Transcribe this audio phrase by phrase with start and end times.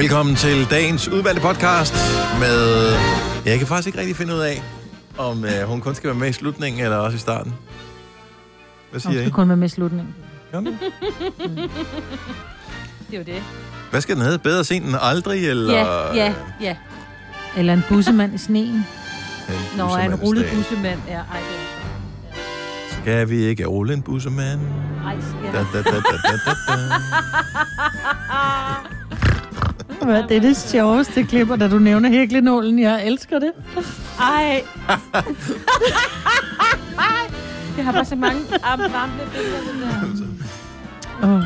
[0.00, 1.94] Velkommen til dagens udvalgte podcast
[2.38, 2.88] med...
[3.44, 4.62] Jeg kan faktisk ikke rigtig finde ud af,
[5.18, 7.54] om øh, hun kun skal være med i slutningen eller også i starten.
[8.90, 9.24] Hvad Hun siger I?
[9.24, 10.14] skal kun være med i slutningen.
[10.52, 10.66] Gør du?
[13.10, 13.42] Det er jo det.
[13.90, 14.38] Hvad skal den hedde?
[14.38, 15.74] Bedre sent end aldrig, eller...
[15.74, 16.76] Ja, ja, ja.
[17.56, 18.68] Eller en bussemand i sneen.
[18.68, 20.56] En er en bussemandens rullet dag.
[20.56, 20.98] bussemand.
[21.08, 24.60] Ja, ej, det Skal vi ikke rulle en bussemand?
[24.60, 25.06] er...
[25.06, 25.16] Ej,
[25.52, 25.64] Da, ja.
[25.72, 26.78] da, da, da, da, da, da.
[30.04, 32.78] Hvad, det er det sjoveste klipper, da du nævner hæklenålen.
[32.78, 33.52] Jeg elsker det.
[34.20, 34.62] Ej.
[37.76, 39.58] Jeg har bare så mange arme varme billeder.
[39.60, 40.28] det
[41.20, 41.28] der.
[41.36, 41.42] Oh.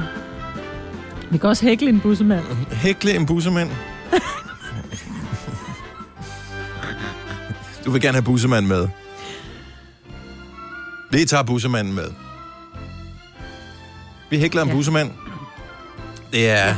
[1.33, 2.45] Vi kan også hækle en bussemand.
[2.73, 3.71] Hækle en bussemand.
[7.85, 8.89] Du vil gerne have bussemanden med.
[11.11, 12.09] Vi tager bussemanden med.
[14.31, 14.75] Vi hækler en Ja.
[14.75, 15.11] bussemand.
[16.33, 16.75] Det er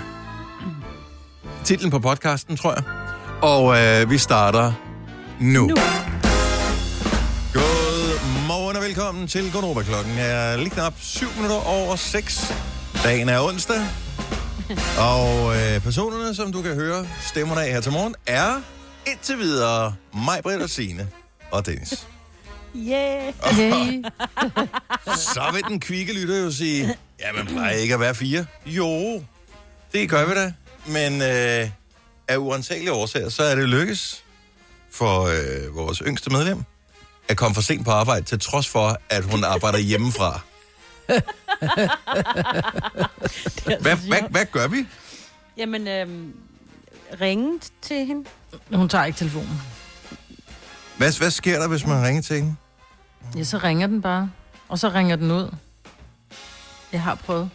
[1.67, 2.83] titlen på podcasten, tror jeg.
[3.43, 4.73] Og øh, vi starter
[5.41, 5.67] nu.
[5.67, 5.77] Nu.
[7.53, 9.83] Godmorgen og velkommen til Gonova.
[9.83, 12.55] Klokken er lige knap 7 minutter over 6.
[13.03, 13.81] Dagen er onsdag.
[14.99, 18.61] Og øh, personerne, som du kan høre stemmerne af her til morgen, er
[19.07, 21.09] indtil videre mig, Britt og Signe
[21.51, 22.07] og Dennis.
[22.77, 23.33] Yeah.
[23.59, 24.03] Yay.
[25.35, 28.47] Så vil den kvikke lytter jo sige, ja, man plejer ikke at være fire.
[28.67, 29.23] Jo,
[29.93, 30.53] det gør vi da.
[30.89, 31.71] Men øh,
[32.29, 34.25] af uansagelige årsager, så er det lykkes
[34.91, 36.65] for øh, vores yngste medlem
[37.29, 40.41] at komme for sent på arbejde, til trods for, at hun arbejder hjemmefra.
[43.81, 44.87] Hvad, hvad, hvad gør vi?
[45.57, 46.35] Jamen, øhm,
[47.21, 48.29] ringe til hende.
[48.75, 49.63] Hun tager ikke telefonen.
[50.97, 52.57] Hvad, hvad sker der, hvis man ringer til hende?
[53.37, 54.31] Ja, så ringer den bare.
[54.69, 55.55] Og så ringer den ud.
[56.93, 57.51] Jeg har prøvet.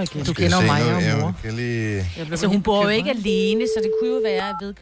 [0.00, 1.04] Du Skal jeg kender jo se mig, noget?
[1.04, 1.34] jeg er mor.
[1.44, 1.96] Jeg lige...
[2.16, 4.74] Jeg Altså, hun bor jo ikke alene, så det kunne jo være, at ved,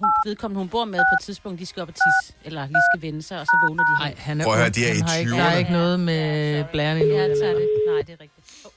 [0.00, 2.84] hun, vedkommende, hun bor med på et tidspunkt, de skal op og tisse, eller lige
[2.90, 4.88] skal vende sig, og så vågner de Nej, han er Prøv at høre, de er
[4.88, 5.36] Han i har ikke, 20'erne.
[5.38, 7.14] Der er ikke noget med blæren endnu.
[7.14, 7.56] Ja, tager noget.
[7.56, 7.68] det.
[7.92, 8.46] Nej, det er rigtigt.
[8.64, 8.70] Oh.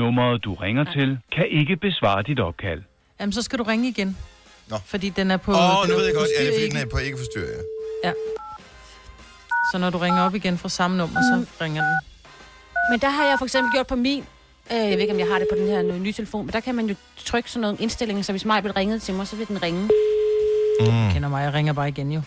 [0.00, 2.82] Nummeret, du ringer til, kan ikke besvare dit opkald.
[3.20, 4.16] Jamen, så skal du ringe igen.
[4.70, 4.76] Nå.
[4.84, 5.52] Fordi den er på...
[5.52, 6.28] Åh, oh, nu ved jeg godt.
[6.38, 6.74] Ja, er fordi, ikke.
[6.74, 7.62] den er på ikke forstyrre,
[8.04, 8.12] ja.
[9.72, 11.96] Så når du ringer op igen fra samme nummer, så ringer den.
[12.90, 14.24] Men der har jeg for eksempel gjort på min,
[14.72, 16.52] øh, jeg ved ikke, om jeg har det på den her nye nye telefon, men
[16.52, 16.94] der kan man jo
[17.24, 19.82] trykke sådan nogle indstillinger, så hvis mig bliver ringet til mig, så vil den ringe.
[20.80, 21.12] Mm.
[21.12, 22.22] Kender mig, jeg ringer bare igen jo.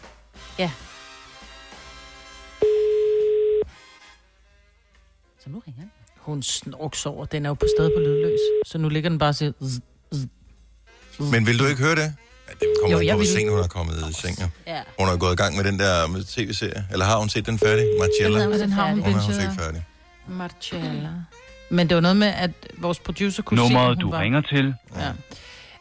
[5.40, 5.92] Så nu ringer den.
[6.18, 7.26] Hun snorks over.
[7.26, 8.40] Den er jo på stedet på lydløs.
[8.66, 9.52] Så nu ligger den bare og siger...
[9.64, 9.80] zzz,
[10.14, 11.32] zzz.
[11.32, 12.16] Men vil du ikke høre det?
[12.48, 13.28] Ja, det kommer Jo, jeg på, hvor vil.
[13.34, 14.38] sent hun er kommet i seng.
[14.40, 14.50] Ja.
[14.76, 14.82] Ja.
[15.00, 16.88] Hun har gået i gang med den der med tv-serie.
[16.92, 17.86] Eller har hun set den færdig?
[18.00, 18.44] Marcella?
[18.44, 19.86] Den den har hun Hun har hun set færdig.
[20.28, 21.10] Marcella.
[21.70, 24.20] Men det var noget med, at vores producer kunne se, at Nummeret, hun du var...
[24.20, 25.10] ringer til, Ja.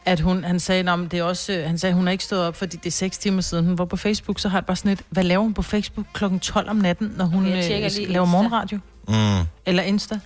[0.05, 2.41] At hun, han sagde, at det er også, øh, han sagde, hun har ikke stået
[2.47, 3.65] op, fordi det er seks timer siden.
[3.65, 6.05] Hun var på Facebook, så har jeg bare sådan et, hvad laver hun på Facebook
[6.13, 8.31] klokken 12 om natten, når hun Okay, øh, tjekker lige laver Insta.
[8.31, 8.79] morgenradio?
[9.07, 9.47] Mm.
[9.65, 10.19] Eller Insta?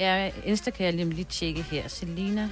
[0.00, 1.82] Ja, Insta kan jeg lige, lige tjekke her.
[1.88, 2.48] Selina.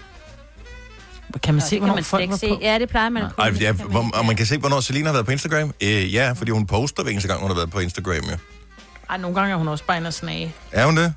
[1.43, 2.61] Kan man se, det hvornår man folk var ikke på?
[2.61, 2.67] se.
[2.67, 3.45] Ja, det plejer man at kunne.
[3.47, 5.75] Ej, ja, det hvor, og man kan se, hvornår Selina har været på Instagram.
[5.83, 8.15] Øh, ja, fordi hun poster hver eneste gang, hun har været på Instagram.
[8.15, 8.37] Jo.
[9.11, 10.55] Ej, nogle gange er hun også bare inde og snage.
[10.73, 11.15] Er hun det?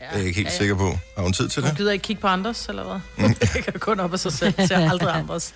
[0.00, 0.06] Ja.
[0.06, 0.58] Det er jeg ikke helt Ja, ja.
[0.58, 0.98] sikker på.
[1.16, 1.78] Har hun tid til Hun det?
[1.78, 3.28] gider ikke kigge på andres, eller hvad?
[3.54, 5.54] det kan kun op af sig selv, ser aldrig andres.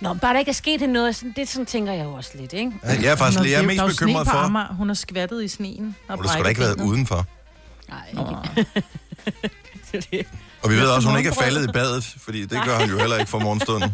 [0.00, 2.30] Nå, bare der ikke er sket hende noget, sådan, det sådan tænker jeg jo også
[2.34, 2.72] lidt, ikke?
[2.84, 4.36] Ja, Jeg er faktisk jeg er mest bekymret for...
[4.36, 4.74] Amager.
[4.74, 5.96] Hun har skvattet i sneen.
[6.08, 7.26] Og Hun har sgu da ikke været udenfor.
[7.88, 8.24] Nej, ikke.
[10.62, 12.90] Og vi ved også, at hun ikke er faldet i badet, fordi det gør hun
[12.90, 13.90] jo heller ikke for morgenstunden.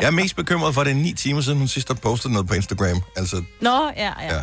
[0.00, 2.30] Jeg er mest bekymret for, at det er ni timer siden, hun sidst har postet
[2.30, 3.02] noget på Instagram.
[3.16, 4.34] Altså Nå, ja, Ja.
[4.34, 4.40] ja.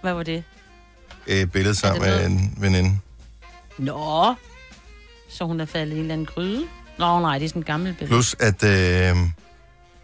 [0.00, 0.44] Hvad var det?
[1.28, 2.98] Et billede sammen det med en veninde.
[3.78, 4.34] Nå,
[5.30, 6.64] så hun er faldet i en eller anden gryde?
[6.98, 8.08] Nå, nej, det er sådan en gammel billede.
[8.08, 9.16] Plus at, øh,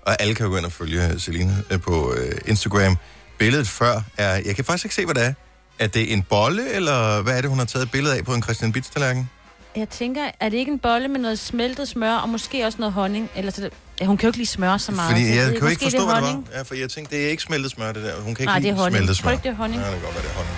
[0.02, 2.96] og alle kan jo gå ind og følge Selina øh, på øh, Instagram.
[3.38, 5.32] Billedet før er, jeg kan faktisk ikke se, hvad det er.
[5.78, 8.34] Er det en bolle, eller hvad er det, hun har taget et billede af på
[8.34, 9.30] en Christian Bitz tallerken?
[9.76, 12.92] Jeg tænker, er det ikke en bolle med noget smeltet smør, og måske også noget
[12.92, 13.30] honning?
[13.36, 15.10] Eller så det, ja, hun kan jo ikke lige smøre så meget.
[15.10, 16.42] Fordi jeg ved kan jo ikke forstå, hvad det var.
[16.52, 18.14] Ja, for jeg tænkte, det er ikke smeltet smør, det der.
[18.16, 18.96] Hun kan ikke Nej, det er lide honning.
[18.98, 19.30] smeltet smør.
[19.32, 19.82] ikke, det er honning?
[19.82, 20.56] Ja, det kan godt være, det er honning.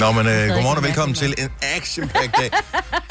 [0.00, 2.50] Nå, men øh, godmorgen og velkommen til en action dag.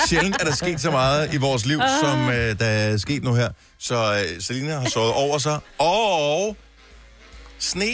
[0.07, 3.33] Sjældent er der sket så meget i vores liv, som øh, der er sket nu
[3.33, 3.50] her.
[3.80, 5.59] Så øh, Selina har sovet over sig.
[5.77, 6.57] Og
[7.59, 7.86] sne.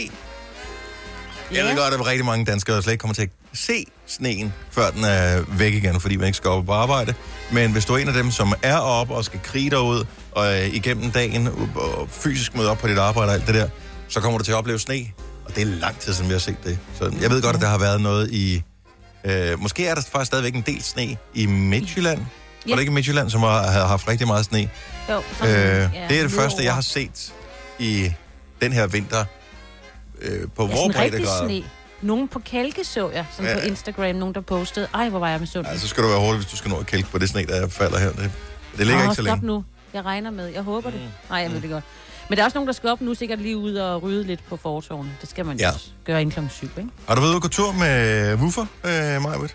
[1.52, 4.90] Jeg ved godt, at rigtig mange danskere slet ikke kommer til at se sneen, før
[4.90, 7.14] den er væk igen, fordi man ikke skal op på arbejde.
[7.52, 10.54] Men hvis du er en af dem, som er oppe og skal krige derud, og
[10.54, 13.68] øh, igennem dagen og fysisk møde op på dit arbejde og alt det der,
[14.08, 15.06] så kommer du til at opleve sne.
[15.44, 16.78] Og det er lang tid siden, vi har set det.
[16.98, 18.62] Så jeg ved godt, at der har været noget i...
[19.26, 22.20] Øh, måske er der faktisk stadigvæk en del sne i Midtjylland.
[22.68, 24.70] Var det ikke Midtjylland, som har, havde haft rigtig meget sne?
[25.10, 27.34] Jo, Øh, ja, det er det første, jeg har set
[27.78, 28.12] i
[28.62, 29.24] den her vinter
[30.22, 31.48] øh, på Ja, vores breddegrad.
[31.48, 31.62] sne.
[32.02, 33.56] Nogen på kælke så jeg, sådan Ja.
[33.56, 33.60] ja.
[33.62, 34.88] på Instagram, nogen der postede.
[34.94, 35.66] Ej, hvor var jeg med sund.
[35.66, 37.46] Ja, så skal du være hurtig, hvis du skal nå at kælke på det sne,
[37.46, 38.08] der falder her.
[38.12, 38.30] Det,
[38.78, 39.46] det ligger ikke så længe.
[39.46, 39.64] nu.
[39.94, 40.46] Jeg regner med.
[40.46, 41.00] Jeg håber det.
[41.30, 41.84] Nej, jeg ved det godt.
[42.28, 44.40] Men der er også nogen, der skal op nu, sikkert lige ud og rydde lidt
[44.48, 45.10] på fortovene.
[45.20, 45.66] Det skal man Ja.
[45.66, 45.72] ja.
[45.72, 46.90] også gøre inden klokken syv, ikke?
[47.08, 49.54] Har du været ude og gå tur med Woofer, øh, Majbert?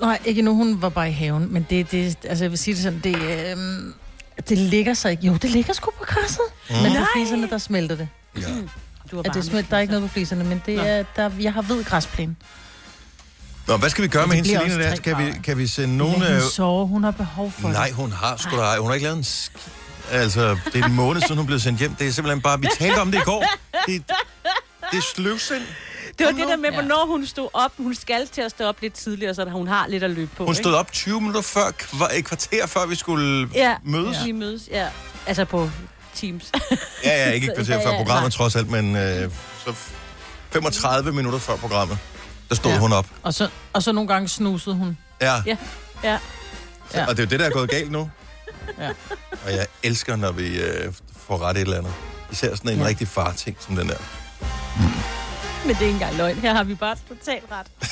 [0.00, 0.54] Nej, ikke nu.
[0.56, 1.52] Hun var bare i haven.
[1.52, 3.16] Men det, det altså jeg vil sige det sådan, det,
[3.50, 3.94] øhm,
[4.48, 5.26] det ligger sig ikke.
[5.26, 6.40] Jo, det ligger sgu på græsset.
[6.70, 6.76] Mm.
[6.76, 8.08] Men det er fliserne, der smelter det.
[8.36, 8.40] Ja.
[9.10, 10.82] Du har Ja, det smelter, der er ikke noget på fliserne, men det Nå.
[10.82, 12.36] er, der, jeg har hvid græsplæne.
[13.68, 14.88] Nå, hvad skal vi gøre Men med hende, Selina?
[14.90, 14.94] Der?
[14.94, 16.26] Skal vi, kan vi sende Nogen, nogen...
[16.32, 17.94] ja, Øh, hun sover, hun har behov for nej, det.
[17.94, 18.78] hun har sgu da ej.
[18.78, 19.52] Hun har ikke lavet en sk...
[20.10, 21.94] Altså, det er en måned siden, hun blev sendt hjem.
[21.94, 22.60] Det er simpelthen bare...
[22.60, 23.44] Vi talte om det i går.
[23.86, 24.02] Det,
[24.92, 25.62] det er sløvsind.
[26.18, 26.74] Det var det der med, Ja.
[26.80, 27.72] hvornår hun stod op.
[27.78, 30.44] Hun skal til at stå op lidt tidligere, så hun har lidt at løbe på.
[30.44, 33.74] Hun stod op 20 minutter før, et kvarter før vi skulle ja.
[33.84, 34.16] mødes.
[34.18, 34.24] Ja.
[34.24, 34.86] Vi mødes, ja.
[35.26, 35.70] Altså på
[36.14, 36.52] Teams.
[37.04, 38.30] Ja, ja, ikke et kvarter Ja, før ja, programmet nej.
[38.36, 39.30] trods alt, men øh,
[39.64, 39.90] så f-
[40.52, 41.98] 35 minutter før programmet,
[42.48, 42.78] der stod Ja.
[42.78, 43.06] hun op.
[43.22, 44.98] Og så, og så nogle gange snusede hun.
[45.20, 45.42] Ja.
[45.46, 45.56] Ja.
[46.04, 46.18] Ja.
[46.90, 48.10] Så, og det er jo det, der er gået galt nu.
[48.78, 48.88] Ja.
[49.46, 50.92] Og jeg elsker, når vi øh,
[51.26, 51.92] får ret et eller andet.
[52.32, 52.86] Især sådan en ja.
[52.86, 53.96] Rigtig far-ting som den der.
[55.64, 56.36] Men det er ikke engang løgn.
[56.36, 57.66] Her har vi bare totalt ret.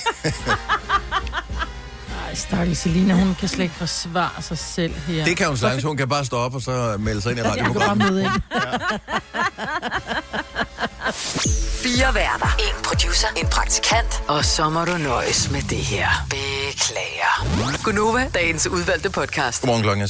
[2.26, 5.24] Ej, stakkels Selina, hun kan slet ikke forsvare sig selv her.
[5.24, 5.84] Det kan hun sagtens.
[5.84, 8.12] Hun kan bare stå op og så melde sig ind i Jeg kan bare radioprogrammet.
[8.12, 8.30] møde ind.
[11.12, 12.56] Fire værter.
[12.58, 13.28] En producer.
[13.36, 14.22] En praktikant.
[14.28, 16.08] Og så må du nøjes med det her.
[16.30, 17.82] Beklager.
[17.84, 19.60] Gunova, dagens udvalgte podcast.
[19.60, 20.06] Godmorgen klokken er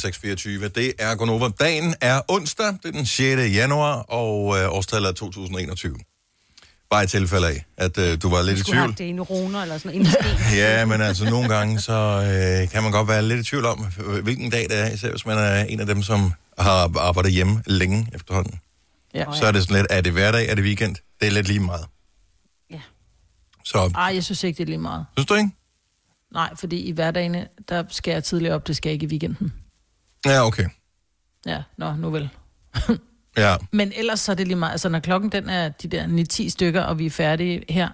[0.64, 0.68] 6.24.
[0.68, 1.48] Det er Gonova.
[1.60, 3.54] Dagen er onsdag, det er den 6.
[3.54, 5.96] januar, og øh, årstallet er 2021.
[6.90, 8.98] Bare i tilfælde af, at øh, du var lidt i Skulle have tvivl.
[8.98, 10.16] det i en roner eller sådan noget.
[10.56, 11.92] Ja, men altså nogle gange, så
[12.62, 13.86] øh, kan man godt være lidt i tvivl om,
[14.22, 17.62] hvilken dag det er, især hvis man er en af dem, som har arbejdet hjemme
[17.66, 18.60] længe efterhånden.
[19.14, 19.24] Ja.
[19.32, 20.96] Så er det sådan lidt, er det hverdag, er det weekend?
[21.20, 21.86] Det er lidt lige meget.
[22.70, 22.80] Ja.
[23.64, 25.06] Så, Ej, jeg synes ikke, det er lige meget.
[25.16, 25.50] synes du ikke?
[26.32, 29.52] Nej, fordi i hverdagene, der skal jeg tidligere op, det skal jeg ikke i weekenden.
[30.26, 30.66] Ja, okay.
[31.46, 32.28] Ja, nå, nu vel.
[33.36, 34.72] Ja, Men ellers så er det lige meget.
[34.72, 36.06] Altså, når klokken den er de der
[36.46, 37.88] 9-10 stykker, og vi er færdige her,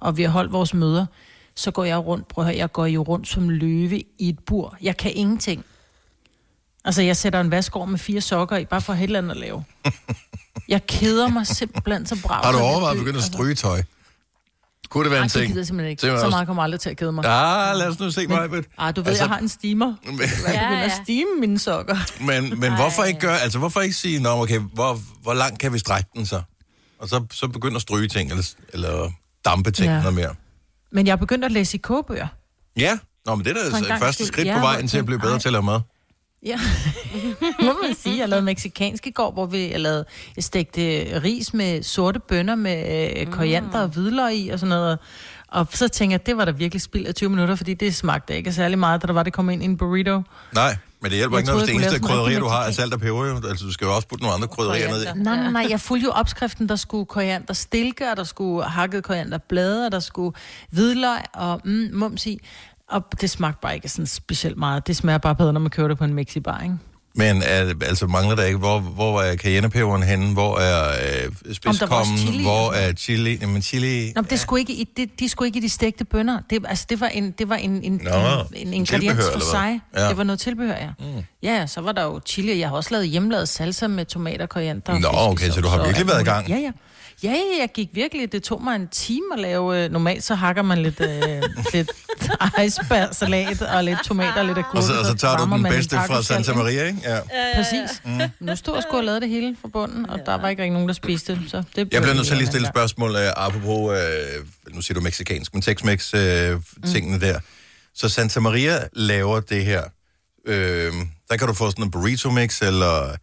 [0.00, 1.06] og vi har holdt vores møder,
[1.54, 4.38] så går jeg rundt, prøv at høre, jeg går jo rundt som løve i et
[4.38, 4.76] bur.
[4.82, 5.64] Jeg kan ingenting.
[6.84, 9.36] Altså, jeg sætter en vaskår med fire sokker i, bare for et eller andet at
[9.36, 9.64] lave.
[10.68, 12.40] Jeg keder mig simpelthen så bra.
[12.44, 13.82] har du overvejet at begynde at stryge tøj?
[14.88, 15.46] Kunne det være Nej, en det ting?
[15.46, 16.00] gider jeg simpelthen ikke.
[16.02, 17.24] Det var Så også- meget kommer aldrig til at kede mig.
[17.24, 18.50] Ah, lad os nu se mig.
[18.50, 19.24] Men, Ah, du ved, Altså- altså...
[19.24, 19.86] jeg har en steamer.
[20.04, 21.02] men, Jeg begynder Ja, at ja.
[21.04, 21.96] stime mine sokker.
[22.20, 25.72] men, men hvorfor ikke gøre, altså hvorfor ikke sige, Nå, okay, hvor, hvor langt kan
[25.72, 26.42] vi strække den så?
[26.98, 29.10] Og så, så begynde at stryge ting, eller, eller
[29.44, 29.94] dampe ting ja.
[29.94, 30.00] Ja.
[30.00, 30.34] noget mere.
[30.92, 32.26] Men jeg er begyndt at læse i kogebøger.
[32.76, 35.18] Ja, Nå, men det er da gangs første skridt Ja, på vejen til at blive
[35.20, 35.38] bedre ej.
[35.38, 35.80] til at lave mad.
[36.42, 36.58] Ja,
[37.66, 38.18] må man sige.
[38.18, 40.04] Jeg lavede meksikansk i går, hvor vi jeg lavede,
[40.36, 40.80] jeg stegte
[41.24, 44.98] ris med sorte bønner med øh, koriander og hvidløg i og sådan noget.
[45.48, 48.36] Og så tænker jeg, det var da virkelig spild af 20 minutter, fordi det smagte
[48.36, 50.22] ikke særlig meget, da der var, det kom ind i en burrito.
[50.54, 52.94] Nej, men det hjælper Jeg ikke noget, hvis det eneste krydderier, du har, er salt
[52.94, 53.26] og peber.
[53.26, 53.36] Jo.
[53.48, 55.04] Altså, du skal jo også putte nogle andre krydderier ned i.
[55.04, 59.04] Nej, nej, nej, jeg fulgte jo opskriften, der skulle koriander stilke, og der skulle hakket
[59.04, 60.36] koriander blade, og der skulle
[60.70, 62.40] hvidløg og mm, mums i.
[62.90, 64.86] Og det smagte bare ikke sådan specielt meget.
[64.86, 66.76] Det smager bare bedre, når man kører det på en mexibar, ikke?
[67.18, 70.32] Men er, altså mangler der ikke, hvor, hvor er cayennepeberen henne?
[70.32, 70.88] Hvor er
[71.24, 72.42] øh, spidskommen?
[72.42, 73.38] Hvor og er chili?
[73.40, 74.12] Jamen chili...
[74.14, 76.40] Nå, men det skulle ikke i, det, de skulle ikke i de stegte bønner.
[76.50, 79.40] Det, altså, det var en, det var en, en, Nå, en, en ingrediens tilbehør, for
[79.40, 79.80] sig.
[79.94, 80.02] Ja.
[80.02, 80.08] Ja.
[80.08, 80.90] Det var noget tilbehør, ja.
[80.98, 81.22] Mm.
[81.42, 84.46] Ja, så var der jo chili, og jeg har også lavet hjemmelavet salsa med tomater,
[84.46, 86.48] koriander og Nå, fiskesauce okay, så du har og virkelig været i gang.
[86.48, 86.70] Ja, ja.
[87.26, 88.32] Ja, jeg gik virkelig.
[88.32, 89.84] Det tog mig en time at lave.
[89.84, 91.42] øh, Normalt så hakker man lidt, øh,
[91.74, 91.90] lidt
[92.66, 94.74] icebergsalat og lidt tomater og lidt agurk.
[94.74, 96.52] Og så, og så tager du den bedste fra Santa?
[96.54, 96.98] Maria, ikke?
[97.04, 97.18] Ja.
[97.56, 98.02] Præcis.
[98.04, 98.20] Mm.
[98.40, 100.72] Nu stod jeg sgu og lavede det hele fra bunden, og der var ikke rigtig
[100.72, 101.42] nogen, der spiste det.
[101.50, 103.98] Så det Jeg bliver nødt til at lige stille et spørgsmål, uh, apropos,
[104.68, 107.40] uh, nu siger du meksikansk, men Tex-Mex-tingene uh, der.
[107.94, 109.82] Så Santa Maria laver det her.
[110.48, 110.52] Uh,
[111.30, 113.16] der kan du få sådan en burrito mix eller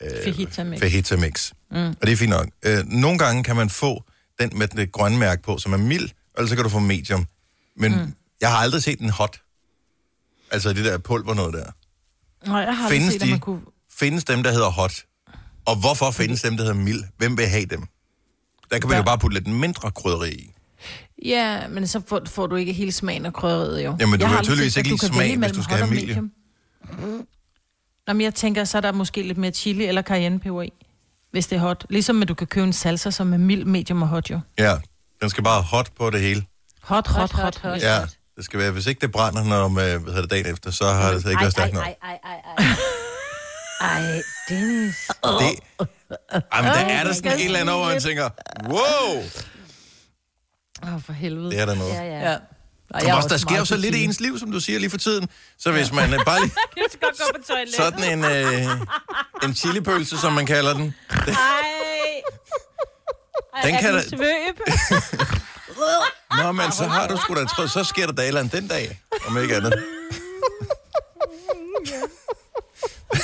[0.00, 0.22] gang.
[0.24, 0.80] Fajita mix.
[0.80, 1.52] fajita mix.
[1.70, 1.76] Mm.
[1.76, 2.46] Og det er fint nok.
[2.68, 4.04] Uh, nogle gange kan man få
[4.40, 6.78] den med det grønne mærke på, som er mild, og ellers så kan du få
[6.78, 7.26] medium.
[7.76, 8.14] Men mm.
[8.40, 9.40] jeg har aldrig set den hot.
[10.50, 11.64] Altså det der pulver noget der.
[12.46, 13.30] Nej, jeg har aldrig Findes set, at de?
[13.30, 13.60] man kunne...
[13.98, 15.04] Findes dem, der hedder hot?
[15.64, 17.04] Og hvorfor findes dem, der hedder mild?
[17.18, 17.80] Hvem vil have dem?
[18.70, 20.50] Der kan man jo Der- bare putte lidt mindre krydderi i.
[21.24, 23.96] Ja, men så får, får du ikke hele smagen af krydderiet, jo.
[24.00, 26.30] Jamen, du Jeg har tydeligvis ikke lide kan smag, vælge hvis du skal have medium.
[26.84, 27.26] medium.
[28.06, 30.72] Nå, men jeg tænker, så er der måske lidt mere chili eller cayennepeber i,
[31.30, 31.86] hvis det er hot.
[31.90, 34.40] Ligesom at du kan købe en salsa, som er mild, medium og hot, jo.
[34.58, 34.74] Ja,
[35.20, 36.44] den skal bare hot på det hele.
[36.82, 37.82] Hot, hot, hot, hot.
[37.82, 38.00] Ja.
[38.36, 40.84] Det skal være, hvis ikke det brænder, når man, hvad hedder det, dagen efter, så
[40.84, 41.82] har det ikke været stærkt nok.
[41.84, 42.64] ej, ej, ej, ej.
[43.80, 44.96] Ej, Dennis.
[45.24, 45.58] Det,
[46.54, 48.28] jamen, der er der sådan et eller andet over, man tænker,
[48.68, 49.22] wow,
[50.82, 51.50] Åh, oh, for helvede.
[51.50, 51.92] det er der noget.
[51.94, 52.30] Ja, ja.
[52.30, 52.36] Ja.
[52.94, 54.60] Ej, Som jeg er også, der sker jo så lidt i ens liv, som du
[54.60, 55.28] siger lige for tiden.
[55.58, 57.74] Så hvis man øh, bare lige Jeg skal godt gå på toilettet.
[57.76, 58.80] sådan en, øh,
[59.44, 61.24] en chilipølse, som man kalder den, Ej.
[63.64, 64.60] Den Ej, kan er da- den svøb?
[66.42, 68.52] Nå, men så har du sgu da troet, så sker der da et eller andet
[68.54, 69.84] den dag, om ikke andet.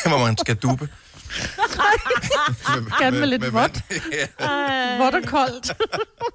[0.06, 0.88] Hvor man skal dupe.
[2.98, 3.72] Gerne med lidt vådt.
[5.00, 5.72] Vådt og koldt.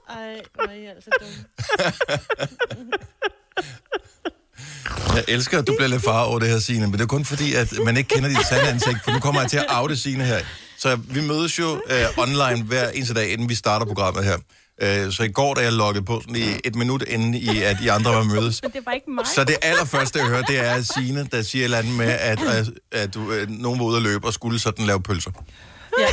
[0.10, 1.46] Ej, hvor er I altså dumme.
[5.16, 7.26] Jeg elsker, at du bliver lidt far over det her, Signe, men det er kun
[7.26, 9.98] fordi, at man ikke kender dit sande ansigt, for nu kommer jeg til at oute
[9.98, 10.40] Signe her.
[10.78, 14.38] Så vi mødes jo øh, online hver eneste dag, inden vi starter programmet her.
[14.82, 17.78] Øh, så i går, da jeg loggede på sådan i et minut inden i, at
[17.84, 19.26] I andre var mødes, Men det var ikke mig.
[19.36, 22.42] så det allerførste, jeg hører, det er Signe, der siger et eller andet med, at,
[22.42, 25.32] at, at du, øh, nogen var ude at løbe og skulle sådan lave pølser.
[26.00, 26.08] Ja.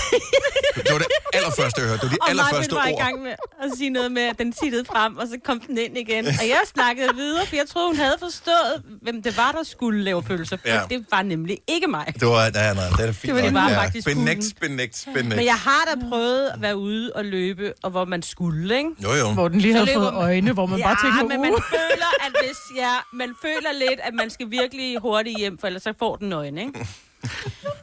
[0.76, 2.00] Det var det allerførste, jeg hørte.
[2.02, 2.98] Det var de Og allerførste Marvind var i ord.
[3.06, 3.30] gang med
[3.62, 6.26] at sige noget med, at den tittede frem, og så kom den ind igen.
[6.26, 10.02] Og jeg snakkede videre, for jeg troede, hun havde forstået, hvem det var, der skulle
[10.04, 10.56] lave pølser.
[10.56, 10.80] For Ja.
[10.90, 12.14] det var nemlig ikke mig.
[12.20, 13.22] Det var, nej, nej, det er fint.
[13.22, 13.62] Det var det nok.
[13.62, 15.36] bare faktisk Benægt, benægt, benægt.
[15.36, 18.90] Men jeg har da prøvet at være ude og løbe, og hvor man skulle, ikke?
[19.02, 19.32] Jo, jo.
[19.32, 21.62] Hvor den lige havde fået øjne, hvor man bare tænker, men man uh.
[21.70, 25.82] føler, at hvis ja, man føler lidt, at man skal virkelig hurtigt hjem, for ellers
[25.82, 26.86] så får den øjne, ikke?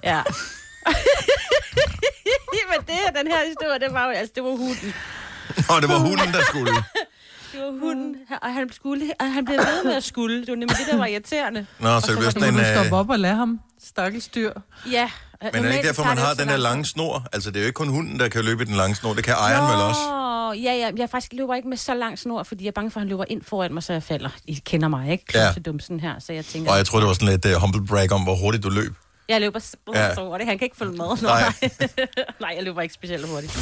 [0.03, 0.21] Ja.
[2.71, 4.93] men det her, den her historie, det var jo, altså, det var hunden.
[5.69, 6.71] Og det var hunden, der skulle.
[7.53, 10.41] Det var hunden, og han, skulle, og han blev ved med at skulle.
[10.41, 11.65] Det var nemlig det, der var irriterende.
[11.79, 12.59] Nå, så det bliver Så sådan en...
[12.59, 13.59] du stoppe op og lade ham.
[13.83, 14.51] Stakkels dyr.
[14.91, 15.09] Ja.
[15.41, 17.25] Men er det ikke derfor, man har den der lange snor?
[17.33, 19.13] Altså, det er jo ikke kun hunden, der kan løbe i den lange snor.
[19.13, 20.01] Det kan ejeren vel også.
[20.11, 20.91] Åh, ja, ja.
[20.97, 23.09] Jeg faktisk løber ikke med så lang snor, fordi jeg er bange for, at han
[23.09, 24.29] løber ind foran mig, så jeg falder.
[24.45, 25.25] I kender mig, ikke?
[25.33, 25.45] Ja.
[25.45, 25.51] Ja.
[25.65, 26.71] dumsen her, så jeg tænker...
[26.71, 28.93] Og jeg tror det var sådan lidt uh, humble brag om, hvor hurtigt du løb.
[29.31, 30.15] Jeg løber så, Ja.
[30.15, 30.47] så hurtigt.
[30.49, 31.09] Han kan ikke følge med.
[31.21, 31.43] Nej.
[32.43, 33.53] Nej, jeg løber ikke specielt hurtigt.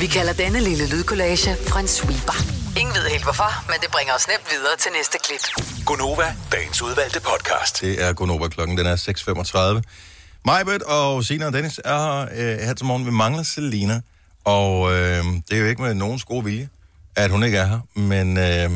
[0.00, 1.50] Vi kalder denne lille lydkollage
[1.80, 2.36] en sweeper.
[2.80, 5.44] Ingen ved helt hvorfor, men det bringer os nemt videre til næste klip.
[5.86, 7.80] Gonova, dagens udvalgte podcast.
[7.80, 9.82] Det er Gunova klokken, den er 6.35.
[10.44, 13.06] Majbert og Sina og Dennis er her, øh, her til morgen.
[13.06, 14.00] Vi mangler Selina,
[14.44, 16.68] og øh, det er jo ikke med nogens gode vilje,
[17.16, 17.80] at hun ikke er her.
[17.94, 18.70] Men øh,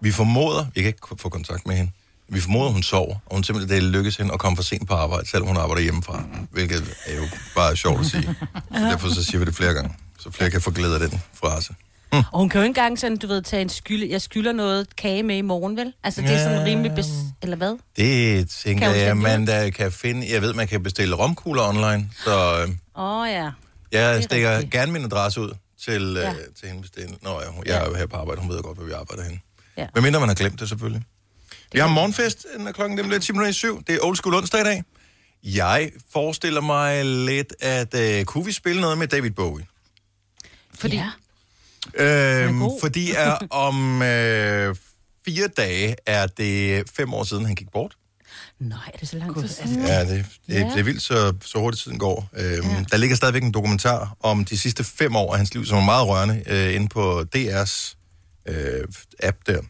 [0.00, 1.90] vi formoder, vi kan ikke få kontakt med hende,
[2.30, 4.94] vi formoder, hun sover, og hun simpelthen det lykkes hende at komme for sent på
[4.94, 7.22] arbejde, selvom hun arbejder hjemmefra, hvilket er jo
[7.56, 8.22] bare sjovt at sige.
[8.74, 11.22] Så derfor så siger vi det flere gange, så flere kan få glæde af den
[11.34, 11.74] frase.
[12.12, 14.10] Og hun kan jo ikke engang sådan, du ved, tage en skylde.
[14.10, 15.92] Jeg skylder noget kage med i morgen, vel?
[16.04, 16.92] Altså, det er sådan rimelig...
[16.94, 17.06] Bes...
[17.42, 17.78] Eller hvad?
[17.96, 20.32] Det tænker Kan jeg, man der kan finde.
[20.32, 22.30] Jeg ved, man kan bestille romkugler online, så
[22.62, 22.68] øh,
[23.04, 23.50] Åh, oh, ja.
[23.92, 24.72] jeg er stikker rigtigt.
[24.72, 25.50] gerne min adresse ud
[25.84, 26.32] til, øh, Ja.
[26.60, 26.80] til hende.
[26.80, 27.30] Hvis det er, Nå,
[27.66, 29.38] ja, jeg er jo her på arbejde, hun ved godt, hvor vi arbejder henne.
[29.76, 29.86] Ja.
[29.92, 31.02] Hvad mindre man har glemt det, selvfølgelig.
[31.72, 33.82] Vi har morgenfest, når klokken den bliver 10 minutter i syv.
[33.86, 34.82] Det er old school onsdag i dag.
[35.44, 39.66] Jeg forestiller mig lidt, at øh, kunne vi spille noget med David Bowie?
[40.74, 40.96] Fordi...
[40.96, 41.10] Ja.
[41.94, 42.80] Øhm, god.
[42.80, 44.76] fordi er om øh,
[45.24, 47.96] fire dage er det fem år siden, han gik bort.
[48.58, 49.86] Nej, er det så lang tid siden?
[49.86, 50.54] Ja, det, det.
[50.54, 50.58] Ja.
[50.58, 52.28] det er vildt, så, så hurtigt tiden går.
[52.36, 52.84] Øhm, ja.
[52.90, 55.84] Der ligger stadigvæk en dokumentar om de sidste fem år af hans liv, som er
[55.84, 57.96] meget rørende, øh, inde på DR's
[58.46, 58.84] øh,
[59.22, 59.62] app der.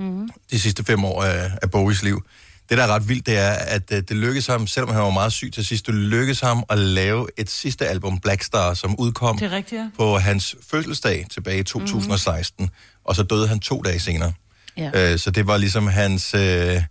[0.00, 0.28] Mm.
[0.50, 2.22] De sidste fem år af, af Bowies liv.
[2.68, 5.10] Det, der er ret vildt, det er, at øh, det lykkedes ham, selvom han var
[5.10, 9.00] meget syg til sidst, det lykkedes ham at lave et sidste album, Black Star, som
[9.00, 9.88] udkom rigtigt, ja.
[9.96, 12.70] på hans fødselsdag tilbage i 2016, mm.
[13.04, 14.32] og så døde han to dage senere.
[14.76, 15.12] Ja.
[15.12, 16.82] Øh, så det var ligesom hans, øh,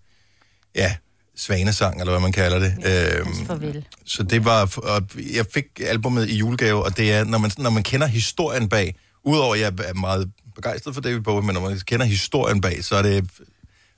[0.75, 0.95] ja,
[1.35, 2.75] svanesang, eller hvad man kalder det.
[2.83, 3.85] Ja, Hans farvel.
[4.05, 5.01] så det var, og
[5.33, 8.95] jeg fik albummet i julegave, og det er, når man, når man kender historien bag,
[9.23, 12.83] udover at jeg er meget begejstret for David Bowie, men når man kender historien bag,
[12.83, 13.29] så er det,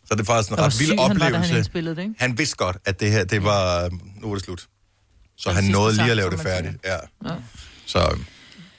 [0.06, 1.50] så er det faktisk en ret vild syg han var, oplevelse.
[1.50, 2.16] han indspillede det, ikke?
[2.18, 3.90] Han vidste godt, at det her, det var,
[4.22, 4.68] nu var det slut.
[5.38, 6.76] Så Den han nåede lige sang, at lave det færdigt.
[6.86, 6.98] Ja.
[7.26, 7.36] Ja.
[7.86, 8.18] Så,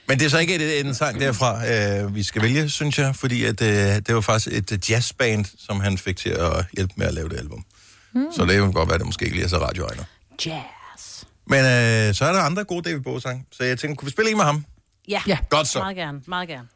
[0.08, 3.16] men det er så ikke et, en sang derfra, øh, vi skal vælge, synes jeg,
[3.16, 6.94] fordi at, øh, det var faktisk et øh, jazzband, som han fik til at hjælpe
[6.96, 7.64] med at lave det album.
[8.14, 8.26] Mm.
[8.36, 10.04] Så det kan godt være, at det måske ikke lige er så radioegner.
[10.46, 11.24] Jazz.
[11.46, 14.30] Men øh, så er der andre gode David Bowie-sange, så jeg tænkte, kunne vi spille
[14.30, 14.64] en med ham?
[15.08, 15.22] Ja.
[15.26, 15.38] Ja.
[15.48, 15.78] Godt så.
[15.78, 16.68] Meget gerne, meget gerne.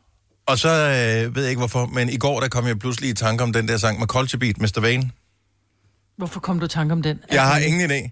[0.51, 3.15] Og så øh, ved jeg ikke hvorfor, men i går der kom jeg pludselig i
[3.15, 4.81] tanke om den der sang med Culture Beat, Mr.
[4.81, 5.11] Vane.
[6.17, 7.21] Hvorfor kom du i tanke om den?
[7.33, 8.11] Jeg har ingen idé.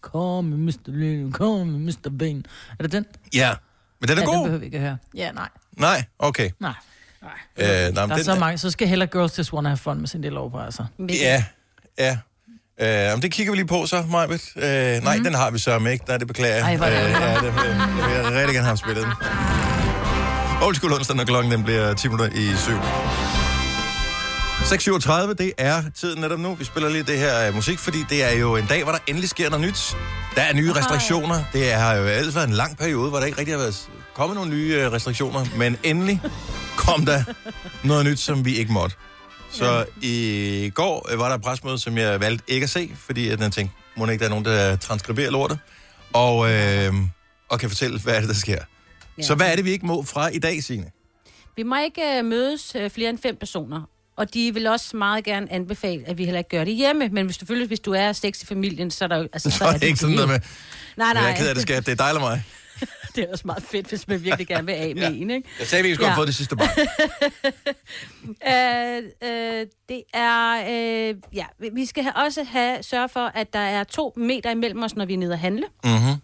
[0.00, 0.72] Kom Mr.
[0.86, 2.10] Lille, kom Mr.
[2.18, 2.46] Bean.
[2.78, 3.06] Er det den?
[3.34, 3.54] Ja,
[4.00, 4.44] men den er ja, den god.
[4.44, 4.96] behøver vi ikke at høre.
[5.14, 5.48] Ja, nej.
[5.76, 6.50] Nej, okay.
[6.60, 6.74] Nej.
[7.56, 9.76] Øh, nej, men Der er den, så mange, så skal heller Girls Just Wanna Have
[9.76, 10.84] Fun med sin lille over, altså.
[11.08, 11.44] Ja,
[11.98, 12.18] ja.
[12.80, 14.52] Øh, om det kigger vi lige på så, Majbet.
[14.56, 15.24] Øh, nej, mm.
[15.24, 16.04] den har vi så med ikke.
[16.08, 16.64] Nej, det beklager jeg.
[16.64, 19.04] Ej, hvor er det øh, ja, det, vil, det vil jeg rigtig gerne have spillet.
[19.04, 19.71] den.
[20.62, 22.78] Old School onsdag, når klokken den bliver 10 minutter i syv.
[24.62, 26.54] 6.37, det er tiden netop nu.
[26.54, 28.98] Vi spiller lige det her øh, musik, fordi det er jo en dag, hvor der
[29.06, 29.96] endelig sker noget nyt.
[30.34, 31.44] Der er nye restriktioner.
[31.52, 34.34] Det har jo ellers været en lang periode, hvor der ikke rigtig har været kommet
[34.34, 35.44] nogle nye øh, restriktioner.
[35.56, 36.20] Men endelig
[36.76, 37.24] kom der
[37.84, 38.96] noget nyt, som vi ikke måtte.
[39.50, 43.28] Så i går øh, var der et presmøde, som jeg valgte ikke at se, fordi
[43.28, 45.58] at jeg tænkte, må ikke der er nogen, der transkriberer lortet,
[46.12, 46.94] og, øh,
[47.48, 48.58] og kan fortælle, hvad er det, der sker.
[49.18, 49.22] Ja.
[49.22, 50.90] Så hvad er det, vi ikke må fra i dag, Signe?
[51.56, 53.82] Vi må ikke øh, mødes øh, flere end fem personer.
[54.16, 57.08] Og de vil også meget gerne anbefale, at vi heller ikke gør det hjemme.
[57.08, 59.22] Men hvis, selvfølgelig, hvis du er seks i familien, så er der jo...
[59.32, 60.40] Altså, Så er det ikke sådan noget med,
[60.96, 61.30] Nej, jeg nej.
[61.30, 62.44] er ked af det, skat, det er dig eller mig.
[63.14, 65.08] det er også meget fedt, hvis man virkelig gerne vil af med Ja.
[65.08, 65.48] en, ikke?
[65.58, 66.18] Jeg sagde, at vi skulle have Ja.
[66.18, 66.68] fået det sidste barn.
[68.48, 70.64] Øh, øh, det er...
[71.10, 74.82] Øh, ja, vi skal have, også have, sørge for, at der er to meter imellem
[74.82, 75.64] os, når vi er nede at handle.
[75.84, 76.14] Mm-hmm.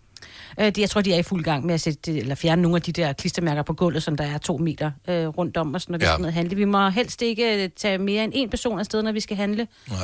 [0.61, 2.77] Øh, de, jeg tror, de er i fuld gang med at sætte, eller fjerne nogle
[2.77, 5.89] af de der klistermærker på gulvet, som der er to meter øh, rundt om os,
[5.89, 6.11] når vi Ja.
[6.11, 6.57] skal ned og handle.
[6.57, 9.67] Vi må helst ikke øh, tage mere end en person afsted, når vi skal handle.
[9.89, 9.99] Nej.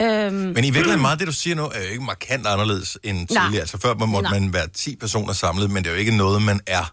[0.00, 3.16] Øhm, Men i virkeligheden meget det, du siger nu, er jo ikke markant anderledes end
[3.16, 3.44] Nej.
[3.44, 3.60] tidligere.
[3.60, 4.38] Altså før man måtte Nej.
[4.40, 6.92] man være 10 personer samlet, men det er jo ikke noget, man er.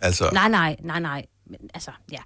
[0.00, 1.24] Altså, Nej, nej, nej, nej.
[1.50, 2.18] Men, altså, ja.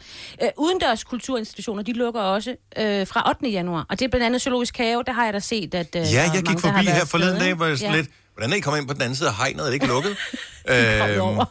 [0.42, 3.48] Øh, udendørs kulturinstitutioner, de lukker også øh, fra 8.
[3.48, 3.86] januar.
[3.90, 6.06] Og det er blandt andet Zoologisk Have, der har jeg da set, at øh, ja,
[6.06, 8.00] jeg mange, gik har forbi her forleden dag, hvor jeg sådan ja.
[8.00, 9.60] lidt, hvordan er I kommet ind på den anden side af hegnet?
[9.60, 10.16] Er det ikke lukket?
[10.70, 11.44] Øhm, over.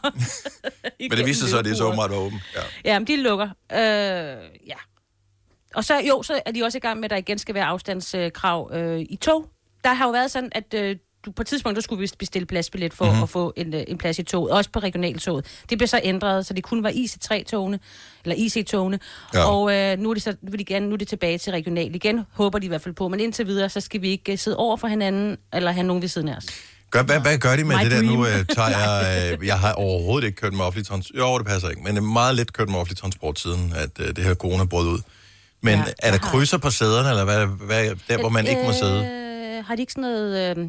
[1.10, 2.42] men det viste sig så, at det er så var åbent.
[2.56, 2.60] Ja.
[2.84, 3.48] Ja, men de lukker.
[3.72, 3.78] Øh,
[4.66, 4.74] ja.
[5.74, 7.64] Og så, jo, så er de også i gang med, at der igen skal være
[7.64, 9.48] afstandskrav øh, i tog.
[9.84, 12.46] Der har jo været sådan, at øh, du på et tidspunkt, der skulle vi bestille
[12.46, 13.12] pladsbillet for Mhm.
[13.12, 13.22] mm-hmm.
[13.22, 15.62] at få en, øh, en plads i toget, også på regionaltoget.
[15.70, 17.78] Det blev så ændret, så det kun var IC3-togene,
[18.24, 18.98] eller IC-togene.
[19.34, 19.50] Ja.
[19.50, 21.52] Og øh, nu, er det så, nu, er de gerne, nu er det tilbage til
[21.52, 23.08] regional igen, håber de i hvert fald på.
[23.08, 26.02] Men indtil videre, så skal vi ikke øh, sidde over for hinanden, eller have nogen
[26.02, 26.46] ved siden af os.
[26.90, 28.24] Gør, hvad, hvad gør de med My det der nu?
[28.24, 28.38] dream.
[28.40, 31.18] Øh, tager jeg, øh, jeg har overhovedet ikke kørt med offentlig transport.
[31.18, 33.90] Jo, det passer ikke, men det er meget lidt kørt med offentlig transport siden, at
[33.98, 34.98] øh, det her corona brød ud.
[35.62, 38.62] Men Ja, er der har- krydser på sæderne, eller hvad, hvad, der, hvor man ikke
[38.62, 39.04] må sidde?
[39.06, 40.56] Øh, har de ikke sådan noget...
[40.58, 40.66] Øh,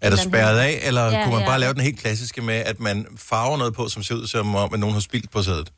[0.00, 1.46] Er der spærret af, eller ja, kunne man ja.
[1.48, 4.54] bare lave den helt klassiske med, at man farver noget på, som ser ud som
[4.54, 5.72] om, at nogen har spildt på sædet?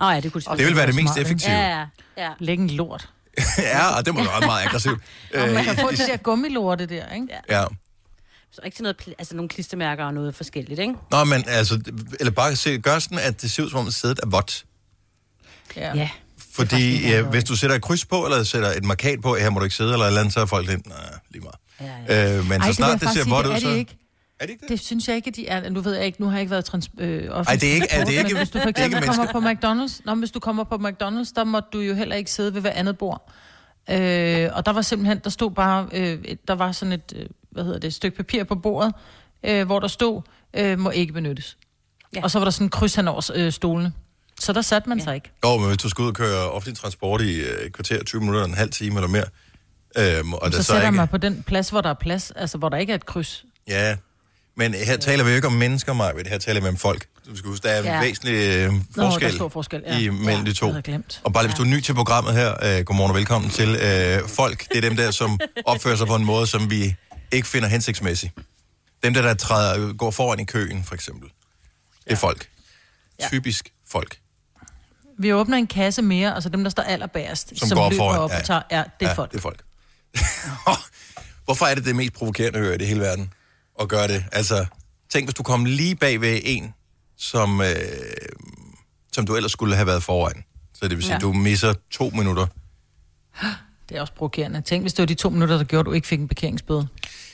[0.00, 1.52] Åh oh, ja, det kunne Det vil være det mest effektive.
[1.52, 1.84] Ja, ja,
[2.24, 2.28] ja.
[2.38, 3.08] Læg en lort.
[3.58, 5.00] ja, og det må være meget aggressivt.
[5.34, 7.26] Og man kan få Øh, de der gummilorte der, ikke?
[7.48, 7.60] Ja.
[7.60, 7.64] ja.
[8.52, 10.94] Så ikke til noget, pl- altså nogle klistermærker og noget forskelligt, ikke?
[11.10, 11.80] Nå, men altså,
[12.20, 14.64] eller bare se, gør sådan, at det ser ud som om, at sædet er vådt.
[15.76, 15.94] Ja.
[15.96, 16.10] Ja.
[16.54, 19.58] Fordi ja, hvis du sætter et kryds på, eller sætter et markat på, her må
[19.58, 20.96] du ikke sidde, eller et eller andet, så er folk lidt, nej,
[21.30, 21.56] lige meget.
[22.08, 22.38] Ja, ja.
[22.38, 23.68] Øh, men Ej, så det snart det, faktisk ser vådt det ud, er så...
[23.70, 23.98] det ikke.
[24.40, 24.68] Er det ikke det?
[24.68, 25.70] Det synes jeg ikke, at de er.
[25.70, 27.86] Nu ved jeg ikke, nu har jeg ikke været trans, øh, Ej, det er ikke-
[27.90, 30.40] er det ikke- men hvis du for det eksempel kommer på McDonald's, nå, hvis du
[30.40, 33.30] kommer på McDonald's, der må du jo heller ikke sidde ved hver andet bord.
[33.90, 37.64] Øh, og der var simpelthen, der stod bare, øh, der var sådan et, øh, hvad
[37.64, 38.94] hedder det, et stykke papir på bordet,
[39.44, 40.22] øh, hvor der stod,
[40.56, 41.56] øh, må ikke benyttes.
[42.16, 42.22] Ja.
[42.22, 43.92] Og så var der sådan en kryds hen over øh, stolene.
[44.40, 45.04] Så der satte man ja.
[45.04, 45.30] sig ikke.
[45.44, 48.20] Jo, men hvis du skal ud og køre offentlig transport i øh, et kvarter, 20
[48.20, 49.24] minutter, en halv time eller mere,
[49.98, 50.96] øhm, og Og der så så, sætter ikke...
[50.96, 53.44] mig på den plads, hvor der er plads, altså hvor der ikke er et kryds.
[53.68, 53.96] Ja,
[54.56, 56.12] men her taler vi jo ikke om mennesker, Maja.
[56.28, 57.06] Her taler vi om folk.
[57.30, 58.00] Du skal huske, der er en Ja.
[58.00, 59.98] væsentlig øh, der forskel, er stor forskel, ja.
[59.98, 60.72] i mellem Ja, de to.
[60.84, 61.20] glemt.
[61.24, 63.68] Og bare lige, hvis du er ny til programmet her, øh, godmorgen og velkommen til.
[63.68, 66.94] Øh, folk, det er dem der, som opfører sig på en måde, som vi
[67.32, 68.32] ikke finder hensigtsmæssig.
[69.02, 71.30] Dem der, der træder, går foran i køen, for eksempel.
[72.04, 72.48] Det er folk.
[73.20, 73.28] Ja.
[73.28, 74.18] Typisk folk.
[75.18, 78.18] Vi åbner en kasse mere, altså dem, der står allerbærest, Som som, går løber foran,
[78.18, 78.38] op ja.
[78.38, 79.30] og tager, ja, det er ja, folk.
[79.30, 79.64] det er folk.
[81.44, 83.32] Hvorfor er det det mest provokerende at høre i det hele verden?
[83.80, 84.24] At gøre det?
[84.32, 84.66] Altså,
[85.10, 86.74] tænk, hvis du kom lige bag ved en,
[87.16, 87.66] som, øh,
[89.12, 90.44] som du ellers skulle have været foran.
[90.74, 91.16] Så det vil sige, ja.
[91.16, 91.20] Ja.
[91.20, 92.46] du misser to minutter.
[93.88, 94.60] Det er også provokerende.
[94.60, 96.88] Tænk, hvis det var de to minutter, der gjorde, at du ikke fik en parkeringsbøde.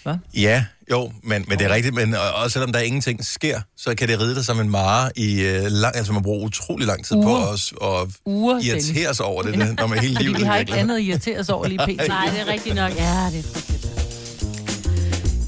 [0.09, 0.41] Hvad?
[0.43, 1.95] Ja, jo, men, men det er rigtigt.
[1.95, 5.11] Men og- også selvom der ingenting sker, så kan det ride dig som en mare
[5.17, 5.97] i øh, lang...
[5.97, 7.47] Altså, man bruger utrolig lang tid på Uger.
[7.47, 10.57] os og Uger, irritere sig over det, det når man hele Fordi livet vi har
[10.57, 12.09] ikke andet at irritere os over lige pt.
[12.09, 12.91] Nej, det er rigtigt nok.
[12.97, 13.87] Ja, det er frygteligt.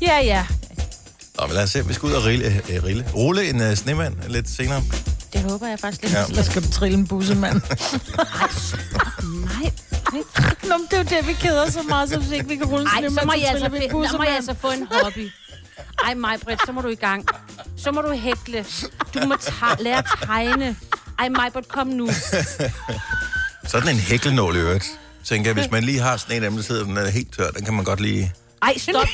[0.02, 0.46] Ja, ja.
[1.40, 3.04] Nå, men lad os se, vi skal ud og rille, øh, rille.
[3.14, 4.82] rulle en øh, snemand lidt senere.
[5.32, 6.12] Det håber jeg faktisk lidt.
[6.14, 6.24] Ja.
[6.34, 7.60] Så skal du trille en bussemand.
[9.46, 9.70] Nej.
[10.68, 12.66] Nå, men det er jo det, vi keder så meget, så hvis ikke vi kan
[12.66, 14.86] rulle Ej, så må, jeg altså, vi en fi- der må jeg altså få en
[14.90, 15.30] hobby.
[16.04, 17.24] Ej, mig, Britt, så må du i gang.
[17.76, 18.64] Så må du hækle.
[19.14, 20.76] Du må ta- lære at tegne.
[21.18, 22.08] Ej, mig, kom nu.
[23.66, 24.84] Sådan en hæklenål i øvrigt.
[25.24, 27.34] Tænker jeg, hvis man lige har sådan en af dem, der sidder, den er helt
[27.36, 28.32] tør, den kan man godt lige...
[28.62, 29.06] Ej, stop.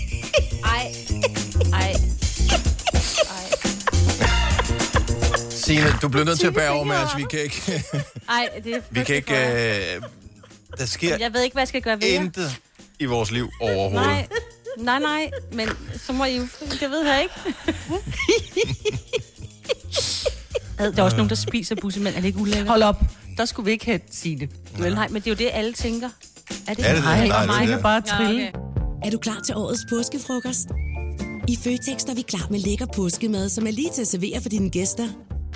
[0.74, 0.94] Ej.
[5.66, 7.16] Signe, du bliver nødt til at bære over med os.
[7.16, 7.62] Vi kan ikke...
[8.28, 9.34] Ej, det er vi kan ikke
[9.96, 10.02] øh,
[10.78, 12.20] der sker Jeg ved ikke, hvad jeg skal gøre ved jer.
[12.20, 12.60] intet
[12.98, 13.92] i vores liv overhovedet.
[13.92, 14.26] Nej,
[14.78, 15.68] nej, nej, men
[16.06, 16.42] så må I jo...
[16.80, 17.34] Det ved jeg ikke.
[20.78, 22.14] Ad, Der er også nogen, der spiser bussemænd.
[22.14, 22.68] Er det ikke ulækkert?
[22.68, 23.00] Hold op.
[23.36, 24.50] Der skulle vi ikke have sige det.
[24.78, 26.08] Vel, nej, men det er jo det, alle tænker.
[26.68, 27.04] Er det, Er det det?
[27.04, 27.68] Nej, Nej, nej, det er mig det.
[27.68, 28.48] kan bare trille.
[28.48, 28.58] okay.
[29.04, 30.66] Er du klar til årets påskefrokost?
[31.48, 34.48] I Føtex er vi klar med lækker påskemad, som er lige til at servere for
[34.48, 35.08] dine gæster.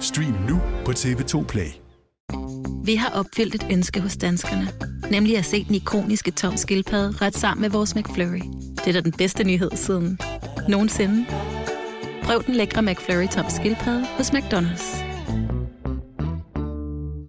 [0.00, 1.70] Stream nu på TV2 Play.
[2.84, 4.72] Vi har opfyldt et ønske hos danskerne.
[5.10, 8.42] Nemlig at se den ikoniske tom skildpadde ret sammen med vores McFlurry.
[8.76, 10.18] Det er da den bedste nyhed siden
[10.68, 11.26] nogensinde.
[12.22, 15.04] Prøv den lækre McFlurry tom skildpadde hos McDonald's.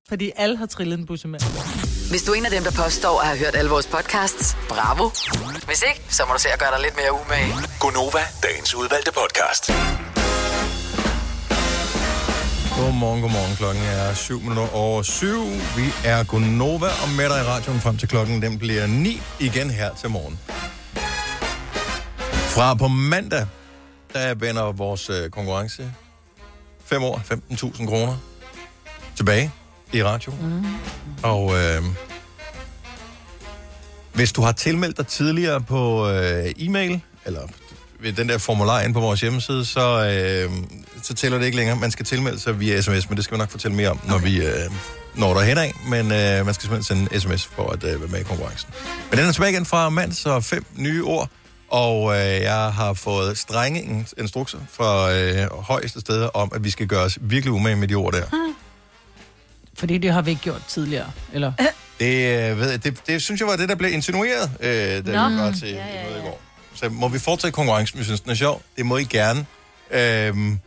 [0.10, 1.39] Fordi alle har trillet en busse med.
[2.10, 5.10] Hvis du er en af dem, der påstår at have hørt alle vores podcasts, bravo.
[5.65, 7.54] Hvis ikke, så må du se at gøre dig lidt mere umage.
[7.80, 9.71] Gonova, dagens udvalgte podcast.
[12.78, 13.56] Godmorgen, godmorgen.
[13.56, 15.28] Klokken er 7 minutter over 7.
[15.78, 18.42] Vi er Gonova og med dig i radioen frem til klokken.
[18.42, 20.40] Den bliver 9 igen her til morgen.
[22.56, 23.48] Fra på mandag,
[24.14, 25.92] der vender vores øh, konkurrence
[26.86, 28.18] 5 år, 15.000 kroner
[29.16, 29.52] tilbage
[29.94, 30.32] i radio.
[30.42, 30.66] Mm.
[31.24, 31.84] Og øh,
[34.14, 37.48] hvis du har tilmeldt dig tidligere på øh, e-mail, eller
[37.99, 40.51] ved den der formular inde på vores hjemmeside, så, øh,
[41.03, 41.77] så tæller det ikke længere.
[41.79, 44.17] Man skal tilmelde sig via sms, men det skal vi nok fortælle mere om, når
[44.17, 44.53] vi øh,
[45.15, 45.73] når derhen af.
[45.88, 48.69] Men øh, man skal simpelthen sende en sms for at øh, være med i konkurrencen.
[49.10, 51.29] Men den er tilbage igen fra mand, så fem nye ord.
[51.69, 56.69] Og øh, jeg har fået strenge in- instrukser fra øh, højeste steder om, at vi
[56.69, 58.23] skal gøre os virkelig umage med de ord der.
[59.77, 61.12] Fordi det har vi ikke gjort tidligere.
[61.34, 61.51] Eller?
[61.99, 64.99] Det, øh, ved jeg, det, det synes jeg var det, der blev insinueret, øh, da
[65.01, 65.29] Nå.
[65.29, 66.17] vi var til ja, ja, ja.
[66.17, 66.41] i går.
[66.76, 68.62] Så må vi fortsætte konkurrencen, hvis vi synes, den er sjov.
[68.78, 69.46] Det må I gerne.
[69.92, 70.60] Øhm,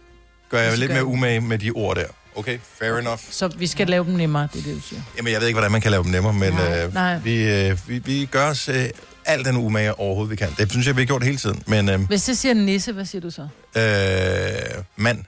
[0.51, 2.05] gør jeg lidt mere umage med de ord der.
[2.37, 3.21] Okay, fair enough.
[3.31, 5.03] Så vi skal lave dem nemmere, det er det, du siger.
[5.17, 6.85] Jamen, jeg ved ikke, hvordan man kan lave dem nemmere, men Nej.
[6.85, 7.19] øh, Nej.
[7.19, 8.85] vi, øh, vi, vi gør os øh,
[9.25, 10.49] alt den umage overhovedet, vi kan.
[10.59, 11.63] Det synes jeg, vi har gjort hele tiden.
[11.67, 13.43] Men øh, Hvis jeg siger nisse, hvad siger du så?
[13.77, 15.25] øh, mand.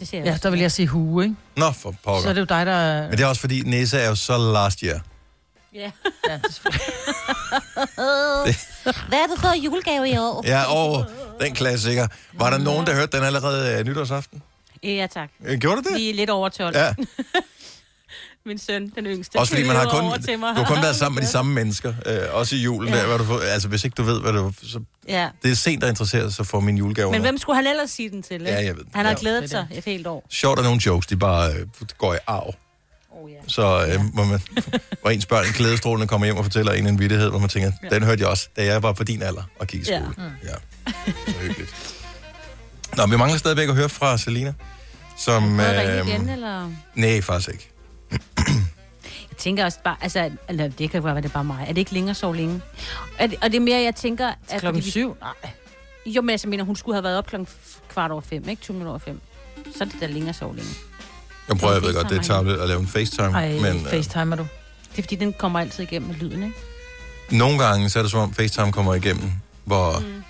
[0.00, 0.42] Det siger jeg Ja, også.
[0.42, 1.36] der vil jeg sige hue, ikke?
[1.56, 2.22] Nå, for pokker.
[2.22, 2.72] Så er det jo dig, der...
[2.72, 5.00] er- Men det er også fordi, Nisse er jo så last year.
[5.74, 5.80] Ja.
[6.28, 6.92] ja det er.
[9.08, 10.42] Hvad er det for julegave i år?
[10.46, 11.06] Ja, og
[11.40, 12.06] den klassiker.
[12.32, 14.42] Var der nogen, der hørte den allerede øh, nytårsaften?
[14.82, 15.28] Ja, tak.
[15.44, 15.96] Øh, Gjorde du det?
[15.96, 16.76] Vi er lidt over 12.
[16.76, 16.94] Ja.
[18.46, 19.36] Min søn, den yngste.
[19.36, 20.56] Også fordi man har kun, over til mig.
[20.56, 22.88] du har kun været sammen med de samme mennesker, øh, også i julen.
[22.94, 22.98] Ja.
[23.00, 24.52] Der, hvor du får, altså, hvis ikke du ved, hvad du...
[24.62, 25.28] Så, Ja.
[25.42, 27.10] det er sent, der interesserer sig for min julegave.
[27.10, 28.34] Men hvem skulle han ellers sige den til?
[28.34, 28.46] ikke?
[28.46, 28.90] Ja, jeg ved det.
[28.94, 29.18] Han har Ja.
[29.20, 30.26] glædet Det er sig et helt år.
[30.30, 31.66] Sjovt, at nogle jokes, de bare øh,
[31.98, 32.54] går i arv.
[33.14, 33.36] Oh, ja.
[33.46, 34.40] Så øh, hvor, man,
[35.00, 37.88] hvor ens børn glædestrålende kommer hjem og fortæller en en vittighed, hvor man tænker, Ja.
[37.88, 40.00] den hørte jeg også, da jeg var på din alder og gik i Ja.
[40.14, 40.32] skole.
[40.44, 40.92] Ja.
[41.32, 41.74] Så hyggeligt.
[42.96, 44.54] Nå, vi mangler stadigvæk at høre fra Selina.
[45.18, 46.70] Som, jeg ringe øhm, igen, eller?
[46.94, 47.68] Nej, faktisk ikke.
[49.30, 51.64] Jeg tænker også bare, altså, eller det kan godt være, det er bare mig.
[51.68, 52.60] Er det ikke længere så længe?
[53.18, 54.28] Er det, og det er mere, jeg tænker...
[54.28, 55.16] At Klokken fordi vi- syv?
[55.20, 55.50] Nej.
[56.06, 57.48] Jo, men jeg mener, hun skulle have været op klokken
[57.88, 58.62] kvart over fem, ikke?
[58.62, 59.20] 20 minutter over fem.
[59.76, 60.70] Så er det da længere så længe.
[61.52, 63.90] Jeg prøver, jeg ved godt, det er tageligt at lave en FaceTime, Ej, men øh,
[63.90, 64.46] facetimer du?
[64.90, 66.56] Det er fordi, den kommer altid igennem med lyden, ikke?
[67.30, 69.32] nogle gange, så er det som om FaceTime kommer igennem,
[69.64, 69.98] hvor...
[70.00, 70.22] Mm.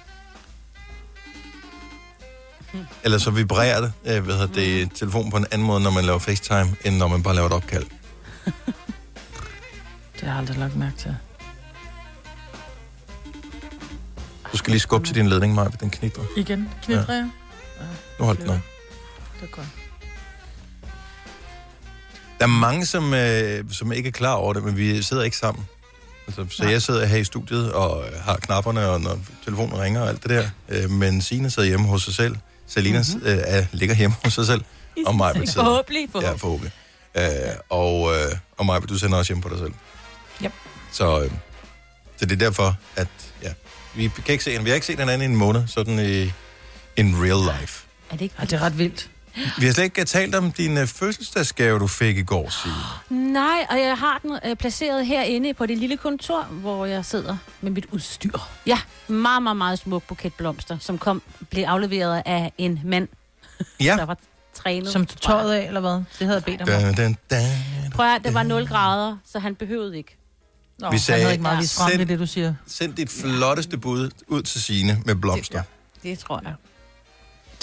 [3.05, 6.05] Eller så vibrerer det, øh, hvad hedder det, telefonen på en anden måde, når man
[6.05, 7.85] laver FaceTime, end når man bare laver et opkald.
[10.15, 11.17] Det har jeg aldrig lagt mærke til.
[14.53, 16.25] Du skal lige skubbe til din ledning, Maja, den knitrer.
[16.37, 16.69] Igen?
[16.83, 17.31] Knitrer jeg?
[18.19, 18.57] Nu holdt den op.
[19.41, 19.82] Det er godt.
[22.43, 25.37] Der er mange, som, øh, som ikke er klar over det, men vi sidder ikke
[25.37, 25.65] sammen.
[26.27, 30.09] Altså, så jeg sidder her i studiet og har knapperne, og når telefonen ringer og
[30.09, 30.49] alt det der.
[30.69, 32.37] Øh, men Signe sidder hjemme hos sig selv.
[32.67, 33.07] Selina Mhm.
[33.15, 33.29] mm-hmm.
[33.31, 34.65] øh, er, ligger hjemme hos sig selv.
[35.07, 35.65] Og mig sidder.
[35.65, 36.73] Forhåbentlig, Ja, forhåbentlig.
[37.15, 37.49] forhåbentlig.
[37.49, 39.73] Øh, og øh, og mig, du sender også hjem på dig selv.
[40.45, 40.53] Yep.
[40.93, 41.31] Så, øh,
[42.17, 43.09] så det er derfor, at
[43.43, 43.53] ja,
[43.95, 46.33] vi kan ikke se, vi har ikke set hinanden i en måned, sådan i
[46.97, 47.85] in real life.
[48.11, 49.11] Er det ikke Ja, det er ret vildt.
[49.59, 53.33] Vi har slet ikke talt om din uh, fødselsdagsgave, du fik i går, Signe.
[53.33, 57.37] Nej, og jeg har den øh, placeret herinde på det lille kontor, hvor jeg sidder
[57.61, 58.38] med mit udstyr.
[58.66, 63.09] Ja, meget, meget, meget smuk buket blomster, som kom, blev afleveret af en mand,
[63.81, 63.97] Ja.
[63.99, 64.16] der var
[64.55, 64.88] trænet.
[64.92, 65.90] Som du tøjet af, eller hvad?
[65.92, 66.66] Det havde jeg bedt om.
[66.68, 67.92] Dun, dun, dun.
[67.95, 70.16] Prøv at, høre, det var 0 grader, så han behøvede ikke.
[70.79, 72.55] Nå, Vi sagde, han havde ikke meget vist frem, send- det det, du siger.
[72.66, 75.62] Send dit flotteste bud ud til Signe med blomster.
[76.03, 76.55] Det tror jeg.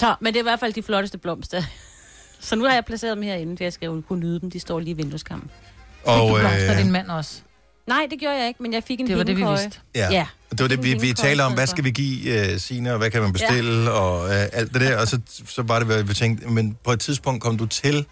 [0.00, 1.62] Så, men det er i hvert fald de flotteste blomster.
[2.40, 4.50] Så nu har jeg placeret dem herinde, for jeg skal jo kunne nyde dem.
[4.50, 5.50] De står lige i vindueskammen.
[5.96, 7.40] Fik du Og, blomster øh, din mand også?
[7.86, 9.78] Nej, det gjorde jeg ikke, men jeg fik en Det var det, vi vidste.
[9.94, 10.08] Ja.
[10.12, 10.26] ja.
[10.50, 13.10] Det var det, vi, vi taler om, hvad skal vi give uh, Signe, og hvad
[13.10, 13.90] kan man bestille, ja.
[13.90, 15.00] og uh, alt det der.
[15.00, 16.46] Og så, så var det, hvad vi tænkte.
[16.48, 18.06] Men på et tidspunkt kom du til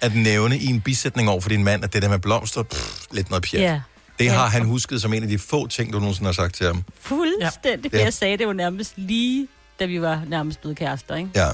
[0.00, 3.00] at nævne i en bisætning over for din mand, at det der med blomster, pff,
[3.12, 3.60] lidt noget pjat.
[3.62, 3.80] Ja.
[4.18, 4.48] Det har Ja.
[4.48, 6.84] han husket som en af de få ting, du nogensinde har sagt til ham.
[7.00, 8.04] Fuldstændig, for Ja.
[8.04, 9.48] jeg sagde det jo nærmest lige,
[9.80, 11.30] da vi var nærmest blevet kærester, ikke?
[11.34, 11.48] Ja.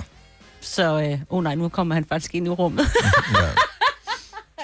[0.61, 2.87] Så, øh, oh nej, nu kommer han faktisk ind i rummet.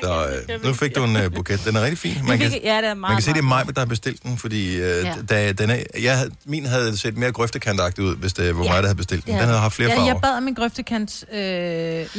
[0.03, 1.61] Så øh, nu fik du en uh, buket.
[1.65, 2.17] Den er rigtig fin.
[2.29, 3.87] Man kan, ja, det er meget, man kan se, det er meget mig, der har
[3.87, 4.97] bestilt den, fordi uh, Ja.
[5.07, 5.15] ja.
[5.31, 8.71] da, den er, jeg, havde- min havde set mere grøftekantagtig ud, hvis det var Ja.
[8.71, 9.33] mig, der havde bestilt den.
[9.35, 9.39] Ja.
[9.41, 10.07] Den havde haft flere ja, farver.
[10.07, 11.25] jeg bad om en grøftekant.
[11.33, 11.41] Øh,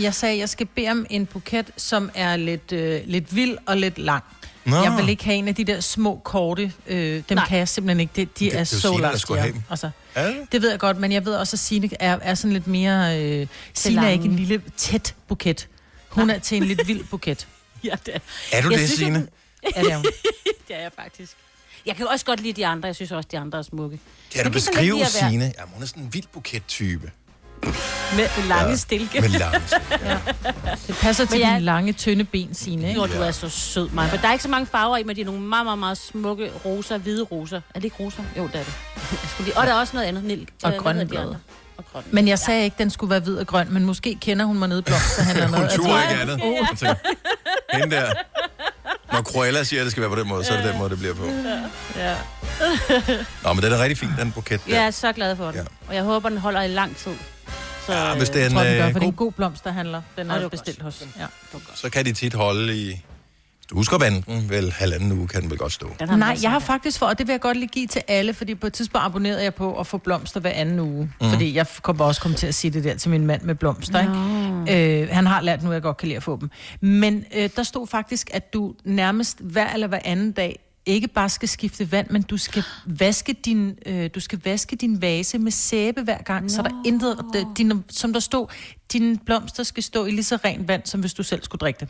[0.04, 3.78] jeg sagde, jeg skal bede om en buket, som er lidt, øh, lidt vild og
[3.78, 4.24] lidt lang.
[4.66, 4.84] Nå.
[4.84, 6.74] Jeg vil ikke have en af de der små, korte.
[6.88, 7.48] Øh, dem Nej.
[7.48, 8.12] kan jeg simpelthen ikke.
[8.16, 9.62] De, de Det- er det så langt.
[9.70, 9.90] Altså,
[10.52, 10.62] det?
[10.62, 13.22] ved jeg godt, men jeg ved også, at Signe er, er sådan lidt mere...
[13.22, 15.68] Øh, Signe er ikke en lille, tæt buket.
[16.10, 17.48] Hun er til en lidt vild buket.
[17.84, 18.20] ja, det er.
[18.52, 19.28] Er du Jeg det, synes, Signe?
[19.76, 20.06] Ja, det er hun.
[20.68, 21.32] det er jeg faktisk.
[21.86, 22.88] Jeg kan også godt lide de andre.
[22.88, 24.00] Jeg synes også, de andre er smukke.
[24.34, 25.54] Kan du beskrive Signe?
[25.60, 27.12] Jamen, hun er sådan en vild buket-type.
[28.16, 29.22] Med lange Ja, stilke.
[29.22, 29.60] med lange
[30.88, 32.88] Det passer til Men jeg- dine lange, tynde ben, Signe.
[32.88, 33.00] Ikke?
[33.00, 34.10] Nå, du er så sød, mig.
[34.10, 35.98] For der er ikke så mange farver i, men de er nogle meget, meget, meget
[35.98, 37.58] smukke roser, hvide roser.
[37.58, 38.24] Er det ikke roser?
[38.38, 38.74] Jo, det er det.
[39.30, 39.58] Skulle lige...
[39.58, 40.24] Og der er også noget andet.
[40.24, 40.48] Nil.
[40.64, 41.38] Og Øh, grønne blade.
[42.12, 44.60] Men jeg sagde ikke, at den skulle være hvid og grøn, men måske kender hun
[44.60, 46.38] mig nede i blomsterhandler Hun tror- ikke andet.
[46.40, 46.96] Jeg tænker,
[47.74, 48.12] Hende der.
[49.14, 50.90] Når Cruella siger, at det skal være på den måde, så er det den måde,
[50.90, 51.26] det bliver på.
[51.96, 52.16] Ja.
[53.44, 54.76] Nå, men den er rigtig fin, den buket der.
[54.76, 55.56] Jeg er så glad for den.
[55.56, 55.62] Ja.
[55.88, 57.12] Og jeg håber, den holder i lang tid.
[57.86, 59.26] Så, Ja, hvis det er en, tror, den gør, øh, for det er en god,
[59.26, 60.02] god blomsterhandler.
[60.18, 61.08] Den er bestilt hos.
[61.20, 61.26] Ja.
[61.76, 63.02] så kan de tit holde i...
[63.70, 65.90] Du husker vande den, vel halvanden uge kan den vel godt stå.
[66.00, 68.34] Den Nej, jeg har faktisk for, og det vil jeg godt lige give til alle,
[68.34, 71.12] fordi på et tidspunkt abonnerede jeg på at få blomster hver anden uge.
[71.22, 71.30] Mm.
[71.30, 74.02] Fordi jeg kommer også komme til at sige det der til min mand med blomster.
[74.68, 75.02] Ikke?
[75.02, 76.50] Øh, han har lært nu, at jeg godt kan lide at få dem.
[76.82, 81.30] Men øh, der stod faktisk, at du nærmest hver eller hver anden dag ikke bare
[81.30, 85.52] skal skifte vand, men du skal vaske din, øh, du skal vaske din vase med
[85.52, 86.50] sæbe hver gang, Nå.
[86.50, 87.20] så der er intet,
[87.58, 88.48] din, som der stod,
[88.94, 91.80] dine blomster skal stå i lige så rent vand, som hvis du selv skulle drikke
[91.80, 91.88] det.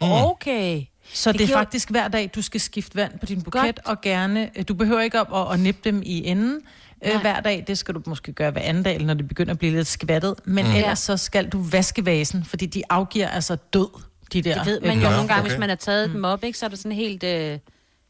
[0.00, 0.82] Okay.
[1.12, 3.60] Så det, Det er gjorde- faktisk hver dag, du skal skifte vand på din buket,
[3.62, 3.80] Godt.
[3.84, 6.60] og gerne, øh, du behøver ikke op og, og nippe dem i enden
[7.06, 9.58] øh, hver dag, det skal du måske gøre hver anden dag, når det begynder at
[9.58, 10.70] blive lidt skvattet, men Mm.
[10.70, 10.76] mm.
[10.76, 13.88] ellers så skal du vaske vasen, fordi de afgiver altså død,
[14.32, 15.16] de der Det ved øh, man jo blomster.
[15.16, 15.50] nogle gange, okay.
[15.50, 17.58] hvis man har taget dem op, ikke, så er det sådan helt, øh,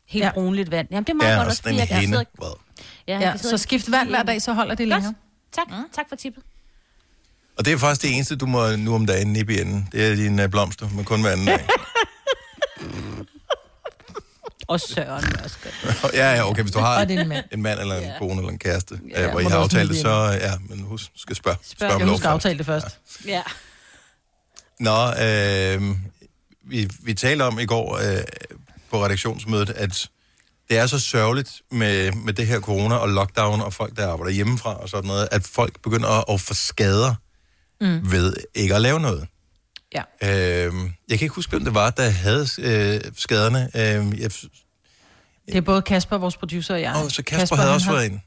[0.07, 0.27] helt Ja.
[0.27, 0.33] ja.
[0.33, 0.89] brunligt vand.
[0.91, 2.15] Jamen, det er meget Ja, godt og også, en fordi jeg kan hende.
[2.41, 2.55] sidde...
[3.09, 5.15] Ja, Ja, så skift vand hver dag, så holder det længere.
[5.53, 5.75] Tak, mm.
[5.95, 6.43] tak for tippet.
[7.59, 9.89] Og det er faktisk det eneste, du må nu om dagen nippe i enden.
[9.93, 11.67] Det er dine øh, blomster, men kun hver anden dag.
[14.69, 16.15] Og Søren også godt.
[16.21, 17.45] ja, ja, okay, hvis du har mand.
[17.53, 19.99] en mand eller en kone eller en kæreste, Ja, ja, hvor I har aftalt det,
[19.99, 21.57] så ja, men husk, skal spørge.
[21.63, 22.27] Spørg om Jeg lov først.
[22.27, 22.87] aftale det først.
[23.27, 23.43] Ja.
[24.81, 25.97] Nå, øh,
[26.67, 28.23] vi, vi talte om i går øh,
[28.95, 30.09] på redaktionsmødet, at
[30.71, 34.33] det er så sørgeligt med, med det her corona og lockdown og folk, der arbejder
[34.33, 37.15] hjemmefra og sådan noget, at folk begynder at, at få skader
[37.81, 38.13] mm.
[38.13, 39.27] ved ikke at lave noget.
[39.95, 40.03] Ja.
[40.23, 40.73] Øh,
[41.09, 43.71] jeg kan ikke huske, hvem det var, der havde øh, skaderne.
[43.75, 44.31] Øh, jeg,
[45.47, 46.97] Det er både Kasper, vores producer, og jeg.
[47.05, 48.21] Åh, så Kasper havde han også har- været inde.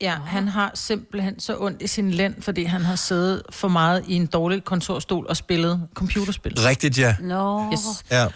[0.00, 4.04] Ja, han har simpelthen så ondt i sin lænd, fordi han har siddet for meget
[4.08, 6.60] i en dårlig kontorstol og spillet computerspil.
[6.60, 7.16] Rigtigt, ja.
[7.20, 7.72] Nå.
[7.72, 7.80] Yes.
[8.10, 8.26] ja.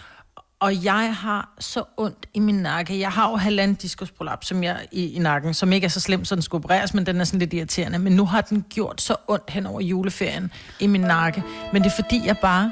[0.59, 2.99] Og jeg har så ondt i min nakke.
[2.99, 6.25] Jeg har jo halvanden diskusprolaps som jeg, i, i nakken, som ikke er så slem,
[6.25, 7.99] så den skal opereres, men den er sådan lidt irriterende.
[7.99, 11.43] Men nu har den gjort så ondt hen over juleferien i min nakke.
[11.73, 12.71] Men det er fordi, jeg bare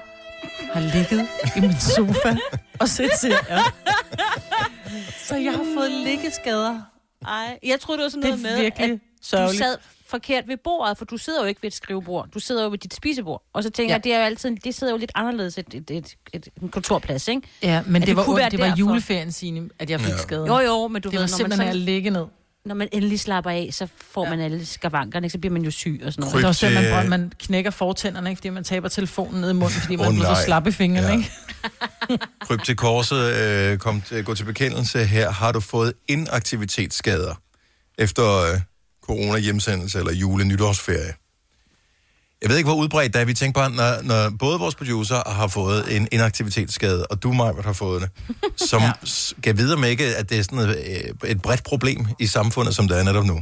[0.74, 2.36] har ligget i min sofa
[2.80, 3.74] og set serier.
[5.28, 6.82] Så jeg har fået liggeskader.
[7.28, 9.60] Ej, jeg troede, det var sådan Det er noget med, virkelig at sørgeligt.
[9.62, 12.28] du sad forkert ved bordet, for du sidder jo ikke ved et skrivebord.
[12.34, 13.44] Du sidder jo ved dit spisebord.
[13.54, 13.96] Og så tænker Ja.
[13.98, 16.70] jeg, det er jo altid, det sidder jo lidt anderledes et, et, et, et, en
[16.70, 17.42] kontorplads, ikke?
[17.64, 18.42] Ja, men At det, var, kunne ondt.
[18.42, 18.78] være det var derfor.
[18.80, 20.18] juleferien, Signe, at jeg fik Ja.
[20.18, 20.48] skaden.
[20.48, 22.26] Jo, jo, men du det ved, var når man simpelthen sådan- at ligge ned.
[22.66, 25.32] Når man endelig slapper af, så får man alle skavankerne, ikke?
[25.32, 26.36] så bliver man jo syg og sådan noget.
[26.38, 28.40] Det er også det, man, øh, man knækker fortænderne, ikke?
[28.40, 31.08] fordi man taber telefonen ned i munden, fordi man oh, bliver så slap i fingrene.
[31.08, 31.14] Ja.
[31.14, 31.18] Ja.
[31.18, 32.26] Ikke?
[32.48, 35.32] Kryb til korset, øh, kom til, gå til bekendelse her.
[35.32, 37.36] Har du fået inaktivitetsskader
[37.98, 38.60] efter øh,
[39.08, 41.14] corona-hjemsendelse eller jule-nytårsferie?
[42.42, 43.26] Jeg ved ikke, hvor udbredt det er.
[43.26, 47.66] Vi tænker bare, når, når både vores producer har fået en inaktivitetsskade, og du, Majbert,
[47.66, 48.10] har fået det,
[48.70, 48.92] som ja.
[49.04, 50.78] skal videre med ikke, at det er sådan et,
[51.24, 53.42] øh, et bredt problem i samfundet, som det er netop nu.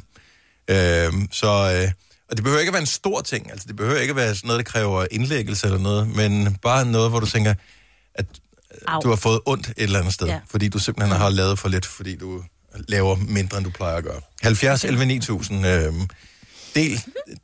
[0.68, 1.92] Øhm, så, øh,
[2.30, 3.52] og det behøver ikke at være en stor ting.
[3.52, 6.86] Altså, det behøver ikke at være sådan noget, der kræver indlæggelse eller noget, men bare
[6.86, 7.54] noget, hvor du tænker,
[8.16, 8.26] at
[8.74, 9.02] øh, Au.
[9.02, 10.34] du har fået ondt et eller andet sted, Ja.
[10.34, 10.40] ja.
[10.50, 12.44] fordi du simpelthen har lavet for lidt, fordi du
[12.88, 14.22] laver mindre, end du plejer at gøre.
[14.42, 15.66] 70 11 9000.
[15.66, 15.94] Øh,
[16.76, 17.02] del,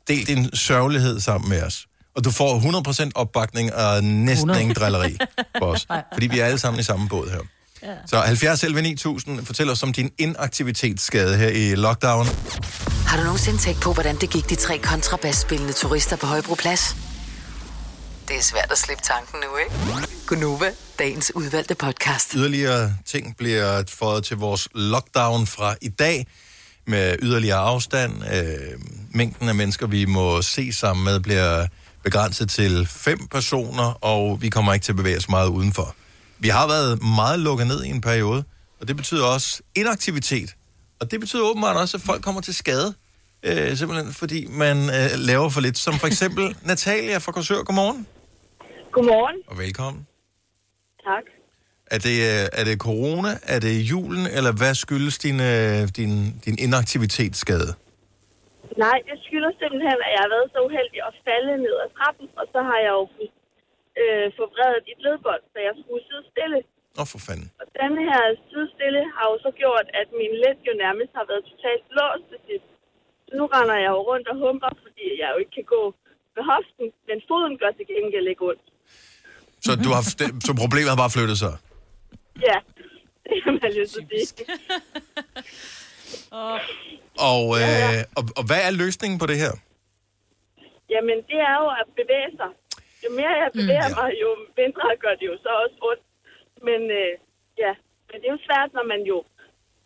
[0.08, 1.86] del din sørgelighed sammen med os.
[2.16, 4.60] Og du får 100% opbakning og næsten 100.
[4.60, 5.18] ingen drilleri
[5.58, 5.86] for os.
[6.14, 7.40] Fordi vi er alle sammen i samme båd her.
[7.82, 7.94] Ja.
[8.06, 12.26] Så 70 11 9000, fortæl os om din inaktivitetsskade her i lockdown.
[13.06, 16.96] Har du nogensinde tænkt på, hvordan det gik de tre kontrabasspillende turister på Højbroplads?
[18.28, 20.08] Det er svært at slippe tanken nu, ikke?
[20.26, 22.32] Gunova, dagens udvalgte podcast.
[22.32, 26.26] Yderligere ting bliver fået til vores lockdown fra i dag
[26.86, 28.12] med yderligere afstand.
[28.34, 28.80] Øh,
[29.14, 31.66] mængden af mennesker, vi må se sammen med, bliver
[32.02, 35.94] begrænset til fem personer, og vi kommer ikke til at bevæge os meget udenfor.
[36.38, 38.44] Vi har været meget lukket ned i en periode,
[38.80, 40.54] og det betyder også inaktivitet.
[41.00, 42.94] Og det betyder åbenbart også, at folk kommer til skade,
[43.42, 45.78] øh, simpelthen fordi man øh, laver for lidt.
[45.78, 47.62] Som for eksempel Natalia fra Korsør.
[47.62, 48.06] Godmorgen.
[48.94, 49.38] Godmorgen.
[49.50, 50.02] Og velkommen.
[51.08, 51.24] Tak.
[51.94, 56.12] Er det, øh, er det corona, er det julen, eller hvad skyldes din, øh, din,
[56.44, 57.70] din inaktivitetsskade?
[58.84, 62.26] Nej, det skyldes simpelthen, at jeg har været så uheldig at falde ned ad trappen,
[62.40, 63.04] og så har jeg jo
[64.00, 66.58] øh, forvredet et ledbånd, så jeg skulle sidde stille.
[66.98, 67.48] Åh, oh, for fanden.
[67.60, 71.26] Og denne her sidde stille har jo så gjort, at min let jo nærmest har
[71.30, 72.68] været totalt låst til sidst.
[73.26, 75.82] Så nu render jeg jo rundt og humper, fordi jeg jo ikke kan gå
[76.36, 78.66] med hoften, men foden gør til gengæld ikke ondt.
[79.64, 80.02] Så, du har,
[80.46, 81.52] så problemet har bare flyttet sig?
[82.48, 82.56] Ja,
[83.28, 84.44] det kan man jo så sige.
[87.30, 89.52] Og, øh, og, og hvad er løsningen på det her?
[90.94, 92.50] Jamen, det er jo at bevæge sig.
[93.04, 93.94] Jo mere jeg bevæger Mm.
[93.94, 96.04] mm, mig, jo mindre gør det jo så også ondt.
[96.68, 97.12] Men øh,
[97.64, 97.72] ja,
[98.08, 99.16] men det er jo svært, når man jo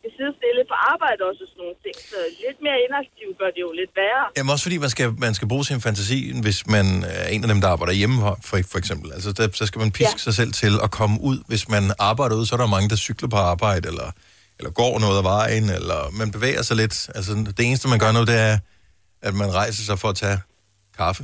[0.03, 1.97] vil sidde stille på arbejde også og sådan nogle ting.
[2.13, 4.25] Så lidt mere inaktiv gør det jo lidt værre.
[4.37, 6.87] Jamen også fordi man skal, man skal bruge sin fantasi, hvis man
[7.21, 8.17] er en af dem, der arbejder hjemme
[8.49, 9.09] for, for eksempel.
[9.17, 10.27] Altså der, så skal man piske ja.
[10.27, 11.39] sig selv til at komme ud.
[11.51, 14.09] Hvis man arbejder ud, så er der mange, der cykler på arbejde, eller,
[14.59, 16.97] eller går noget af vejen, eller man bevæger sig lidt.
[17.17, 18.59] Altså det eneste, man gør nu, det er,
[19.29, 20.39] at man rejser sig for at tage
[21.01, 21.23] kaffe,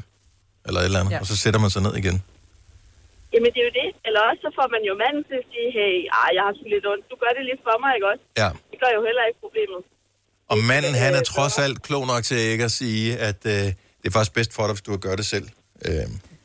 [0.66, 1.16] eller et eller andet, ja.
[1.16, 1.20] Ja.
[1.20, 2.22] og så sætter man sig ned igen.
[3.32, 3.88] Jamen, det er jo det.
[4.06, 6.64] Eller også så får man jo manden til at sige, hey, ej, jeg har sgu
[6.74, 7.04] lidt ondt.
[7.12, 8.24] Du gør det lige for mig, ikke også?
[8.42, 8.48] Ja.
[8.78, 9.80] Det gør jo heller ikke problemet.
[10.48, 13.74] Og manden, han er trods alt klog nok til ikke at sige, at øh, det
[14.04, 15.48] er faktisk bedst for dig, hvis du gør det selv.
[15.86, 15.92] Øh,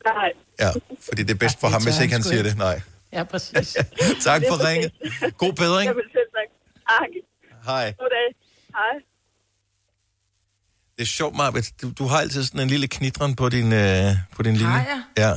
[0.05, 0.29] Nej.
[0.59, 0.69] ja,
[1.07, 2.57] fordi det er bedst for det ham, hvis han ikke han siger det.
[2.57, 2.81] Nej.
[3.11, 3.77] Ja, præcis.
[4.27, 4.91] tak for ringet.
[5.37, 5.87] God bedring.
[5.87, 6.49] Jamen, selv tak.
[6.89, 7.09] Tak.
[7.65, 7.93] Hej.
[7.99, 8.27] Goddag.
[8.69, 8.93] Hej.
[10.95, 11.81] Det er sjovt, Marvitt.
[11.81, 14.71] Du, du har altid sådan en lille knitren på din, øh, på din linje.
[14.71, 15.03] Har jeg?
[15.17, 15.33] Ja.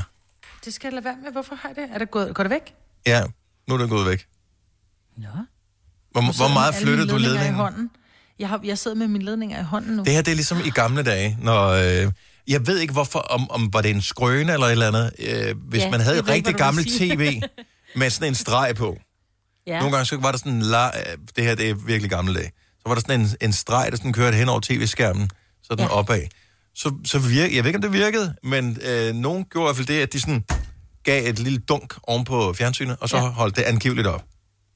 [0.65, 1.33] Det skal jeg lade være med.
[1.33, 1.95] Hvorfor har jeg det?
[1.95, 2.75] Er det gået, går det væk?
[3.07, 3.23] ja,
[3.67, 4.27] nu er det gået væk.
[5.17, 5.29] Nå.
[6.22, 7.55] Hvor, hvor meget mine du ledningen?
[7.55, 7.90] I hånden.
[8.38, 10.02] Jeg, har, jeg sidder med mine ledninger i hånden nu.
[10.02, 11.68] Det her, det er ligesom i gamle dage, når...
[11.68, 12.12] Øh,
[12.48, 15.12] jeg ved ikke, hvorfor, om, om var det en skrøne eller et eller andet.
[15.18, 17.40] Øh, hvis Ja, man havde et rigtig gammelt tv
[17.96, 18.96] med sådan en streg på.
[19.66, 19.79] Ja.
[19.79, 20.62] Nogle gange så var der sådan en...
[20.62, 22.52] La, øh, det her, det er virkelig gamle dage.
[22.55, 25.31] Så var der sådan en, en streg, der sådan kørte hen over tv-skærmen,
[25.62, 25.92] sådan ja.
[25.92, 26.22] opad.
[26.74, 29.76] Så, så virke, jeg ved ikke, om det virkede, men øh, nogen gjorde i hvert
[29.76, 30.44] fald det, at de sådan
[31.05, 33.16] gav et lille dunk oven på fjernsynet, og så.
[33.16, 33.22] Ja.
[33.22, 34.24] holdt det angiveligt op.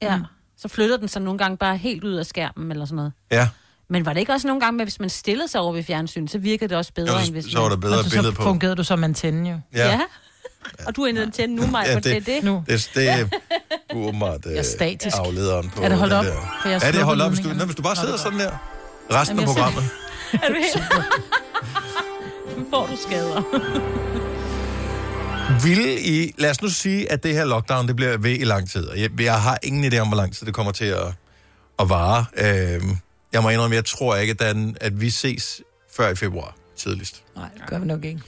[0.01, 0.19] Ja.
[0.61, 3.11] Så flytter den sig nogle gange bare helt ud af skærmen eller sådan noget.
[3.31, 3.47] Ja,
[3.89, 6.27] Men var det ikke også nogle gange med, hvis man stillede sig over ved fjernsyn,
[6.27, 8.43] så virkede det også bedre, Jo, end hvis så var der bedre så billede på.
[8.43, 9.59] fungerede du som antenne jo.
[9.75, 9.87] Ja.
[9.87, 9.99] Ja.
[10.87, 12.43] Og du er inde til nu, Maja, Ja, det- det, det er det.
[12.43, 12.63] Nu.
[12.67, 13.27] det, det er
[13.93, 15.17] du er åbenbart øh, Jeg er statisk.
[15.19, 16.25] aflederen på Er det holdt op?
[16.25, 16.31] Der.
[16.61, 18.51] For jeg er det holdt op, hvis du, nej, hvis du bare sidder sådan der?
[19.11, 19.83] Resten Jamen, af programmet.
[20.43, 20.83] Er du helt...
[22.57, 23.41] nu får du skader.
[25.63, 28.69] Vil I, lad os nu sige, at det her lockdown, det bliver ved i lang
[28.69, 28.89] tid.
[28.95, 31.07] Jeg, jeg har ingen idé om, hvor lang tid det kommer til at,
[31.79, 32.25] at vare.
[32.37, 32.97] Øhm,
[33.33, 35.61] jeg må indrømme, jeg tror ikke, at, den, at vi ses
[35.95, 37.23] før i februar tidligst.
[37.35, 38.21] Nej, det gør vi nok ikke.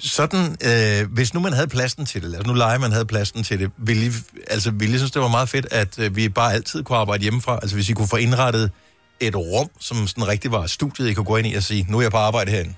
[0.00, 3.06] Sådan, øh, hvis nu man havde pladsen til det, lad os nu lege, man havde
[3.06, 4.10] pladsen til det, ville I,
[4.50, 7.22] altså, ville I synes, det var meget fedt, at øh, vi bare altid kunne arbejde
[7.22, 7.58] hjemmefra?
[7.62, 8.70] Altså hvis I kunne få indrettet
[9.20, 11.98] et rum, som sådan rigtig var studiet, I kunne gå ind i og sige, nu
[11.98, 12.74] er jeg på arbejde herinde.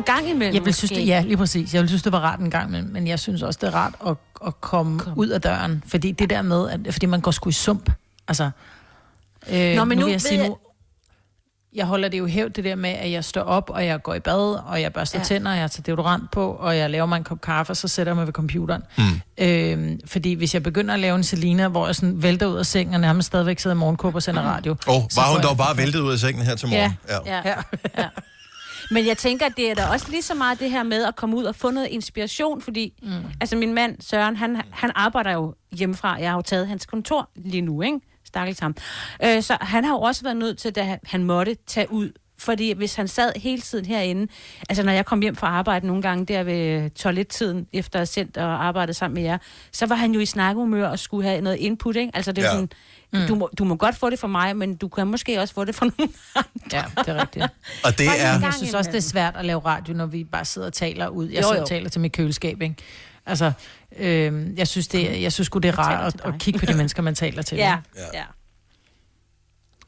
[0.00, 1.74] En gang imellem Jeg vil synes, det, ja, lige præcis.
[1.74, 3.74] Jeg vil synes, det var rart en gang, men, men jeg synes også, det er
[3.74, 5.12] rart at, at komme Kom.
[5.18, 5.82] ud af døren.
[5.86, 7.90] Fordi det der med, at, fordi man går sgu i sump.
[8.28, 8.50] Altså,
[9.52, 10.56] øh, Nå, men nu vil jeg ved sige jeg- nu,
[11.74, 14.14] jeg holder det jo hævd, det der med, at jeg står op, og jeg går
[14.14, 15.20] i bad, og jeg børster ja.
[15.22, 15.24] Ja.
[15.24, 17.88] tænder, og jeg tager deodorant på, og jeg laver mig en kop kaffe, og så
[17.88, 18.82] sætter jeg mig ved computeren.
[18.98, 19.04] Mm.
[19.38, 22.66] Øh, fordi hvis jeg begynder at lave en Selina, hvor jeg sådan vælter ud af
[22.66, 24.76] sengen, og nærmest stadigvæk sidder i morgenkåb og sender radio.
[24.86, 26.92] Åh, oh, var hun dog bare væltet ud af sengen her til morgen?
[27.08, 27.54] Ja, ja.
[27.98, 28.04] ja.
[28.90, 31.16] Men jeg tænker, at det er da også lige så meget det her med at
[31.16, 33.10] komme ud og få noget inspiration, fordi mm.
[33.40, 36.14] altså min mand Søren, han, han arbejder jo hjemmefra.
[36.20, 38.00] Jeg har jo taget hans kontor lige nu, ikke?
[38.24, 38.76] Stakkels ham.
[39.24, 42.10] Øh, så han har jo også været nødt til, at han måtte tage ud
[42.40, 44.32] fordi hvis han sad hele tiden herinde,
[44.68, 48.06] altså når jeg kom hjem fra arbejde nogle gange der ved toilettiden, efter at have
[48.06, 49.38] sendt og arbejdet sammen med jer,
[49.72, 52.10] så var han jo i snakkehumør og skulle have noget input, ikke?
[52.14, 52.48] Altså det er Ja.
[52.52, 52.54] ja.
[52.56, 52.70] sådan,
[53.12, 53.26] Mm.
[53.28, 55.64] du, må, du må godt få det for mig, men du kan måske også få
[55.64, 56.78] det for nogen andre.
[56.96, 57.44] Ja, det er rigtigt.
[57.84, 58.40] Og det er...
[58.40, 61.08] Jeg synes også, det er svært at lave radio, når vi bare sidder og taler
[61.08, 61.28] ud.
[61.28, 61.62] Jeg Jo, sidder jo.
[61.62, 62.74] og taler til mit køleskab, ikke?
[63.26, 63.52] Altså,
[63.98, 67.02] øh, jeg synes, det, jeg synes det er rart at, at kigge på de mennesker,
[67.02, 67.56] man taler til.
[67.58, 68.08] Ja, ikke?
[68.14, 68.22] ja.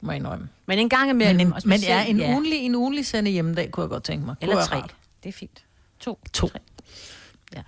[0.02, 0.48] Må jeg indrømme.
[0.66, 1.36] Men en gang imellem.
[1.36, 2.30] Men, en, men ja, en, ja.
[2.30, 4.34] ugenlig, en ugenlig sende hjemmedag kunne jeg godt tænke mig.
[4.40, 4.76] Eller tre.
[4.76, 4.94] rart.
[5.22, 5.64] Det er fint.
[6.00, 6.18] To.
[6.32, 6.48] To.
[6.48, 6.58] Tre.
[7.54, 7.62] Jeg,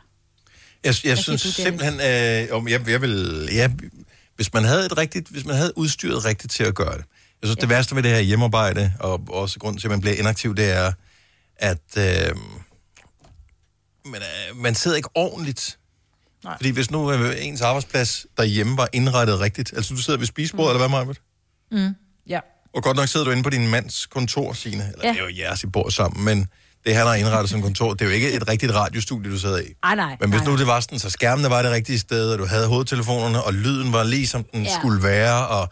[0.84, 3.70] jeg siger synes du, simpelthen, øh, om jeg, jeg vil, ja,
[4.36, 7.04] hvis man havde et rigtigt, hvis man havde udstyret rigtigt til at gøre det.
[7.42, 7.60] Jeg synes, ja.
[7.60, 10.70] det værste ved det her hjemmearbejde, og også grund til, at man bliver inaktiv, det
[10.70, 10.92] er,
[11.56, 12.36] at øh,
[14.04, 15.78] man, øh, man sidder ikke ordentligt.
[16.44, 16.56] Nej.
[16.56, 20.76] Fordi hvis nu øh, ens arbejdsplads derhjemme var indrettet rigtigt, altså du sidder ved spisebordet,
[20.76, 20.82] mm.
[20.82, 21.20] eller hvad, Marvitt?
[21.70, 21.94] Mm.
[22.28, 22.40] Ja.
[22.74, 24.82] Og godt nok sidder du inde på din mands kontor, Signe.
[24.92, 25.12] Eller Ja.
[25.12, 26.48] det er jo jeres, I bor sammen, men
[26.86, 27.92] det han har indrettet som kontor.
[27.92, 29.64] Det er jo ikke et rigtigt radiostudie, du sidder i.
[29.82, 30.16] Ej, nej.
[30.20, 32.46] Men hvis nej, nu det var sådan, så skærmene var det rigtige sted, og du
[32.46, 34.74] havde hovedtelefonerne, og lyden var lige som den Ja.
[34.78, 35.68] skulle være, og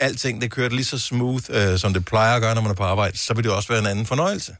[0.00, 2.74] alting, det kørte lige så smooth, øh, som det plejer at gøre, når man er
[2.74, 4.56] på arbejde, så vil det også være en anden fornøjelse.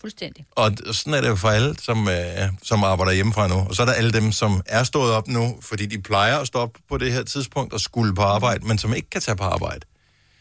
[0.00, 0.46] Fuldstændig.
[0.50, 2.14] Og sådan er det jo for alle, som, øh,
[2.62, 3.54] som arbejder hjemmefra nu.
[3.54, 6.46] Og så er der alle dem, som er stået op nu, fordi de plejer at
[6.46, 9.36] stå op på det her tidspunkt og skulle på arbejde, men som ikke kan tage
[9.36, 9.80] på arbejde.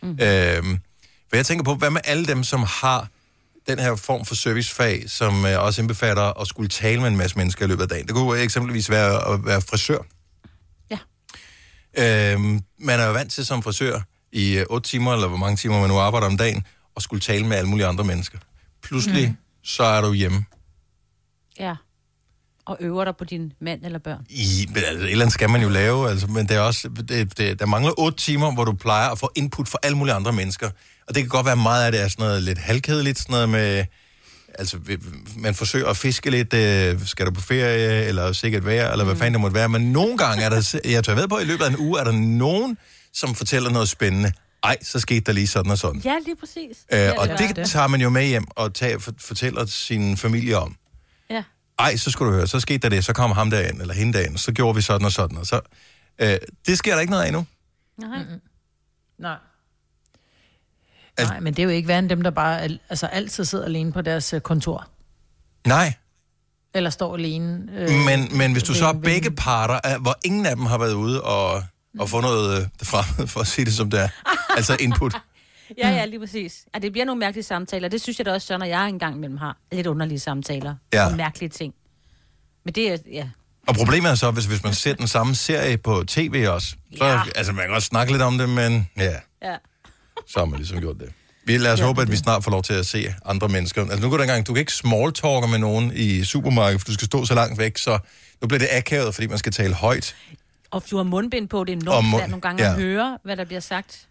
[0.04, 0.10] Mm.
[0.10, 0.80] Øhm,
[1.30, 3.08] for jeg tænker på, hvad med alle dem, som har
[3.68, 7.38] den her form for servicefag, som øh, også indbefatter at skulle tale med en masse
[7.38, 8.08] mennesker i løbet af dagen.
[8.08, 9.98] Det kunne eksempelvis være at være frisør.
[10.90, 10.98] Ja.
[12.34, 15.58] Øhm, man er jo vant til som frisør i øh, 8 timer, eller hvor mange
[15.58, 16.64] timer man nu arbejder om dagen,
[16.96, 18.38] og skulle tale med alle mulige andre mennesker.
[18.84, 19.38] Pludselig, mm.
[19.64, 20.46] så er du hjemme.
[21.60, 21.76] Ja.
[22.68, 24.26] Og øver dig på din mand eller børn.
[24.30, 26.90] I, men altså, et eller andet skal man jo lave, altså, men det er også,
[27.10, 30.14] det, det, der mangler otte timer, hvor du plejer at få input fra alle mulige
[30.16, 30.70] andre mennesker.
[31.08, 33.50] Og det kan godt være meget af det er sådan noget lidt halvkedeligt, sådan noget
[33.50, 33.86] med,
[34.60, 34.78] altså
[35.38, 39.16] man forsøger at fiske lidt, øh, skal du på ferie, eller sikkert vejr, eller hvad
[39.16, 39.70] fanden det måtte være.
[39.70, 42.04] Men nogle gange er der, jeg tør ved på, i løbet af en uge, er
[42.04, 42.78] der nogen,
[43.14, 44.32] som fortæller noget spændende.
[44.64, 46.02] Ej, så skete der lige sådan og sådan.
[46.06, 46.78] Ja, lige præcis.
[46.94, 50.18] Øh, Ja, og det det, tager man jo med hjem og tager, for, fortæller sin
[50.18, 50.76] familie om.
[51.80, 54.18] Ej, så skulle du høre, så skete der det, så kom ham derind, eller hende
[54.18, 55.62] derind, så gjorde vi sådan og sådan, og så...
[56.20, 57.46] Øh, det sker der ikke noget af endnu.
[57.98, 58.18] Nej.
[58.18, 58.40] Mm-mm.
[59.20, 59.36] Nej.
[61.20, 63.66] Nej, men det er jo ikke værre end dem, der bare al- altså, altid sidder
[63.66, 64.88] alene på deres øh, kontor.
[65.68, 65.94] Nej,
[66.74, 67.64] Eller står alene.
[67.74, 70.78] øh, men, men hvis du så har begge parter, er- hvor ingen af dem har
[70.78, 71.64] været ude og,
[72.00, 74.10] og få noget øh, fremmede, for at sige det som det er,
[74.58, 75.16] altså input.
[75.78, 76.66] Ja, ja, lige præcis.
[76.76, 77.88] Ja, det bliver nogle mærkelige samtaler.
[77.88, 80.76] Det synes jeg da også, så, når jeg engang imellem har lidt underlige samtaler.
[80.94, 81.06] Ja.
[81.06, 81.74] Og mærkelige ting.
[82.66, 83.30] Men det er, ja.
[83.68, 87.06] Og problemet er så, hvis, hvis man ser den samme serie på tv også, så,
[87.06, 87.22] Ja.
[87.36, 89.56] altså man kan også snakke lidt om det, men ja, ja.
[90.28, 91.10] så har man ligesom gjort det.
[91.46, 93.82] Vi lader os ja, håbe, at vi snart får lov til at se andre mennesker.
[93.82, 96.94] Altså nu går det engang, du kan ikke smalltalke med nogen i supermarkedet, for du
[96.94, 98.00] skal stå så langt væk, så
[98.42, 100.16] nu bliver det akavet, fordi man skal tale højt.
[100.72, 102.70] Og du har mundbind på, det er Og enormt mund- nogle gange ja.
[102.70, 104.08] at høre, hvad der bliver sagt.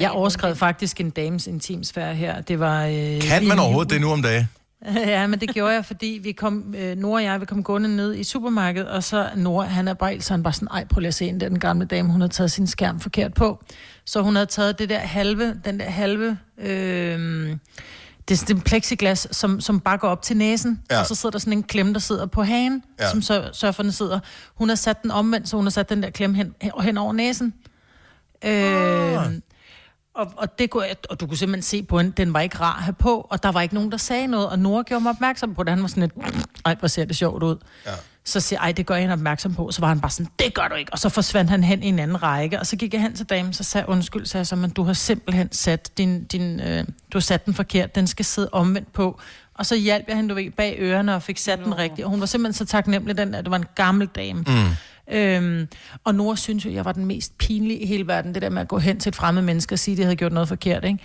[0.00, 2.40] Jeg overskred faktisk en dames intimsfære her.
[2.40, 2.84] Det var...
[2.86, 4.48] Øh, Kan man overhovedet det nu om dagen?
[4.96, 7.96] ja, men det gjorde jeg, fordi vi kom, øh, Nora og jeg, vi kom gående
[7.96, 11.00] ned i supermarkedet, og så Nora, han er bare, så han bare sådan, ej, prøv
[11.00, 13.64] lige at se ind, den gamle dame, hun havde taget sin skærm forkert på.
[14.04, 17.56] Så hun havde taget det der halve, den der halve, øh,
[18.28, 21.00] det er sådan en plexiglas, som, som bare går op til næsen, Ja.
[21.00, 23.10] og så sidder der sådan en klem, der sidder på hagen, Ja.
[23.10, 24.20] som sur- surferne sidder.
[24.54, 27.12] Hun har sat den omvendt, så hun har sat den der klem hen, hen over
[27.12, 27.54] næsen.
[28.44, 29.16] Øh,
[30.14, 32.76] og, og, det kunne, og du kunne simpelthen se på hende, den var ikke rar
[32.76, 35.10] at have på, og der var ikke nogen, der sagde noget, og Nora gjorde mig
[35.10, 35.70] opmærksom på det.
[35.70, 36.12] Han var sådan lidt,
[36.64, 37.56] ej, hvor ser det sjovt ud.
[37.86, 37.90] Ja.
[38.24, 39.70] Så siger jeg, ej, det gør jeg hende opmærksom på.
[39.70, 40.92] Så var han bare sådan, det gør du ikke.
[40.92, 43.26] Og så forsvandt han hen i en anden række, og så gik jeg hen til
[43.26, 46.78] damen, så sagde undskyld, sagde jeg så, men du har simpelthen sat, din, din, øh,
[47.12, 49.20] du har sat den forkert, den skal sidde omvendt på.
[49.54, 52.04] Og så hjalp jeg hende, du ved, bag ørerne og fik sat den rigtigt.
[52.04, 54.40] Og hun var simpelthen så taknemmelig, den, at det var en gammel dame.
[54.40, 54.54] Mm.
[55.12, 55.68] Øhm,
[56.04, 58.62] og Nora synes jo, jeg var den mest pinlige i hele verden, det der med
[58.62, 60.84] at gå hen til et fremmed menneske og sige, at de havde gjort noget forkert,
[60.84, 60.98] ikke?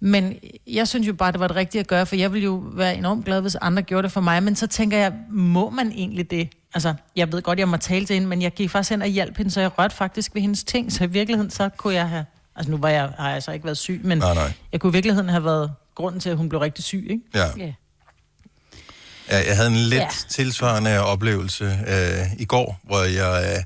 [0.00, 0.34] Men
[0.66, 2.96] jeg synes jo bare, det var det rigtige at gøre, for jeg ville jo være
[2.96, 4.42] enormt glad, hvis andre gjorde det for mig.
[4.42, 6.48] Men så tænker jeg, må man egentlig det?
[6.74, 9.08] Altså, jeg ved godt, jeg må tale til hende, men jeg gik faktisk hen og
[9.08, 10.92] hjalp hende, så jeg rørte faktisk ved hendes ting.
[10.92, 12.24] Så i virkeligheden, så kunne jeg have...
[12.56, 14.52] Altså, nu var jeg, har jeg så ikke været syg, men Nej, nej.
[14.72, 17.22] jeg kunne i virkeligheden have været grunden til, at hun blev rigtig syg, ikke?
[17.34, 17.46] Ja.
[17.58, 17.72] Ja.
[19.30, 20.08] Ja, jeg havde en lidt Ja.
[20.30, 23.62] tilsvarende oplevelse øh, i går, hvor jeg øh,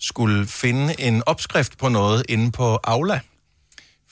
[0.00, 3.20] skulle finde en opskrift på noget inde på Aula.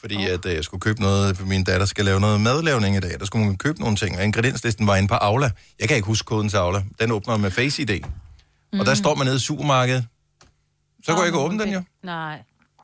[0.01, 0.25] fordi oh.
[0.25, 3.19] at, øh, jeg skulle købe noget, for min datter skal lave noget madlavning i dag.
[3.21, 5.51] Der skulle man købe nogle ting, og ingredienslisten var inde på Aula.
[5.81, 6.83] Jeg kan ikke huske koden til Aula.
[7.01, 8.01] Den åbner med Face ID.
[8.73, 8.81] Mm.
[8.81, 10.07] Og der står man nede i supermarkedet.
[11.05, 11.83] Så kunne jeg ikke åbne den jo.
[12.05, 12.39] Nej.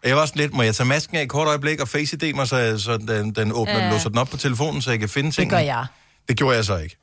[0.04, 2.34] Jeg var sådan lidt, må jeg tage masken af i kort øjeblik og Face ID
[2.34, 3.90] mig, så, så den, den åbner, ja.
[3.90, 5.50] låser den op på telefonen, så jeg kan finde Det ting.
[5.50, 5.86] gør jeg.
[6.28, 6.96] Det gjorde jeg så ikke.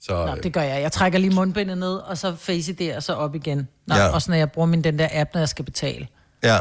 [0.00, 0.82] Så, Nå, det gør jeg.
[0.82, 3.68] Jeg trækker lige mundbindet ned, og så face det, og så op igen.
[3.86, 4.08] Nå, Ja.
[4.08, 6.06] Også når jeg bruger min den der app, når jeg skal betale.
[6.44, 6.58] Ja.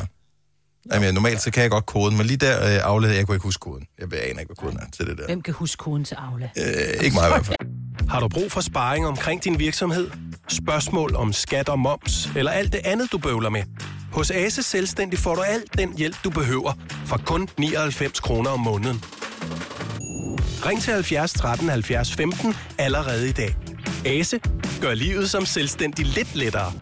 [0.92, 3.36] Jamen, ja, normalt så kan jeg godt koden, men lige der øh, afledte jeg kunne
[3.36, 3.88] ikke huske koden.
[4.00, 5.26] Jeg aner ikke, hvad koden er til det der.
[5.26, 6.50] Hvem kan huske koden til Aula?
[6.58, 7.58] Øh, ikke mig i hvert fald.
[8.10, 10.10] Har du brug for sparring omkring din virksomhed?
[10.48, 13.64] Spørgsmål om skat og moms, eller alt det andet, du bøvler med?
[14.12, 16.74] Hos Ase Selvstændig får du alt den hjælp, du behøver,
[17.06, 19.04] for kun 99 kroner om måneden.
[20.66, 23.56] Ring til 70 13 70 15 allerede i dag.
[24.06, 24.40] Ase
[24.82, 26.74] gør livet som selvstændig lidt lettere.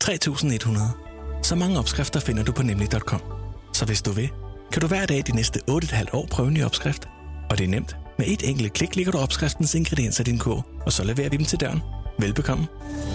[0.00, 0.86] 3100.
[1.42, 3.20] Så mange opskrifter finder du på nemlig.com.
[3.72, 4.30] Så hvis du vil,
[4.72, 7.08] kan du hver dag de næste 8,5 år prøve en ny opskrift.
[7.50, 7.96] Og det er nemt.
[8.18, 11.36] Med et enkelt klik ligger du opskriftens ingredienser i din kog, og så leverer vi
[11.36, 11.82] dem til døren.
[12.18, 12.66] Velbekomme.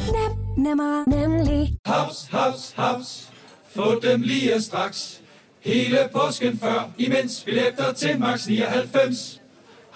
[0.05, 1.73] Nem, nemmer, nemlig.
[1.85, 3.29] Haps, haps, haps.
[3.75, 5.21] Få dem lige straks.
[5.59, 9.38] Hele påsken før, imens billetter til max 99.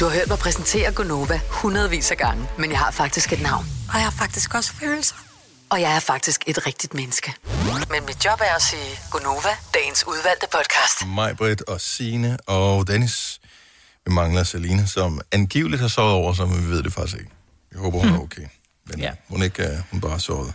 [0.00, 3.64] Du har hørt mig præsentere Gonova hundredvis af gange, men jeg har faktisk et navn.
[3.88, 5.14] Og jeg har faktisk også følelser.
[5.70, 7.34] Og jeg er faktisk et rigtigt menneske.
[7.90, 11.14] Men mit job er at sige Gonova, dagens udvalgte podcast.
[11.14, 13.40] Mig, Britt og Sine og Dennis.
[14.06, 17.30] Vi mangler Selina, som angiveligt har sovet over sig, men vi ved det faktisk ikke.
[17.72, 18.46] Jeg håber, hun er okay.
[18.86, 19.10] Men Ja.
[19.28, 20.52] hun ikke uh, hun bare har sovet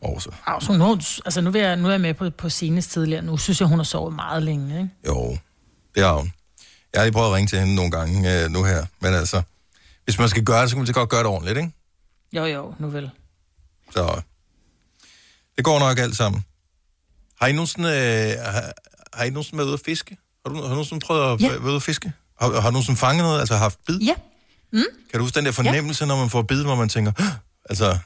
[0.00, 0.32] over sig.
[0.46, 0.92] Au, så nu,
[1.24, 3.22] altså nu, er jeg, nu er jeg med på, på senest tidligere.
[3.22, 4.90] Nu synes jeg, hun har sovet meget længe, ikke?
[5.06, 5.38] Jo,
[5.94, 6.32] det har hun.
[6.94, 9.42] Jeg har lige prøvet at ringe til hende nogle gange uh, nu her, men altså,
[10.04, 11.70] hvis man skal gøre det, så kan man så godt gøre det ordentligt, ikke?
[12.32, 13.10] Jo, jo, nu vel.
[13.90, 14.20] Så
[15.56, 16.44] det går nok alt sammen.
[17.40, 18.72] Har I nogensinde, øh, har,
[19.12, 20.16] har I nogensinde været ude at fiske?
[20.46, 21.48] Har du, har du nogensinde prøvet at Ja.
[21.48, 22.12] være ude at fiske?
[22.40, 23.98] Har, har du nogensinde fanget noget, altså haft bid?
[24.00, 24.14] Ja.
[24.72, 24.82] Mm.
[25.10, 26.08] Kan du huske den der fornemmelse, ja.
[26.08, 27.12] når man får bid, hvor man tænker,
[27.70, 27.98] altså...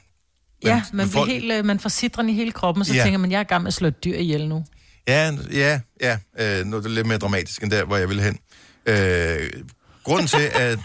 [0.63, 3.03] Ja, man, folk- bliver helt, øh, man får sidren i hele kroppen, og så Ja.
[3.03, 4.65] tænker man, jeg er gang med at slå et dyr ihjel nu.
[5.07, 6.17] Ja, ja, ja.
[6.39, 8.39] Øh, nu er det lidt mere dramatisk end der, hvor jeg ville hen.
[8.89, 9.63] Øh,
[10.03, 10.79] grunden til, at...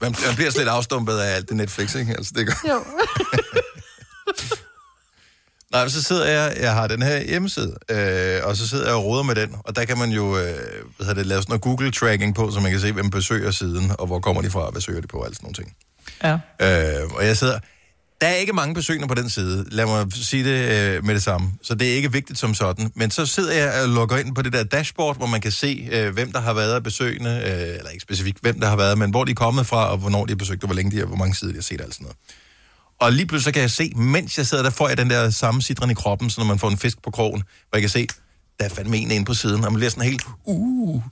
[0.00, 2.12] man, man bliver slet afstumpet af alt det Netflix, ikke?
[2.12, 2.54] Altså, det gør.
[2.68, 2.84] Jo.
[5.72, 9.04] Nej, så sidder jeg, jeg har den her hjemmeside, øh, og så sidder jeg og
[9.04, 10.44] roder med den, og der kan man jo, øh,
[10.96, 13.92] hvad hedder det, lave sådan noget Google-tracking på, så man kan se, hvem besøger siden,
[13.98, 15.76] og hvor kommer de fra, og hvad søger de på, og alt sådan nogle ting.
[16.22, 17.02] Ja.
[17.02, 17.58] Øh, og jeg sidder...
[18.20, 21.22] Der er ikke mange besøgende på den side, lad mig sige det øh, med det
[21.22, 21.52] samme.
[21.62, 22.90] Så det er ikke vigtigt som sådan.
[22.94, 25.88] Men så sidder jeg og logger ind på det der dashboard, hvor man kan se,
[25.92, 28.98] øh, hvem der har været af besøgende, øh, eller ikke specifikt hvem der har været,
[28.98, 30.98] men hvor de er kommet fra, og hvornår de har besøgt, og hvor længe de
[30.98, 32.16] har, hvor mange sider de har set, og alt sådan noget.
[33.00, 35.30] Og lige pludselig så kan jeg se, mens jeg sidder der, får jeg den der
[35.30, 37.90] samme sidren i kroppen, så når man får en fisk på krogen, hvor jeg kan
[37.90, 38.06] se,
[38.58, 41.02] der er fandme en inde på siden, og man bliver sådan helt, uh,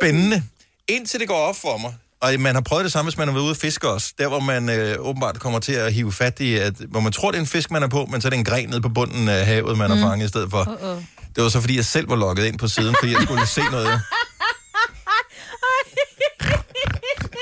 [0.00, 0.42] spændende.
[0.88, 3.32] Indtil det går op for mig, og man har prøvet det samme, hvis man har
[3.32, 6.40] været ude at fiske også, der hvor man øh, åbenbart kommer til at hive fat
[6.40, 8.30] i, at, hvor man tror, det er en fisk, man er på, men så er
[8.30, 9.96] det en gren nede på bunden af havet, man mm.
[9.96, 10.62] har fanget i stedet for.
[10.62, 11.04] Uh-oh.
[11.36, 13.62] Det var så, fordi jeg selv var logget ind på siden, fordi jeg skulle se
[13.70, 14.00] noget.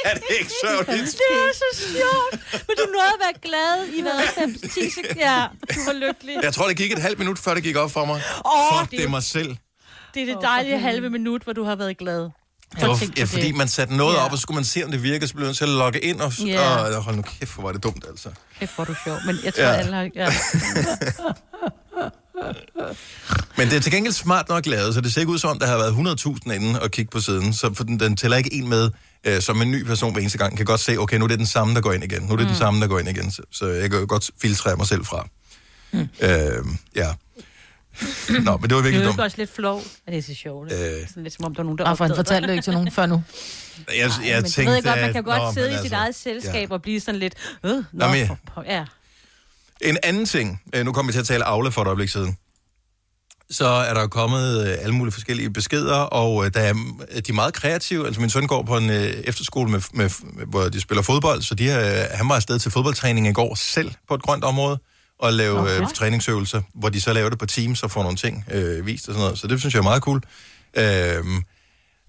[0.05, 1.07] Er det ikke sørgeligt?
[1.07, 2.62] Det er så sjovt.
[2.68, 4.12] Men du nåede at være glad i hvad?
[4.12, 5.14] 5-10 sekunder.
[5.16, 6.37] Ja, du var lykkelig.
[6.43, 8.22] Jeg tror, det gik et halvt minut, før det gik op for mig.
[8.47, 9.57] Åh, Fuck, det er er mig selv.
[10.14, 12.31] Det er det dejlige halve minut, hvor du har været glad.
[12.81, 14.25] Det var, ja, fordi man satte noget Ja.
[14.25, 16.01] op, og så skulle man se, om det virkede, så blev man til at logge
[16.01, 16.97] ind, og, Ja.
[16.97, 18.29] og hold nu kæft, hvor var det dumt, altså.
[18.61, 19.16] Kæft, hvor du sjov.
[19.27, 19.71] Men jeg tror, Ja.
[19.71, 19.77] ja.
[19.77, 20.09] alle har...
[20.14, 20.33] Ja.
[23.57, 25.59] Men det er til gengæld smart nok lavet, så det ser ikke ud som om,
[25.59, 25.93] der har været
[26.47, 28.91] 100.000 inde og kigge på siden, så for den, den tæller ikke en med,
[29.25, 31.39] øh, som en ny person hver eneste gang kan godt se, okay, nu er det
[31.39, 32.23] den samme, der går ind igen.
[32.23, 32.51] Nu er det mm.
[32.51, 35.29] den samme, der går ind igen, så, så jeg kan godt filtrere mig selv fra.
[35.93, 35.99] Mm.
[36.21, 36.64] Øh,
[36.97, 37.09] ja.
[38.45, 39.18] Nå, men det var virkelig er dumt.
[39.18, 39.82] jo også lidt flov.
[40.07, 40.72] Er det er så sjovt?
[40.72, 41.09] Øh.
[41.09, 42.72] Sådan lidt som om, der er nogen, der Og for han fortalte det ikke til
[42.72, 43.22] nogen før nu.
[43.88, 45.80] Jeg, jeg Men jeg tænkte, ved godt, man at- kan godt Nå, sidde i sit
[45.82, 47.34] altså, eget selskab og blive sådan lidt...
[47.64, 48.84] Øh, nå, Nå, men- for, ja.
[49.80, 52.36] En anden ting, øh, nu kommer vi til at tale Aula for et øjeblik siden,
[53.51, 57.32] så er der kommet øh, alle mulige forskellige beskeder, og øh, der er, de er
[57.32, 58.07] meget kreative.
[58.07, 58.91] Altså min søn går på en
[59.24, 61.68] efterskole, med, med, med, hvor de spiller fodbold, så de,
[62.14, 64.78] han var afsted til fodboldtræning i går selv på et grønt område,
[65.21, 65.81] og lave Okay.
[65.81, 69.09] øh, træningsøvelser, hvor de så laver det på Teams og får nogle ting øh, vist
[69.09, 69.39] og sådan noget.
[69.39, 70.23] Så det synes jeg er meget cool.
[70.77, 70.83] Øh,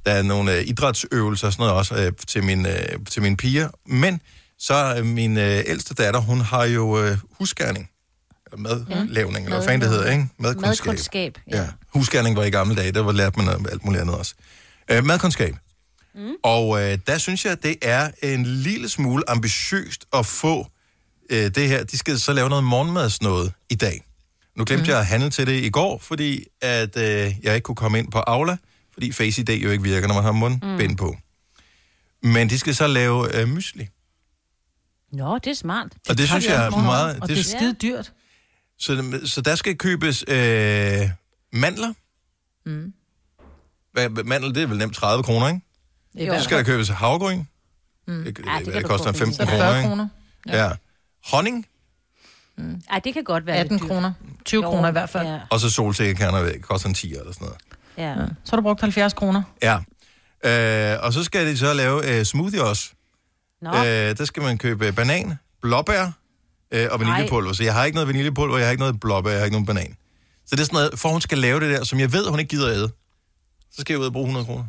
[0.06, 2.74] der er nogle øh, idrætsøvelser og sådan noget også øh, til, min, øh,
[3.10, 3.70] til mine piger.
[3.86, 4.22] Men
[4.60, 7.90] så øh, min øh, ældste datter, hun har jo øh, husgærning.
[8.52, 10.28] Eller madlavning, eller hvad fanden det hedder, ikke?
[10.38, 10.86] Madkundskab.
[10.88, 11.68] Madkundskab, Ja.
[11.94, 14.34] Husgærning var i gamle dage, der var lært man alt muligt andet også.
[14.92, 15.56] Øh, madkundskab.
[16.16, 16.32] Mm.
[16.44, 20.68] Og øh, der synes jeg, det er en lille smule ambitiøst at få
[21.32, 21.84] øh, det her.
[21.84, 24.04] De skal så lave noget morgenmadsnåde i dag.
[24.56, 24.90] Nu glemte mm.
[24.90, 28.12] jeg at handle til det i går, fordi at øh, jeg ikke kunne komme ind
[28.12, 28.58] på Aula,
[28.94, 30.96] fordi Face ID jo ikke virker, når man har mundbind mm.
[30.96, 31.18] på.
[32.24, 33.88] Men de skal så lave øh, mysli.
[35.12, 35.88] Nå, det er smart.
[36.10, 37.20] Og det synes jeg er meget...
[37.22, 38.14] Og det er skide dyrt.
[38.80, 41.10] Så, så der skal købes øh,
[41.54, 41.94] mandler.
[42.66, 42.94] Mm.
[43.94, 45.62] Hvad, mandel, det er vel nemt 30 kroner, ikke?
[46.16, 46.38] Jo.
[46.38, 47.44] Så skal der købes havgryn.
[48.08, 48.24] Mm.
[48.24, 49.50] Det, det, Ja, det det, det koster få 15 billigt.
[49.50, 49.90] kroner, 40 ikke?
[49.90, 50.08] kroner.
[50.48, 50.64] Ja.
[50.64, 50.72] ja.
[51.26, 51.66] Honning,
[52.90, 53.90] Ej, det kan godt være 18 lidt dyrt.
[53.90, 54.14] kroner.
[54.46, 55.28] 20 Jo, kroner i hvert fald.
[55.28, 55.40] Ja.
[55.50, 57.62] og så solsikkekerner, koster en 10 eller sådan noget.
[57.98, 58.10] ja.
[58.22, 58.28] Ja.
[58.44, 59.44] Så har du brugt 70 kroner.
[59.64, 59.78] Ja.
[60.46, 62.90] Øh, og så skal de så lave øh, smoothie også.
[63.62, 63.70] Nå.
[63.70, 66.12] Øh, der skal man købe banan, blåbær
[66.72, 67.54] øh, og vaniljepulver.
[67.54, 69.66] Så jeg har ikke noget vaniljepulver, jeg har ikke noget blåbær, jeg har ikke nogen
[69.66, 69.96] banan.
[70.46, 72.40] Så det er sådan noget, for hun skal lave det der, som jeg ved, hun
[72.40, 72.90] ikke gider at æde.
[73.72, 74.66] Så skal jeg ud og bruge 100 kroner.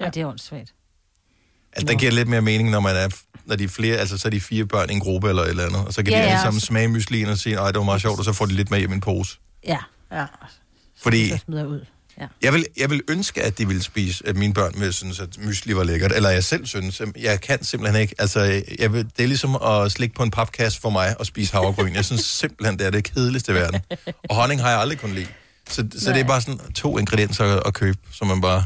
[0.00, 0.74] ja, det er åndssvagt.
[1.72, 3.08] Altså, der giver lidt mere mening, når man er,
[3.48, 5.48] når de er flere, altså så er de fire børn i en gruppe eller et
[5.48, 7.54] eller andet, og så kan Ja, de alle ja, sammen så- smage myslien og sige,
[7.56, 9.36] nej, det var meget sjovt, og så får de lidt med hjem i en pose.
[9.66, 9.78] Ja.
[10.12, 10.24] Ja.
[11.02, 11.84] Fordi Så smider ud.
[12.20, 12.26] Ja.
[12.42, 15.38] jeg vil, jeg vil ønske, at de ville spise, at mine børn ville synes, at
[15.38, 18.14] mysli var lækkert, eller jeg selv synes, jeg kan simpelthen ikke.
[18.18, 21.52] Altså, jeg vil, det er ligesom at slikke på en papkasse for mig og spise
[21.52, 21.94] havregryn.
[21.94, 23.80] Jeg synes simpelthen, det er det kedeligste i verden.
[24.30, 25.26] Og honning har jeg aldrig kunnet lide.
[25.70, 28.64] Så, så det er bare sådan to ingredienser at, at købe, som man bare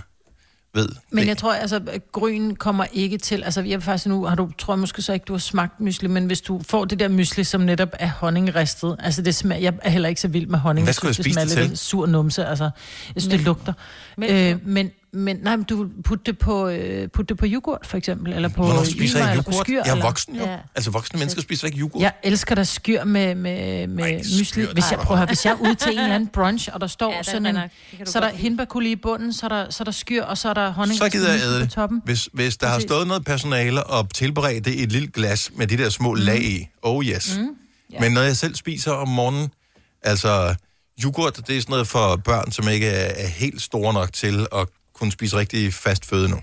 [0.75, 0.89] ved.
[1.11, 3.43] Men jeg tror, altså, at gryn kommer ikke til...
[3.43, 6.09] Altså, jeg faktisk nu, har du, tror jeg måske så ikke, du har smagt mysli,
[6.09, 9.75] men hvis du får det der mysli, som netop er honningristet, altså det smager, jeg
[9.83, 10.87] er heller ikke så vild med honning.
[10.87, 11.71] Hvad skulle jeg synes, spise det smager til?
[11.71, 12.65] lidt sur numse, altså,
[13.15, 13.73] jeg synes, det lugter.
[14.17, 17.87] Men, øh, men, men nej, men du putte det på, øh, putte det på yoghurt,
[17.87, 19.75] for eksempel, eller på Hvornår spiser Ymer, jeg eller på skyr.
[19.75, 20.45] Jeg er eller- voksen jo.
[20.45, 20.57] Ja.
[20.75, 22.03] Altså voksne mennesker spiser ikke yoghurt.
[22.03, 24.67] Jeg elsker der skyr med, med, med Ej, mysli.
[24.73, 27.13] Hvis jeg, prøver, hvis jeg er ude til en eller anden brunch, og der står
[27.13, 27.57] Ja, sådan en,
[28.05, 30.49] så er der hindbærkulle i bunden, så er der, så er der skyr, og så
[30.49, 30.99] er der honning.
[30.99, 32.01] Så gider jeg æde på toppen.
[32.05, 35.67] Hvis, hvis der har stået noget personale og tilberedt det i et lille glas med
[35.67, 37.37] de der små lag i, oh yes.
[37.39, 37.47] Mm.
[37.93, 38.01] Ja.
[38.01, 39.49] Men når jeg selv spiser om morgenen,
[40.03, 40.55] altså
[41.05, 44.47] yoghurt, det er sådan noget for børn, som ikke er, er helt store nok til
[44.57, 46.37] at kunne spise rigtig fast føde nu.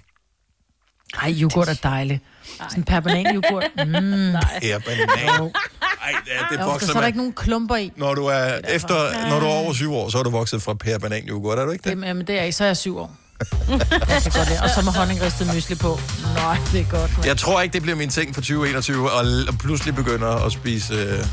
[1.22, 2.24] Ej, yoghurt er dejligt.
[2.70, 3.64] Sådan per banan yoghurt.
[3.86, 3.94] Mm.
[3.94, 4.60] Nej.
[4.64, 5.08] Ja, banan.
[5.20, 7.08] Ej, det, det Jo, vokser så er der man.
[7.08, 7.92] ikke nogen klumper i.
[7.96, 10.74] Når du er, efter, når du er over syv år, så er du vokset fra
[10.74, 11.90] pære banan yoghurt, er du ikke det?
[11.90, 13.16] Jamen, jamen, det er ikke, så er jeg syv år.
[13.40, 14.60] Jeg kan godt lide.
[14.64, 16.00] Og så med honningristet mysli på.
[16.36, 17.18] Nej, det er godt.
[17.18, 17.26] Man.
[17.28, 20.94] Jeg tror ikke, det bliver min ting for 2021, og l- pludselig begynder at spise
[20.94, 21.26] øh,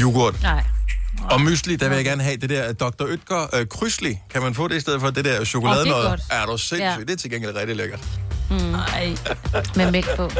[0.00, 0.42] yoghurt.
[0.42, 0.64] Nej.
[1.30, 3.06] Og mysli, der vil jeg gerne have det der Dr.
[3.06, 4.18] Ytger øh, krydsli.
[4.30, 5.80] Kan man få det i stedet for det der chokolade?
[5.80, 6.20] Åh, det er godt.
[6.30, 6.80] er du sindssygt?
[6.80, 6.96] Ja.
[7.00, 8.00] Det er til gengæld rigtig lækkert.
[8.50, 8.56] Mm.
[8.56, 9.16] Nej.
[9.76, 10.30] Med mælk på.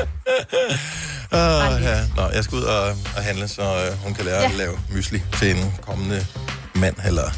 [1.24, 1.38] Uh,
[1.82, 2.00] ja.
[2.16, 4.48] Nå, jeg skal ud og, og handle, så øh, hun kan lære ja.
[4.48, 6.26] At lave mysli til en kommende
[6.74, 7.30] mand eller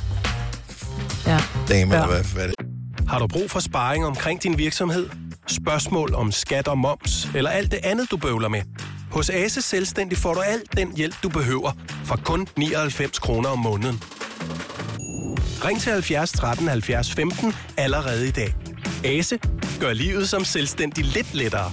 [1.26, 1.40] ja.
[1.68, 2.02] dame, ja.
[2.02, 2.54] eller hvad, hvad det
[3.08, 5.08] Har du brug for sparring omkring din virksomhed?
[5.46, 8.62] Spørgsmål om skat og moms, eller alt det andet, du bøvler med?
[9.16, 11.72] Hos Ase Selvstændig får du alt den hjælp, du behøver,
[12.04, 14.02] for kun 99 kroner om måneden.
[15.64, 18.54] Ring til 70 13 70 15 allerede i dag.
[19.04, 19.38] Ase
[19.80, 21.70] gør livet som selvstændig lidt lettere.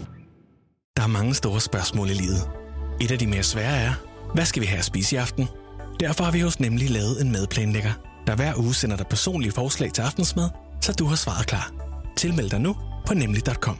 [0.98, 2.50] Der er mange store spørgsmål i livet.
[3.02, 3.94] Et af de mere svære er,
[4.34, 5.48] hvad skal vi have at spise i aften?
[6.00, 7.94] Derfor har vi hos Nemlig lavet en madplanlægger,
[8.28, 10.50] der hver uge sender dig personlige forslag til aftensmad,
[10.82, 11.72] så du har svaret klar.
[12.18, 12.76] Tilmeld dig nu
[13.08, 13.80] på nemlig.com.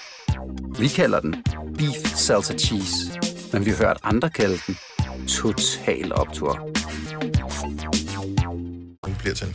[0.81, 1.43] Vi kalder den
[1.77, 3.19] Beef Salsa Cheese,
[3.53, 4.77] men vi har hørt andre kalde den
[5.27, 6.59] Total Optor.
[9.19, 9.47] bliver til?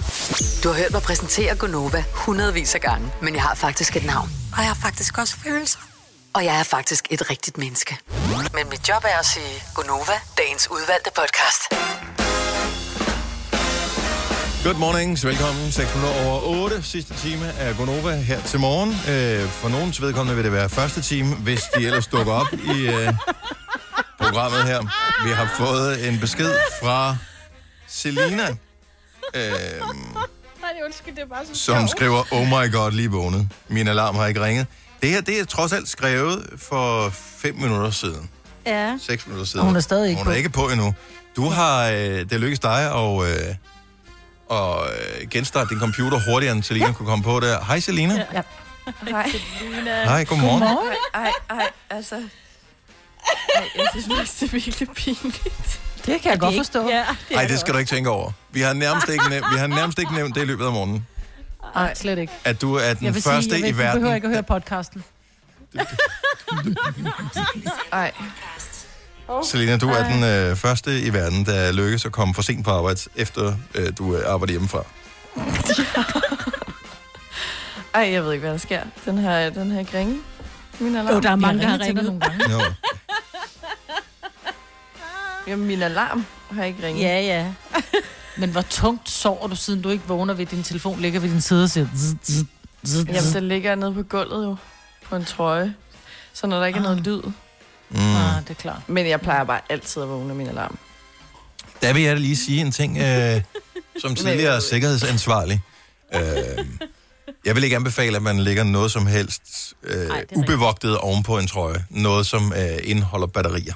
[0.64, 4.28] Du har hørt mig præsentere Gonova hundredvis af gange, men jeg har faktisk et navn.
[4.52, 5.78] Og jeg har faktisk også følelser.
[6.34, 7.98] Og jeg er faktisk et rigtigt menneske.
[8.54, 11.62] Men mit job er at sige Gonova, dagens udvalgte podcast.
[14.66, 15.72] Good morning, velkommen.
[15.72, 16.82] 6 minutter over 8.
[16.82, 18.90] Sidste time af Gonova her til morgen.
[18.90, 22.86] Øh, for nogens vedkommende vil det være første time, hvis de ellers dukker op i
[22.86, 23.14] øh,
[24.20, 24.80] programmet her.
[25.26, 27.16] Vi har fået en besked fra
[27.86, 28.26] Selina.
[28.34, 28.56] Nej,
[30.84, 31.90] undskyld, det er bare så som sjovt.
[31.90, 33.48] skriver, oh my god, lige vågnet.
[33.68, 34.66] Min alarm har ikke ringet.
[35.02, 38.30] Det her, det er trods alt skrevet for 5 minutter siden.
[38.66, 38.98] Ja.
[39.00, 39.60] 6 minutter siden.
[39.60, 40.36] Og hun er stadig ikke hun er på.
[40.36, 40.94] ikke på endnu.
[41.36, 43.54] Du har, øh, det lykkes dig og, øh,
[44.48, 47.64] og øh, genstarte din computer hurtigere, end Selina kunne komme på der.
[47.64, 48.14] Hej Selina.
[48.14, 48.24] Ja.
[48.34, 48.42] Ja.
[49.10, 49.30] Hej.
[50.04, 50.62] Hej, godmorgen.
[50.62, 50.70] Ej,
[51.14, 52.14] ej, ej, altså...
[52.14, 55.80] Ej, jeg synes faktisk, det er virkelig pinligt.
[56.06, 56.88] Det kan jeg godt forstå.
[56.88, 58.32] Ja, Nej, det skal du ikke tænke over.
[58.50, 61.06] Vi har nærmest ikke nævnt, vi har nærmest ikke nævnt det i løbet af morgenen.
[61.74, 62.32] Nej, slet ikke.
[62.44, 64.00] At du er den Jeg første sige, jeg ved, i verden.
[64.00, 65.04] behøver ikke at høre podcasten.
[69.28, 69.34] Ej.
[69.44, 72.70] Selina, du er den øh, første i verden, der lykkes at komme for sent på
[72.70, 74.82] arbejde, efter øh, du øh, arbejder hjemmefra.
[77.94, 78.80] Ej, jeg ved ikke, hvad der sker.
[79.04, 80.18] Den her, den her ringe.
[80.78, 81.14] Min alarm.
[81.14, 82.38] Jo, der er mange, der har ringet til dig ringet.
[82.38, 82.64] nogle gange.
[82.64, 82.72] Jo.
[85.50, 87.02] Jamen, min alarm har ikke ringet.
[87.02, 87.52] Ja, ja.
[88.40, 91.40] Men hvor tungt sover du, siden du ikke vågner ved, din telefon ligger ved din
[91.40, 91.86] side og siger...
[91.96, 92.44] zzz, zzz,
[92.86, 94.56] zzz, Jamen, det ligger nede på gulvet jo.
[95.08, 95.74] På en trøje.
[96.32, 97.22] Så når der ikke er noget lyd.
[97.90, 97.98] Mm.
[98.16, 98.80] Ah, det er klart.
[98.86, 100.78] Men jeg plejer bare altid at vågne min alarm.
[101.82, 103.42] Der vil jeg da lige sige en ting, øh,
[104.02, 105.60] som tidligere sikkerhedsansvarlig.
[106.14, 106.20] Øh,
[107.44, 111.84] jeg vil ikke anbefale, at man lægger noget som helst øh, ubevogtet ovenpå en trøje.
[111.90, 113.74] Noget, som øh, indeholder batterier.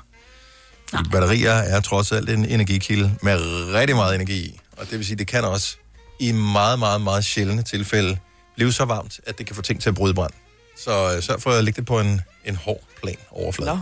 [0.91, 3.39] Fordi batterier er trods alt en energikilde med
[3.75, 4.61] rigtig meget energi i.
[4.77, 5.77] Og det vil sige, det kan også
[6.19, 8.19] i meget, meget, meget sjældne tilfælde
[8.57, 10.33] blive så varmt, at det kan få ting til at bryde brand.
[10.79, 13.71] Så øh, sørg for at lægge det på en, en hård, plan overflade.
[13.71, 13.79] Nå.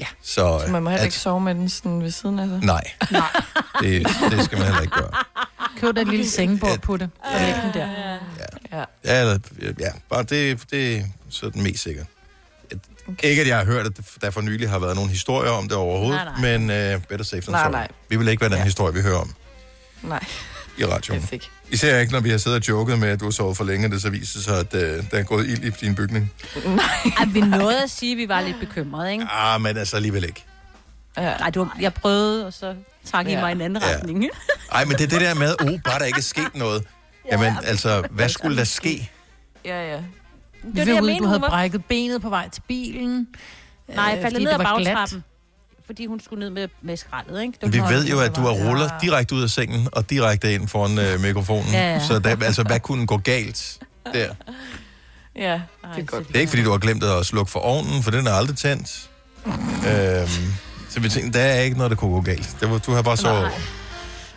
[0.00, 0.06] Ja.
[0.22, 2.58] Så, Så man må heller at- ikke sove med den sådan ved siden af sig.
[2.62, 2.90] Nej.
[3.82, 5.10] Det, det skal man heller ikke gøre.
[5.80, 7.88] Køb dig et lille sengebord på det, og læg den der.
[8.72, 8.84] Ja.
[9.04, 9.38] Ja, eller,
[9.80, 12.06] ja bare det, det er sådan mest sikkert.
[13.08, 13.28] Okay.
[13.28, 13.92] Ikke, at jeg har hørt, at
[14.22, 17.40] der for nylig har været nogen historier om det overhovedet, Nej, men uh, better safe
[17.42, 17.72] than Nej, sorry.
[17.72, 17.88] nej.
[18.08, 18.64] Vi vil ikke være den ja.
[18.64, 19.34] historie, vi hører om
[20.02, 20.24] Nej.
[20.80, 21.28] I radioen.
[21.32, 21.48] Ikke.
[21.70, 23.86] Især ikke, når vi har siddet og joket med, at du har sovet for længe,
[23.86, 26.32] og det så viser sig, at uh, der er gået ild i din bygning.
[27.18, 29.24] Ej, vi nåede at sige, at vi var lidt bekymrede, ikke?
[29.30, 30.44] Ah, men altså alligevel ikke.
[31.16, 31.36] Ja.
[31.36, 32.74] Nej, du, jeg prøvede, og så
[33.10, 33.40] trak I Ja.
[33.40, 33.96] mig i en anden Ja.
[33.96, 34.24] retning.
[34.72, 36.84] Ej, men det er det der med, oh, bare der ikke er sket noget.
[37.32, 39.10] Jamen, altså, hvad skulle der ske?
[39.64, 40.00] Ja, ja.
[40.64, 43.26] Vi det, jeg mente, du havde var- brækket benet på vej til bilen.
[43.88, 45.24] Nej, jeg øh, faldt fordi ned ad det var bagtrappen.
[45.90, 47.58] Fordi hun skulle ned med, med skraldet, ikke?
[47.60, 48.68] Det Vi ved jo, at du har Ja.
[48.70, 51.72] ruller direkte ud af sengen og direkte ind foran øh, mikrofonen.
[51.72, 52.00] Ja, ja.
[52.06, 53.78] Så der, altså, hvad kunne gå galt
[54.12, 54.34] der?
[55.36, 55.52] Ja,
[55.94, 56.28] det er godt.
[56.28, 58.56] Det er ikke, fordi du har glemt at slukke for ovnen, for den er aldrig
[58.56, 59.10] tændt.
[59.46, 60.28] øhm,
[60.90, 62.56] så vi tænkte, der er ikke noget, der kunne gå galt.
[62.60, 63.38] Det var, du har bare sovet.
[63.38, 63.50] over.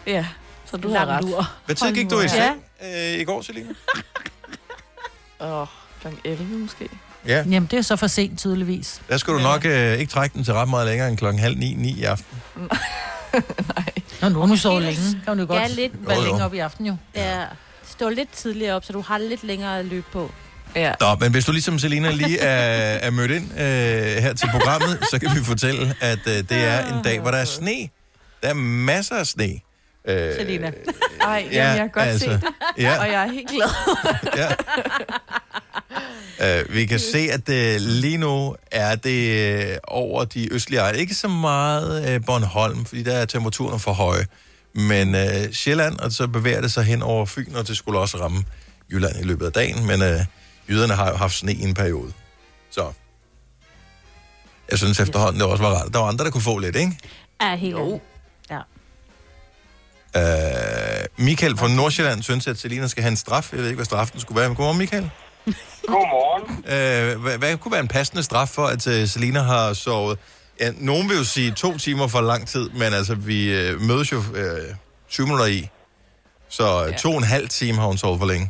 [0.07, 0.25] Ja,
[0.71, 1.23] så du har Lang ret.
[1.23, 1.51] lur.
[1.65, 3.69] Hvad tid gik du i seng øh, i går, Selina?
[5.39, 5.67] Åh, oh,
[6.01, 6.07] kl.
[6.23, 6.89] 11 måske.
[7.27, 9.01] Ja, Jamen, det er så for sent, tydeligvis.
[9.09, 11.57] der skal du nok øh, ikke trække den til ret meget længere end klokken halv
[11.57, 12.37] ni, ni i aften.
[14.21, 15.01] Nå, nu har hun sovet længe.
[15.01, 16.07] Kan hun jo godt Ja, lidt.
[16.07, 16.25] være Jo, jo.
[16.27, 16.95] længere op i aften, jo.
[17.15, 17.43] Ja,
[17.87, 20.31] stå lidt tidligere op, så du har lidt længere at løbe på.
[20.75, 20.93] Ja.
[20.99, 23.59] Nå, men hvis du ligesom Selina lige er, er mødt ind øh,
[24.23, 27.37] her til programmet, så kan vi fortælle, at øh, det er en dag, hvor der
[27.37, 27.89] er sne.
[28.43, 29.49] Der er masser af sne.
[30.07, 30.71] Øh, Selina.
[31.21, 32.43] Ej, Ja, jamen, jeg kan godt altså, se det.
[32.77, 32.99] ja.
[32.99, 33.69] Og jeg er helt glad.
[34.41, 34.49] ja.
[36.61, 40.97] Uh, vi kan se, at uh, lige nu er det uh, over de østlige egne.
[40.97, 44.25] Ikke så meget uh, Bornholm, fordi der er temperaturen for høje.
[44.73, 48.17] Men uh, Sjælland, og så bevæger det sig hen over Fyn, og det skulle også
[48.19, 48.43] ramme
[48.91, 49.85] Jylland i løbet af dagen.
[49.87, 50.07] Men uh,
[50.69, 52.13] jyderne har jo haft sne i en periode.
[52.71, 52.91] Så
[54.71, 55.93] jeg synes efterhånden, det også var rart.
[55.93, 56.97] Der var andre, der kunne få lidt, ikke?
[57.41, 58.01] Ja, helt jo.
[60.21, 63.51] Uh, Michael fra Nordsjælland synes, at Selina skal have en straf.
[63.51, 64.49] Jeg ved ikke, hvad straffen skulle være.
[64.49, 65.09] Men godmorgen, Michael.
[65.87, 66.43] Godmorgen.
[66.73, 70.19] Uh, hvad, hvad kunne være en passende straf for, at uh, Selina har sovet?
[70.61, 74.11] Ja, nogen vil jo sige to timer for lang tid, men altså, vi uh, mødes
[74.11, 74.75] jo uh,
[75.09, 75.69] 20 minutter i.
[76.49, 76.97] Så uh, ja.
[76.97, 78.47] to og en halv time har hun sovet for længe.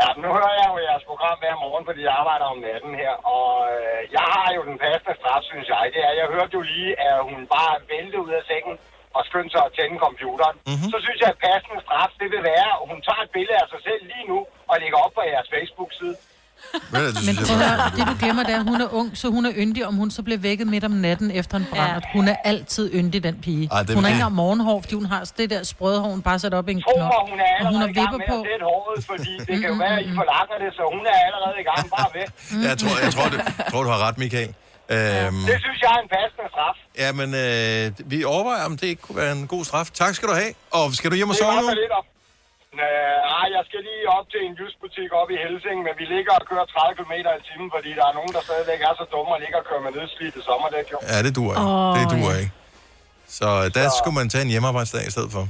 [0.00, 3.14] Ja, nu hører jeg jo jeres program hver morgen, fordi jeg arbejder om natten her,
[3.36, 5.82] og øh, jeg har jo den passende straf, synes jeg.
[5.94, 8.76] Det er, jeg hørte jo lige, at hun bare væltede ud af sengen
[9.16, 10.56] og skyndte sig at tænde computeren.
[10.70, 10.90] Mm-hmm.
[10.92, 13.66] Så synes jeg, at passende straf, det vil være, at hun tager et billede af
[13.72, 14.38] sig selv lige nu
[14.70, 16.16] og lægger op på jeres Facebook-side.
[16.92, 19.26] Du, det Men prøv jeg det du glemmer, det er, at hun er ung, så
[19.36, 22.04] hun er yndig, om hun så bliver vækket midt om natten efter en brændert.
[22.06, 22.10] Ja.
[22.18, 23.64] Hun er altid yndig, den pige.
[23.72, 26.22] Ej, det- hun har ikke engang morgenhår, fordi hun har det der sprøde hår, hun
[26.28, 26.98] bare sætter op i en knop.
[26.98, 28.36] mig, hun er Og hun allerede i gang vipper med på.
[28.42, 31.18] at sætte håret, fordi det kan jo være, at I forlanger det, så hun er
[31.28, 31.82] allerede i gang.
[31.96, 32.26] Bare ved.
[32.68, 33.36] Jeg tror, jeg tror, du,
[33.70, 34.50] tror, du har ret, Michael.
[34.96, 36.76] Øhm, Det synes jeg er en passende straf.
[37.02, 39.86] ja, men øh, vi overvejer, om det ikke kunne være en god straf.
[40.02, 40.52] Tak skal du have.
[40.78, 41.80] Og skal du hjem og Det er sove nu?
[41.84, 42.06] lidt op.
[42.82, 46.44] Nej, jeg skal lige op til en jysbutik op i Helsing, men vi ligger og
[46.50, 49.40] kører 30 km i timen, fordi der er nogen, der stadigvæk er så dumme og
[49.44, 50.86] ligger og kører med nedslidte sommerdæk.
[50.94, 50.98] Jo.
[51.12, 51.70] Ja, det duer ikke.
[51.72, 52.52] Åh, det duer ikke.
[53.38, 55.44] Så øh, der skulle man tage en hjemmearbejdsdag i stedet for.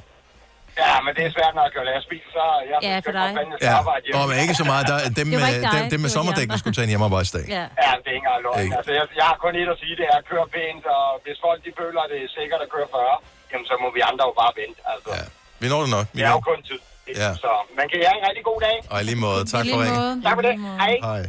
[0.82, 3.28] Ja, men det er svært, når jeg kører lastbil, så jeg Ja, for dig.
[3.66, 4.20] Ja, arbejde hjemme.
[4.20, 4.84] og men ikke så meget.
[4.90, 7.44] Der, dem, Det var med, dem, dem med sommerdækken skulle tage en hjemmearbejdsdag.
[7.56, 7.64] Ja.
[7.84, 8.72] Ja, det er ikke engang løgn.
[8.78, 11.38] Altså, jeg, jeg har kun et at sige, det er at køre pænt, og hvis
[11.46, 13.16] folk de føler, at det er sikkert at køre 40,
[13.50, 14.80] jamen så må vi andre jo bare vente.
[14.92, 15.24] Altså, ja.
[15.62, 16.06] Vi når det nok.
[16.12, 16.80] Vi det er jo kun tid.
[17.22, 17.30] Ja.
[17.44, 18.76] Så man kan have en rigtig god dag.
[18.92, 19.40] Og i lige måde.
[19.54, 20.22] Tak I for lige ringen.
[20.26, 20.54] Tak for det.
[20.82, 20.94] Hej.
[21.08, 21.22] Hej.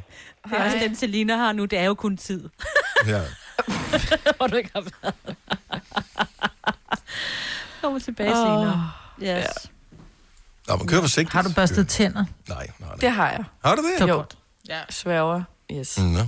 [0.50, 1.64] Det er også den, Selina har nu.
[1.66, 2.42] Det er jo kun tid.
[3.08, 3.22] Ja.
[4.38, 5.16] Hvor du ikke har været.
[7.82, 8.36] Kommer tilbage oh.
[8.36, 8.92] senere.
[9.24, 9.46] Yes.
[10.68, 11.34] Nå, man kører forsigtigt.
[11.34, 12.26] Har du børstet tænder?
[12.50, 12.96] Nej, nej.
[12.96, 13.44] Det har jeg.
[13.66, 14.10] Har du det?
[14.10, 14.24] Jo.
[14.70, 14.80] Ja.
[14.90, 15.44] Sværger.
[15.72, 16.00] Yes.
[16.00, 16.20] Mm, ja.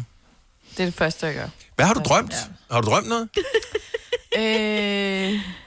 [0.71, 1.47] Det er det første, jeg gør.
[1.75, 2.33] Hvad har du drømt?
[2.71, 3.29] Har du drømt noget?
[4.37, 4.43] Øh,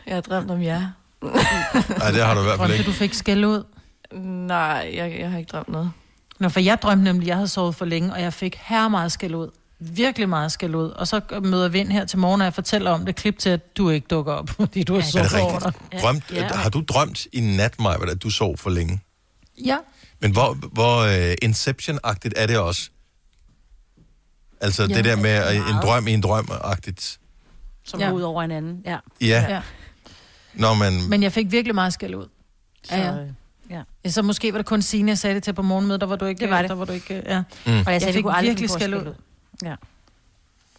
[0.07, 0.81] jeg har drømt om jer.
[1.99, 2.87] Nej, det har du i hvert fald Drømte ikke.
[2.91, 3.65] du fik skæld ud?
[4.47, 5.93] Nej, jeg, jeg har ikke drømt noget.
[6.39, 8.89] Nå, for jeg drømte nemlig, at jeg havde sovet for længe, og jeg fik her
[8.89, 9.51] meget skæld ud.
[9.93, 10.89] Virkelig meget skæld ud.
[10.91, 13.77] Og så møder Vind her til morgen, og jeg fortæller om det klip til, at
[13.77, 15.73] du ikke dukker op, fordi du har Er det sovet over dig.
[16.01, 19.01] Drømt, Har du drømt i nat, Maja, at du sov for længe?
[19.65, 19.77] Ja.
[20.21, 22.91] Men hvor, hvor uh, Inception-agtigt er det også?
[24.61, 25.83] Altså Ja, det der med at en meget.
[25.83, 27.19] drøm i en drøm-agtigt.
[27.85, 28.07] Som Ja.
[28.07, 28.13] ja.
[28.13, 28.83] ud over hinanden.
[28.85, 28.99] Ja.
[29.21, 29.47] Ja.
[29.49, 29.61] ja.
[30.55, 30.93] Når man...
[31.09, 32.27] Men jeg fik virkelig meget skæld ud.
[32.85, 33.17] Så, Ja, ja.
[33.71, 33.83] ja.
[34.05, 36.17] Ja, Så måske var det kun Signe, jeg sagde det til på morgenmødet, der var
[36.17, 36.69] du ikke, Det var det.
[36.69, 37.39] Der var du ikke ja.
[37.67, 37.73] Mm.
[37.73, 39.15] Og jeg, Jeg sagde, fik vi kunne aldrig virkelig skæld skælde ud.
[39.65, 39.75] Ja.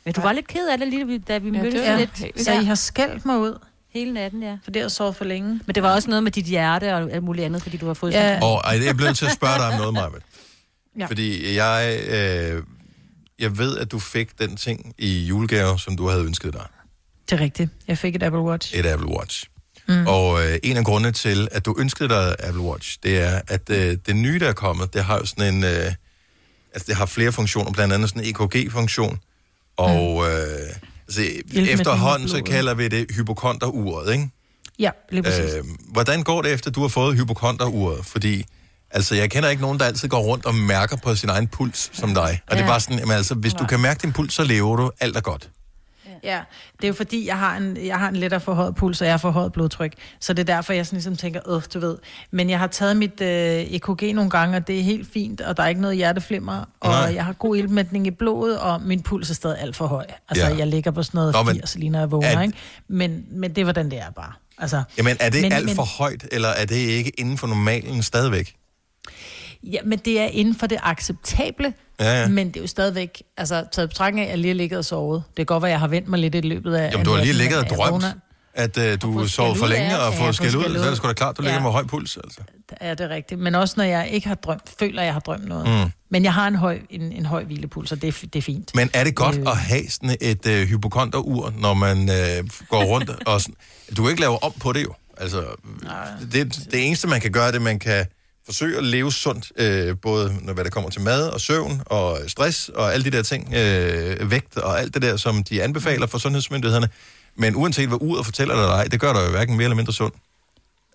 [0.05, 2.41] Men du var lidt ked af det, lige da vi Ja, mødtes var lidt.
[2.45, 3.59] Så I har skældt mig ud,
[3.89, 4.57] Hele natten, ja.
[4.63, 5.61] for det har sovet for længe.
[5.65, 7.93] Men det var også noget med dit hjerte og alt muligt andet, fordi du har
[7.93, 8.21] fået Ja.
[8.21, 8.43] sådan...
[8.43, 10.07] Og ej, jeg bliver nødt til at spørge dig om noget, Maja.
[10.99, 11.05] Ja.
[11.05, 12.63] Fordi jeg, øh,
[13.39, 16.65] jeg ved, at du fik den ting i julegave, som du havde ønsket dig.
[17.29, 17.69] Det er rigtigt.
[17.87, 18.75] Jeg fik et Apple Watch.
[18.79, 19.45] Et Apple Watch.
[19.87, 20.07] Mm.
[20.07, 23.69] Og øh, en af grundene til, at du ønskede dig Apple Watch, det er, at
[23.69, 25.63] øh, det nye, der er kommet, det har jo sådan en...
[25.63, 25.93] Øh,
[26.75, 29.19] altså, det har flere funktioner, blandt andet sådan en EKG-funktion.
[29.77, 30.37] Og øh,
[31.07, 31.21] altså,
[31.55, 34.29] efterhånden, så kalder vi det hypokonteruret, ikke?
[34.79, 35.53] Ja, lige præcis.
[35.53, 38.05] Øh, hvordan går det efter, du har fået hypokonteruret?
[38.05, 38.45] Fordi,
[38.91, 41.89] altså, jeg kender ikke nogen, der altid går rundt og mærker på sin egen puls
[41.93, 42.21] som dig.
[42.21, 42.33] Og ja.
[42.55, 42.65] det er Ja.
[42.71, 44.91] bare sådan, jamen, altså, hvis du kan mærke din puls, så lever du.
[44.99, 45.49] Alt er godt.
[46.25, 46.39] Ja,
[46.77, 49.13] det er jo fordi, jeg har en, jeg har en lettere forhøjet puls, og jeg
[49.13, 49.93] har forhøjet blodtryk.
[50.19, 51.97] Så det er derfor, jeg sådan ligesom tænker, øh, du ved.
[52.31, 53.27] Men jeg har taget mit øh,
[53.61, 56.89] EKG nogle gange, og det er helt fint, og der er ikke noget hjerteflimmer, og
[56.89, 57.13] Nej.
[57.15, 60.05] jeg har god ildmætning i blodet, og min puls er stadig alt for høj.
[60.29, 60.57] Altså, Ja.
[60.57, 62.57] jeg ligger på sådan noget Nå, men 80, lige når jeg vågner, er- ikke?
[62.87, 64.31] Men, men det er, hvordan det er bare.
[64.57, 67.47] Altså, Jamen, er det Men- alt men- for højt, eller er det ikke inden for
[67.47, 68.55] normalen stadigvæk?
[69.71, 72.27] Ja, men det er inden for det acceptable, Ja, ja.
[72.27, 74.85] men det er jo stadigvæk, altså taget betragtning af, at jeg lige har ligget og
[74.85, 75.23] sovet.
[75.27, 77.11] Det kan godt være, at jeg har vendt mig lidt i løbet af Jamen, du
[77.11, 78.05] har lige ligget og at drømt,
[78.53, 81.13] at øh, du sov for længe og fået skæld ud, så er det sgu da
[81.13, 81.63] klart, du ligger Ja.
[81.63, 82.39] med høj puls, altså.
[82.81, 83.41] Ja, det er rigtigt.
[83.41, 85.67] Men også når jeg ikke har drømt, føler jeg, jeg har drømt noget.
[85.85, 85.91] Mm.
[86.09, 88.75] Men jeg har en høj, en, en høj hvilepuls, og det er, det er fint.
[88.75, 89.41] Men er det godt Øh.
[89.47, 93.41] at have sådan et øh, hypokonterur, når man øh, går rundt og...
[93.41, 93.55] Sådan,
[93.97, 94.93] du kan ikke lave om på det jo.
[95.17, 95.43] Altså,
[96.31, 98.05] det, det eneste, man kan gøre, det at man kan
[98.45, 102.17] forsøge at leve sundt, øh, både når hvad der kommer til mad og søvn og
[102.27, 106.07] stress og alle de der ting, øh, vægt og alt det der, som de anbefaler
[106.07, 106.89] for sundhedsmyndighederne.
[107.35, 109.75] Men uanset hvad uret fortæller dig, eller ej, det gør dig jo hverken mere eller
[109.75, 110.13] mindre sund.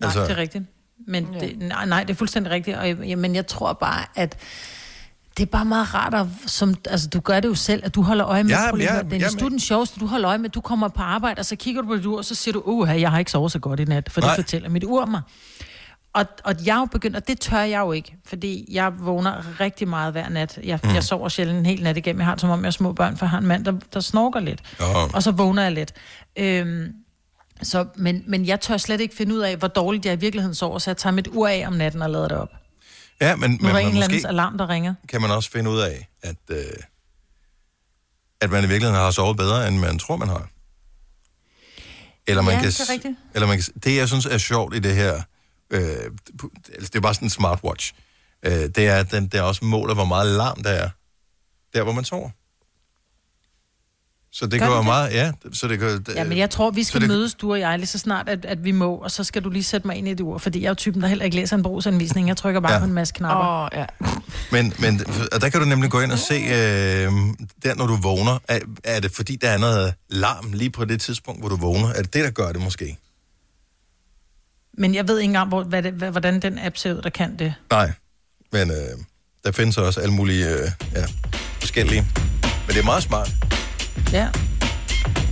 [0.01, 0.64] Nej, altså, det er rigtigt.
[1.07, 1.40] Men ja.
[1.40, 2.76] det, nej, nej, det er fuldstændig rigtigt.
[2.76, 4.36] Og, jeg- men jeg tror bare, at
[5.36, 8.03] det er bare meget rart, at, som, altså du gør det jo selv, at du
[8.03, 10.51] holder øje med, Ja, ja, Dennis, ja, du er den sjoveste, du holder øje med,
[10.51, 12.61] du kommer på arbejde, og så kigger du på dit ur, og så siger du,
[12.64, 14.36] uh, jeg har ikke sovet så godt i nat, for Nej.
[14.36, 15.20] det fortæller mit ur mig.
[16.13, 19.61] Og, og jeg er jo begyndt, og det tør jeg jo ikke, fordi jeg vågner
[19.61, 20.59] rigtig meget hver nat.
[20.65, 20.95] Jeg, Mm.
[20.95, 22.21] jeg sover sjældent en hel nat igennem.
[22.21, 24.01] Jeg har som om jeg er små børn, for jeg har en mand, der, der
[24.01, 24.63] snorker lidt.
[24.81, 25.15] Oh.
[25.15, 25.93] Og så vågner jeg lidt.
[26.39, 26.93] Øhm,
[27.63, 30.55] så, men, men jeg tør slet ikke finde ud af, hvor dårligt jeg i virkeligheden
[30.55, 32.49] sover, så jeg tager mit ur af om natten og lader det op.
[33.21, 34.95] Ja, men, men, anden måske alarm, der ringer.
[35.09, 36.57] kan man også finde ud af, at, øh,
[38.41, 40.49] at man i virkeligheden har sovet bedre, end man tror, man har.
[42.27, 43.15] Eller man Ja, kan, det er rigtigt.
[43.35, 45.23] Eller man kan, det, jeg synes er sjovt i det her,
[45.71, 45.81] øh,
[46.75, 47.93] altså, det er bare sådan en smartwatch,
[48.43, 50.89] øh, det er, at den der også måler, hvor meget larm der er,
[51.75, 52.31] der hvor man sover.
[54.33, 54.85] Så det Gør det?
[54.85, 56.05] meget, ja, så det kan...
[56.14, 58.45] Ja, men jeg tror, vi skal det- mødes, du og jeg, lige så snart, at,
[58.45, 60.59] at vi må, og så skal du lige sætte mig ind i et ur, fordi
[60.61, 62.29] jeg er jo typen, der heller ikke læser en brugsanvisning.
[62.29, 62.79] Jeg trykker bare Ja.
[62.79, 63.45] på en masse knapper.
[63.47, 63.87] Åh, oh, ja.
[64.53, 65.01] Men, men
[65.33, 67.12] og der kan du nemlig gå ind og se, øh,
[67.62, 71.01] der når du vågner, er, er det fordi, der er noget larm lige på det
[71.01, 71.89] tidspunkt, hvor du vågner?
[71.89, 72.97] Er det det, der gør det måske?
[74.83, 77.11] Men jeg ved ikke engang, hvor, hvad det, hvad, hvordan den app ser ud, der
[77.20, 77.51] kan det.
[77.78, 77.89] Nej,
[78.55, 78.93] men øh,
[79.45, 80.66] der findes også alle mulige øh,
[80.99, 81.05] ja,
[81.64, 82.03] forskellige.
[82.64, 83.28] Men det er meget smart.
[84.18, 84.26] Ja.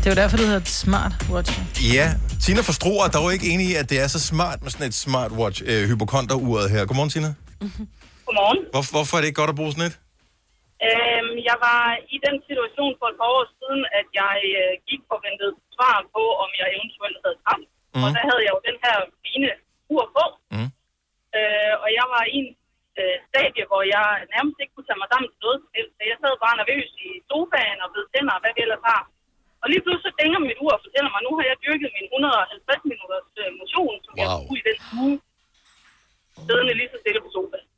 [0.01, 1.53] Det er jo derfor, det hedder et smart watch.
[1.96, 2.07] Ja,
[2.44, 4.96] Tina Struer er dog ikke enig i, at det er så smart med sådan et
[5.07, 6.80] smartwatch, øh, hypokonteruret her.
[6.88, 7.30] Godmorgen, Tina.
[8.26, 8.61] Godmorgen.
[8.74, 9.96] Hvor, hvorfor er det ikke godt at bruge sådan et?
[10.88, 11.82] Øhm, jeg var
[12.14, 15.96] i den situation for et par år siden, at jeg øh, gik og ventede svar
[16.16, 17.68] på, om jeg eventuelt havde kræft.
[17.94, 18.03] Mm.
[18.05, 18.14] Og Mhm.
[18.16, 18.96] der havde jeg jo den her
[19.39, 19.51] fine
[19.95, 20.24] ur på.
[20.55, 20.70] Mm.
[21.39, 22.49] Øh, og jeg var i en
[23.01, 25.95] øh, stadie, hvor jeg nærmest ikke kunne tage mig sammen til noget helst.
[25.99, 29.03] Så jeg sad bare nervøs i sofaen og ved tænder og hvad vi ellers har.
[29.62, 32.07] Og lige pludselig så dænger mit ur og fortæller mig, nu har jeg dyrket min
[32.12, 34.20] 150 minutters øh, motion, som wow.
[34.22, 35.16] jeg skulle i den uge.
[36.47, 37.68] Siddende lige så stille på sofaen.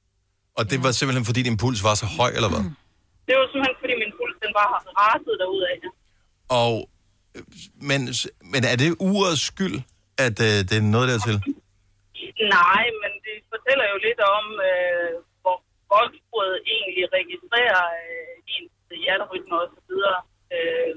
[0.58, 2.64] Og det var simpelthen, fordi din puls var så høj, eller hvad?
[3.28, 5.72] Det var simpelthen, fordi min puls den har raset derudad.
[5.84, 5.90] Ja.
[6.60, 6.74] Og,
[7.36, 7.42] øh,
[7.88, 8.00] men,
[8.52, 9.76] men er det urets skyld,
[10.26, 11.36] at øh, det er noget dertil?
[12.58, 15.12] Nej, men det fortæller jo lidt om, øh,
[15.42, 15.56] hvor
[15.94, 16.14] godt
[16.74, 18.72] egentlig registrerer øh, ens
[19.04, 20.18] hjerterytme og så videre.
[20.56, 20.94] Øh,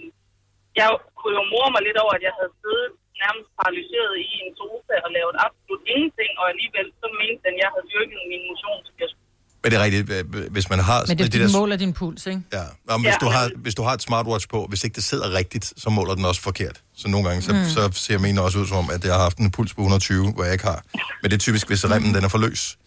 [0.79, 2.89] jeg kunne jo mor mig lidt over, at jeg havde siddet
[3.23, 7.61] nærmest paralyseret i en sofa og lavet absolut ingenting, og alligevel så mente den, at
[7.63, 9.22] jeg havde dyrket min motion, som jeg skulle.
[9.63, 10.11] Men det er rigtigt,
[10.51, 10.99] hvis man har...
[11.07, 12.41] Men det er de fordi, den måler din puls, ikke?
[12.53, 13.17] Ja, Nå, men hvis, Ja.
[13.21, 16.15] du har, hvis du har et smartwatch på, hvis ikke det sidder rigtigt, så måler
[16.15, 16.81] den også forkert.
[16.95, 17.59] Så nogle gange, så, Mm.
[17.59, 17.69] mm.
[17.69, 20.31] så ser min også ud som om, at jeg har haft en puls på 120,
[20.31, 20.83] hvor jeg ikke har.
[21.21, 22.77] Men det er typisk, hvis remmen den er for løs,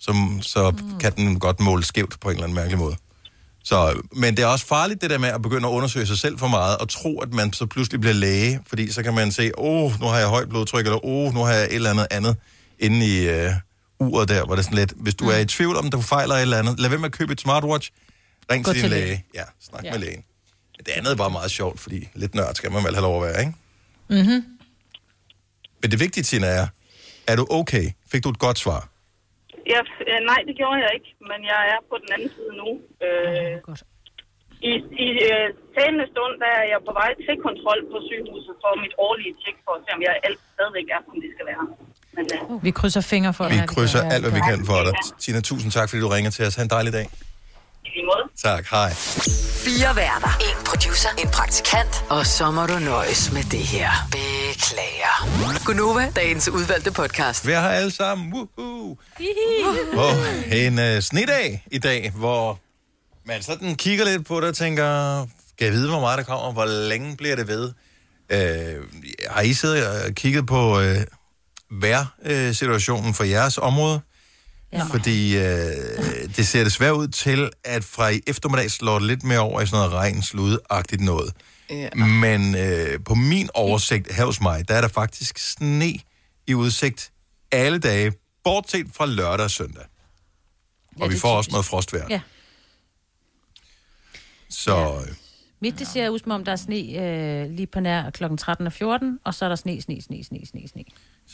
[0.00, 0.98] så, så mm.
[0.98, 2.96] kan den godt måle skævt på en eller anden mærkelig måde.
[3.64, 6.38] Så, men det er også farligt, det der med at begynde at undersøge sig selv
[6.38, 9.58] for meget, og tro, at man så pludselig bliver læge, fordi så kan man se,
[9.58, 11.90] åh, oh, nu har jeg højt blodtryk, eller åh, oh, nu har jeg et eller
[11.90, 12.36] andet andet
[12.78, 13.50] inde i øh,
[14.12, 16.34] uret der, hvor det er sådan lidt, hvis du er i tvivl om, du fejler
[16.34, 17.86] et eller andet, lad være med at købe et smartwatch,
[18.52, 19.06] ring Gå til din til læge.
[19.06, 19.24] læge.
[19.34, 19.90] Ja, snak Ja.
[19.92, 20.24] med lægen.
[20.86, 23.22] Det andet er bare meget sjovt, fordi lidt nørd skal man vel have lov at
[23.28, 23.54] være, ikke?
[24.16, 24.40] Mm-hmm.
[25.80, 26.66] Men det vigtige, Tina, er,
[27.30, 27.86] er du okay?
[28.12, 28.80] Fik du et godt svar?
[29.72, 29.80] Ja,
[30.10, 32.68] øh, nej, det gjorde jeg ikke, men jeg er på den anden side nu.
[33.06, 33.54] Øh,
[34.70, 34.72] I
[35.06, 35.46] i øh,
[35.76, 39.56] talende stund, der er jeg på vej til kontrol på sygehuset for mit årlige tjek,
[39.64, 41.64] for at se, om jeg alt stadigvæk er, som det skal være.
[42.16, 43.68] Men, øh, Vi krydser fingre for Vi dig.
[43.68, 44.92] krydser alt, hvad vi kan for dig.
[45.20, 46.54] Tina, tusind tak, fordi du ringer til os.
[46.54, 47.08] Ha' en dejlig dag.
[48.42, 48.92] Tak, hej.
[49.64, 50.38] Fire værter.
[50.40, 51.08] En producer.
[51.18, 52.04] En praktikant.
[52.10, 53.90] Og så må du nøjes med det her.
[54.10, 55.64] Beklager.
[55.64, 57.46] Gunova, dagens udvalgte podcast.
[57.46, 58.32] Vi er her alle sammen.
[58.32, 58.96] Woohoo.
[59.96, 62.58] Oh, en uh, snedag i dag, hvor
[63.26, 65.18] man sådan kigger lidt på det og tænker,
[65.58, 66.52] kan jeg vide, hvor meget der kommer?
[66.52, 67.64] Hvor længe bliver det ved?
[68.34, 68.84] Uh,
[69.30, 70.84] har I siddet og kigget på uh,
[71.80, 74.00] vejrsituationen for jeres område?
[74.72, 74.84] Ja.
[74.84, 75.42] Fordi øh,
[76.36, 79.66] det ser desværre ud til, at fra i eftermiddag slår det lidt mere over i
[79.66, 81.32] sådan noget regn, sludagtigt noget.
[81.70, 81.94] Ja.
[81.94, 85.94] Men øh, på min oversigt her hos mig, der er der faktisk sne
[86.46, 87.12] i udsigt
[87.52, 88.12] alle dage,
[88.44, 89.84] bortset fra lørdag og søndag.
[91.00, 92.06] Og vi får også noget frostvejr.
[92.10, 92.20] Ja.
[94.50, 95.14] Så øh,
[95.60, 98.24] Mit, det ser ud som om, der er sne øh, lige på nær kl.
[98.38, 100.84] 13 og 14, og så er der sne, sne, sne, sne, sne, sne.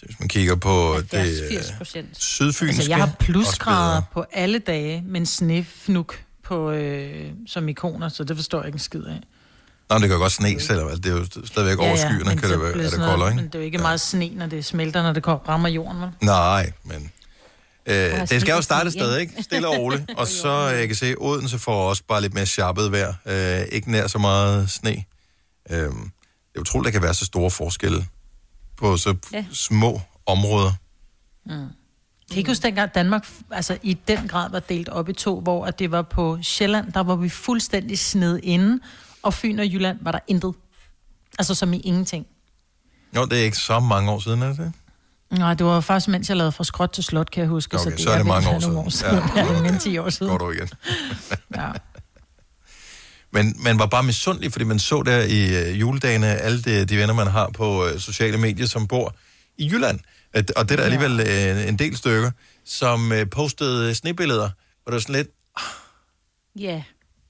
[0.03, 2.22] Hvis man kigger på det 80 øh, procent.
[2.22, 2.76] sydfynske...
[2.76, 8.36] Altså, jeg har plusgrader på alle dage, men snefnuk på, øh, som ikoner, så det
[8.36, 9.20] forstår jeg ikke en skid af.
[9.91, 12.38] Nå, men det kan jo godt sne, altså, det er jo stadigvæk over skyerne, men
[12.38, 13.47] kan så det være, er det koldere, Men ikke?
[13.47, 16.11] det er jo ikke meget sne, når det smelter, når det kommer- rammer jorden, vel?
[16.22, 17.11] Nej, men...
[17.86, 19.43] Øh, det skal jo starte sted, ikke?
[19.43, 20.11] Stille og roligt.
[20.16, 23.14] Og så, øh, jeg kan se, Odense får også bare lidt mere sharpet vejr.
[23.26, 25.05] Øh, ikke nær så meget sne.
[25.70, 25.86] Øh, det
[26.57, 28.07] er utroligt, der kan være så store forskelle
[28.80, 29.44] på så Ja.
[29.52, 30.72] små områder.
[31.46, 31.52] Mm.
[32.30, 35.40] Kan I ikke huske dengang Danmark altså, i den grad var delt op i to,
[35.40, 38.80] hvor at det var på Sjælland, der var vi fuldstændig sned inden,
[39.22, 40.54] og Fyn og Jylland var der intet.
[41.38, 42.26] Altså som i ingenting.
[43.16, 44.72] Jo, det er ikke så mange år siden, er det det?
[45.38, 47.76] Nej, det var faktisk, mens jeg lavede fra skråt til slot, kan jeg huske.
[47.80, 48.76] Okay, så er det mange år siden.
[48.76, 49.14] år siden.
[49.36, 50.30] Ja, ja, end 10 år siden.
[50.30, 50.68] Går du igen.
[51.56, 51.70] Ja.
[53.32, 56.96] Men man var bare misundelig, fordi man så der i øh, juledagene alle de, de
[56.96, 59.14] venner, man har på øh, sociale medier, som bor
[59.58, 60.00] i Jylland.
[60.32, 62.30] At- Og det er der alligevel øh, en del stykker,
[62.64, 64.50] som øh, postede snebilleder,
[64.82, 65.28] hvor det var sådan lidt...
[66.58, 66.82] Ja,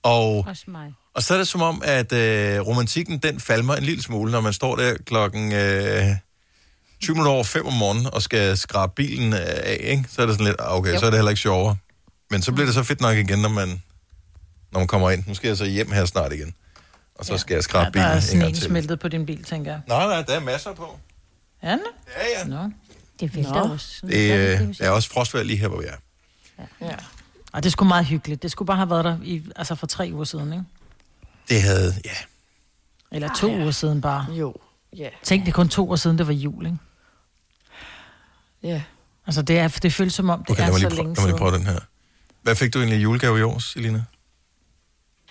[0.02, 0.92] Og, også mig.
[1.14, 4.40] og så er det som om, at øh, romantikken, den falmer en lille smule, når
[4.40, 6.04] man står der klokken øh,
[7.02, 10.04] 20 minutter over 5 om morgenen og skal skrabe bilen øh, af, ikke?
[10.08, 10.98] Så er det sådan lidt, ah, okay, Jo.
[10.98, 11.76] så er det heller ikke sjovere.
[12.30, 13.82] Men så bliver det så fedt nok igen, når man,
[14.72, 15.24] når man kommer ind.
[15.26, 16.54] Nu skal jeg så hjem her snart igen.
[17.14, 18.64] Og så skal jeg skrabe Der bilen er en gang til.
[18.64, 19.80] smeltet på din bil, tænker jeg.
[19.88, 20.98] Nej, nej, der er masser på.
[21.62, 21.82] Ja, ne?
[22.16, 22.44] Ja, ja.
[22.46, 22.70] Nå.
[23.20, 24.06] Det vælter også.
[24.06, 25.96] Det øh, er også frostvejr lige her, hvor vi er.
[26.80, 26.94] Ja.
[27.52, 28.42] Og det er sgu meget hyggeligt.
[28.42, 30.64] Det skulle bare have været der i, altså for tre uger siden, ikke?
[31.48, 32.10] Det havde, ja.
[33.12, 33.62] Eller to Ah, ja.
[33.62, 34.26] uger siden bare.
[34.32, 34.54] Jo,
[34.96, 35.08] ja.
[35.22, 36.78] Tænk, det er kun to år siden, det var jul, ikke?
[38.62, 38.82] Ja.
[39.26, 41.04] Altså, det, er, det føles som om, det Okay, er så lige, prøve, længe lad
[41.06, 41.38] mig lige siden.
[41.38, 41.80] prøve den her.
[42.42, 44.04] Hvad fik du egentlig i julegave i år, Selina?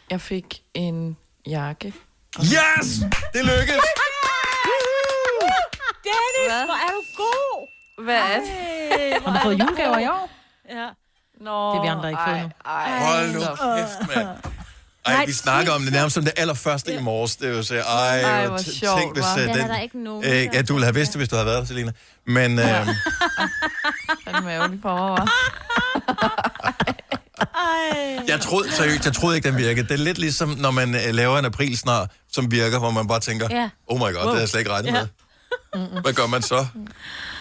[0.10, 1.94] Jeg fik en jakke.
[2.40, 2.88] Yes!
[3.34, 3.84] Det lykkedes!
[6.04, 6.66] Dennis, Hvad?
[6.66, 7.68] hvor er du god!
[8.04, 9.24] Hvad er det?
[9.26, 10.30] Har du fået julegaver i år?
[10.70, 10.88] Ja.
[11.42, 12.50] Nå, Det vi andre ikke fået nu.
[12.66, 14.28] Hold nu kæft, mand.
[15.06, 17.36] Ej, vi snakker om det nærmest som det allerførste i morges.
[17.36, 19.64] Det er jo så, ej, Ej, hvor sjovt, tænk, hvis øh, Den den...
[19.64, 21.60] er der ikke nogen, øh, ja, du ville have vidst det, hvis du havde været
[21.60, 21.92] der, Selina.
[22.26, 22.88] Men øh, Han
[24.28, 25.28] er ærgerlig for mig,
[27.42, 28.24] hva'?
[28.32, 29.88] jeg troede seriøst, jeg troede ikke, den virkede.
[29.88, 33.20] Det er lidt ligesom, når man øh, laver en aprilsnar, som virker, hvor man bare
[33.20, 33.70] tænker, Ja.
[33.88, 35.06] oh my god, det havde jeg slet ikke regnet Ja.
[35.74, 36.02] med.
[36.02, 36.66] Hvad gør man så?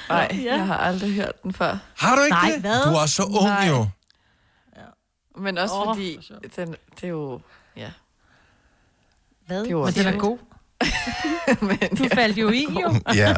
[0.09, 1.79] Nej, jeg har aldrig hørt den før.
[1.97, 2.61] Har du ikke Nej, det?
[2.61, 2.85] hvad?
[2.91, 3.69] Du er så ung Nej.
[3.69, 3.87] jo.
[5.39, 6.19] Men også oh, fordi,
[6.57, 7.41] den, det er jo...
[7.77, 7.91] Ja.
[9.47, 9.59] Hvad?
[9.61, 10.39] Det er jo Men den er god.
[11.69, 12.95] Men, Du faldt jo i, jo.
[13.15, 13.35] Ja.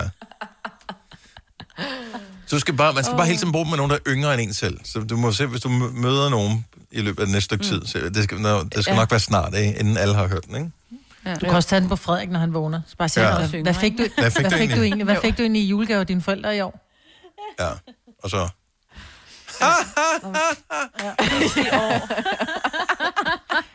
[2.47, 4.01] Så du skal bare, man skal bare hele tiden bruge dem med nogen, der er
[4.07, 4.81] yngre end en selv.
[4.85, 7.65] Så du må se, hvis du mø- møder nogen i løbet af det næste stykke
[7.65, 8.97] tid, så det skal, det skal Ja.
[8.97, 9.79] nok være snart, ikke?
[9.81, 10.71] inden alle har hørt den, ikke?
[11.27, 11.35] Ja.
[11.35, 12.81] Du kan også tage den på Frederik, når han vågner.
[12.89, 13.41] Så bare sige, Ja.
[13.53, 13.63] ja.
[13.63, 14.83] hvad fik du, Hvad fik du hvad fik du egentlig?
[14.83, 15.05] egentlig?
[15.05, 16.87] Hvad fik du egentlig i julegave af dine forældre i år?
[17.61, 17.69] Ja.
[18.23, 18.49] Og så...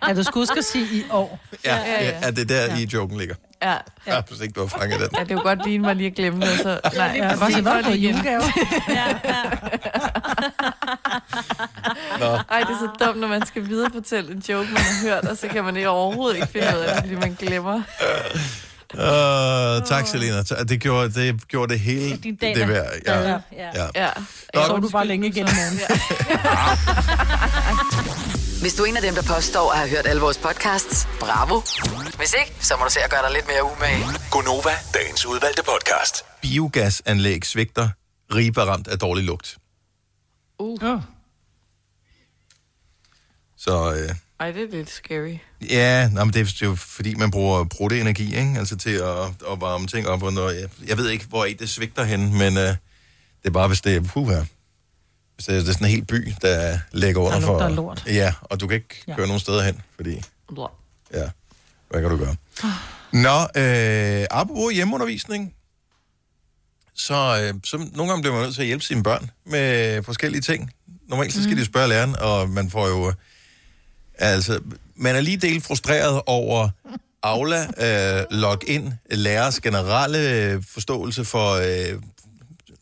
[0.07, 1.39] Ja, du skulle huske at sige i år.
[1.65, 2.19] Ja, ja, ja.
[2.23, 2.75] ja det er der, ja.
[2.77, 3.35] i joken ligger.
[3.63, 3.75] Ja.
[4.07, 5.09] Ja, hvis ikke du har fanget den.
[5.17, 6.79] Ja, det er jo godt lige mig lige at glemme det, så...
[6.95, 8.41] Nej, Ja, bare sige, hvad har du fået julegave?
[12.19, 12.25] Nå.
[12.51, 15.37] Ej, det er så dumt, når man skal viderefortælle en joke, man har hørt, og
[15.37, 17.81] så kan man ikke overhovedet ikke finde ud af det, fordi man glemmer.
[18.93, 20.41] Uh, tak, Selina.
[20.41, 22.91] Det gjorde det, gjorde det hele Din dag, det der- værd.
[23.05, 23.19] Ja.
[23.29, 23.37] Ja.
[23.75, 23.87] Ja.
[23.95, 24.09] Ja.
[24.53, 25.79] Nå, Så du bare længe igen i morgen.
[28.65, 31.61] Hvis du er en af dem, der påstår at have hørt alle vores podcasts, bravo.
[32.17, 34.03] Hvis ikke, så må du se at gøre dig lidt mere umage.
[34.31, 36.15] Gonova, dagens udvalgte podcast.
[36.41, 37.89] Biogasanlæg svigter.
[38.35, 39.57] Ribe er ramt af dårlig lugt.
[40.59, 40.83] Uh.
[40.83, 41.01] Oh.
[43.57, 45.37] Så øh, Ej, det er lidt scary.
[45.69, 48.55] ja, nej, men det er jo fordi, man bruger proteinenergi, ikke?
[48.57, 50.23] Altså til at, at varme ting op.
[50.23, 52.77] Og når, jeg, jeg ved ikke, hvor i det svigter hen, men øh, det
[53.43, 54.45] er bare, hvis det er puh her.
[55.35, 57.59] Hvis det er, sådan en hel by, der ligger under Der for...
[57.59, 58.03] af lort.
[58.07, 59.15] Ja, og du kan ikke Ja.
[59.15, 60.21] køre nogen steder hen, fordi...
[60.53, 60.67] Blah.
[61.13, 61.29] Ja,
[61.89, 62.35] hvad kan du gøre?
[63.11, 65.53] Nå, øh, apropos hjemmeundervisning,
[66.93, 70.41] så, øh, så nogle gange bliver man nødt til at hjælpe sine børn med forskellige
[70.41, 70.71] ting.
[71.07, 71.57] Normalt så skal mm.
[71.59, 73.13] de spørge læreren, og man får jo...
[74.17, 74.59] Altså,
[74.95, 76.69] man er lige del frustreret over
[77.23, 82.01] Aula, øh, login, lærers generelle øh, forståelse for øh,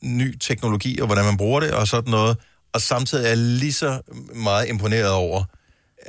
[0.04, 2.38] ny teknologi og hvordan man bruger det og sådan noget.
[2.74, 4.01] Og samtidig er jeg lige så
[4.36, 5.43] meget imponeret over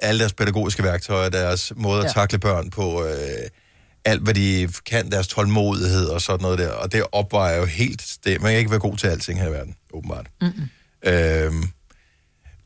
[0.03, 2.11] alle deres pædagogiske værktøjer, deres måde at Ja.
[2.13, 3.15] takle børn på, øh,
[4.05, 6.71] alt hvad de kan, deres tålmodighed og sådan noget der.
[6.71, 8.43] Og det opvejer jo helt det.
[8.43, 10.27] Man kan ikke være god til alting her i verden, åbenbart.
[10.41, 10.69] Mm-mm.
[11.13, 11.69] Øhm,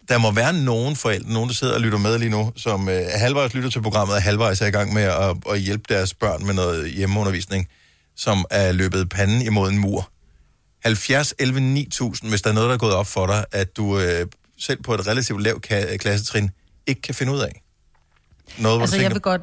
[0.09, 3.03] der må være nogen forældre, nogen der sidder og lytter med lige nu, som øh,
[3.15, 6.47] halvvejs lytter til programmet, og halvvejs er i gang med at, at hjælpe deres børn
[6.47, 7.69] med noget hjemmeundervisning,
[8.17, 10.11] som er løbet panden imod en mur.
[10.85, 13.99] 70 11 9000, hvis der er noget, der er gået op for dig, at du
[14.01, 14.27] øh,
[14.59, 16.51] selv på et relativt lavt ka- klassetrin
[16.87, 17.63] ikke kan finde ud af.
[18.59, 19.43] Noget, Altså, du jeg tænker, vil godt,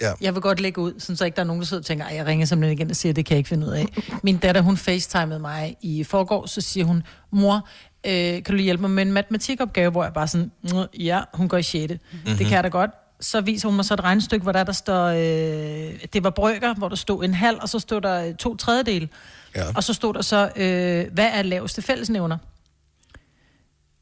[0.00, 0.12] Ja.
[0.20, 2.04] jeg vil godt lægge ud, sådan så ikke der er nogen, der sidder og tænker,
[2.04, 3.86] "Ej, jeg ringer simpelthen igen og siger, det kan jeg ikke finde ud af.
[4.22, 7.68] Min datter, hun facetimede mig i forgår, så siger hun, mor,
[8.06, 11.20] øh, kan du lige hjælpe mig med en matematikopgave, hvor jeg bare sådan, "Nå, ja,
[11.34, 11.92] hun går i 6.
[12.12, 12.36] Mm-hmm.
[12.36, 12.90] Det kan jeg da godt.
[13.20, 16.74] Så viser hun mig så et regnestykke, hvor der, der står, øh, det var brøker,
[16.74, 19.08] hvor der stod en halv, og så stod der øh, to tredjedele.
[19.56, 19.64] Ja.
[19.74, 22.38] Og så stod der så, øh, hvad er laveste fællesnævner?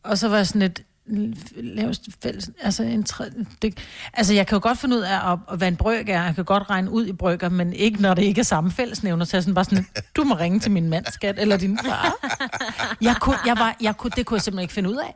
[0.02, 0.82] Og så var jeg sådan et
[1.56, 3.24] laveste fælles, altså en tre,
[3.62, 3.78] det,
[4.12, 6.34] altså jeg kan jo godt finde ud af, at, at hvad en brøk er, jeg
[6.34, 9.36] kan godt regne ud i brøker, men ikke når det ikke er samme fællesnævner, så
[9.36, 9.86] jeg sådan bare sådan,
[10.16, 12.14] du må ringe til min mand, skat, eller din far.
[13.00, 15.14] Jeg kunne, jeg var, jeg kunne, det kunne jeg simpelthen ikke finde ud af.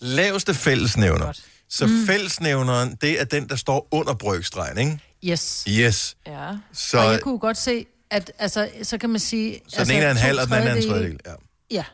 [0.00, 1.32] laveste fællesnævner.
[1.70, 2.06] Så Mm.
[2.06, 4.98] fællesnævneren, det er den, der står under brøkstregen, ikke?
[5.24, 5.64] Yes.
[5.68, 6.16] Yes.
[6.26, 6.50] Ja.
[6.72, 9.60] Så, og jeg kunne godt se, at altså, så kan man sige...
[9.68, 11.20] så den ene er en halv, og den anden er en tredjedel.
[11.26, 11.32] Ja.
[11.70, 11.84] Ja.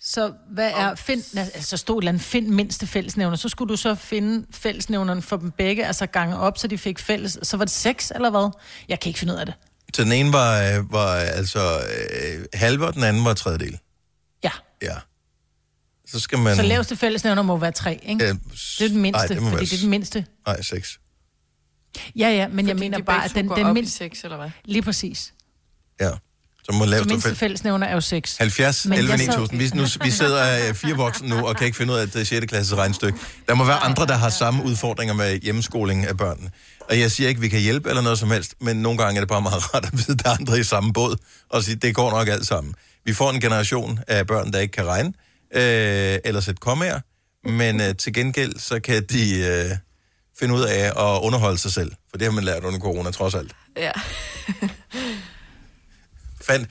[0.00, 3.76] Så hvad er, find, altså stod et eller andet, find mindste fællesnævner, så skulle du
[3.76, 7.64] så finde fællesnævneren for dem begge, altså gange op, så de fik fælles, så var
[7.64, 8.50] det seks, eller hvad?
[8.88, 9.54] Jeg kan ikke finde ud af det.
[9.94, 13.78] Så den ene var, øh, var altså øh, halve, og den anden var tredjedel.
[14.44, 14.50] Ja.
[14.82, 14.96] Ja.
[16.12, 16.56] Så skal man...
[16.56, 18.24] Så laveste fællesnævner må være tre, ikke?
[18.24, 18.34] Øh,
[18.78, 20.24] det er den mindste, ej, det fordi være det er den mindste.
[20.46, 20.98] Nej, seks.
[22.16, 23.96] Ja, ja, men jeg Fordi mener de bare, at den, den mindste...
[23.96, 24.50] seks, eller hvad?
[24.64, 25.32] Lige præcis.
[26.00, 26.10] Ja.
[26.64, 27.86] Så må laveste mindste fællesnævner...
[27.86, 28.36] er jo seks.
[28.36, 29.58] 70, Men 11, jeg sad- 9000.
[29.58, 32.26] Vi, nu, vi sidder øh, fire voksne nu, og kan ikke finde ud af det
[32.26, 32.46] 6.
[32.46, 33.18] klasses regnstykke.
[33.48, 36.50] Der må være andre, der har samme udfordringer med hjemmeskoling af børnene.
[36.90, 39.16] Og jeg siger ikke, at vi kan hjælpe eller noget som helst, men nogle gange
[39.18, 41.16] er det bare meget rart at vide, at der er andre i samme båd,
[41.48, 42.74] og sige, det går nok alt sammen.
[43.04, 45.12] Vi får en generation af børn, der ikke kan regne,
[45.54, 47.00] øh, eller sætte kommaer,
[47.48, 49.76] men øh, til gengæld, så kan de øh,
[50.38, 51.92] finde ud af at underholde sig selv.
[52.10, 53.52] For det har man lært under corona, trods alt.
[53.76, 53.92] Ja.
[56.46, 56.68] Fandt,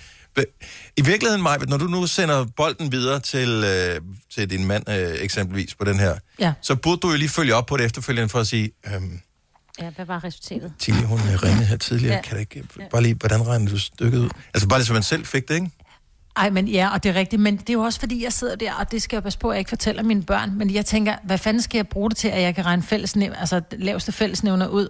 [0.98, 4.02] I virkeligheden, Maja, når du nu sender bolden videre til, øh,
[4.36, 6.54] til din mand øh, eksempelvis på den her, Ja.
[6.62, 9.20] så burde du jo lige følge op på det efterfølgende for at sige, øhm,
[9.82, 10.74] Ja, hvad var resultatet?
[10.80, 12.22] Tilly, hun øh, ringede her tidligere, Ja.
[12.22, 14.30] kan det ikke, bare lige, hvordan regner du stykket ud?
[14.54, 15.72] Altså bare lige, så man selv fik det, ikke?
[16.36, 18.56] Ej, men ja, og det er rigtigt, men det er jo også fordi, jeg sidder
[18.56, 20.86] der, og det skal jeg passe på, at jeg ikke fortæller mine børn, men jeg
[20.86, 24.12] tænker, hvad fanden skal jeg bruge det til, at jeg kan regne fællesnæv, altså laveste
[24.12, 24.88] fællesnævner ud?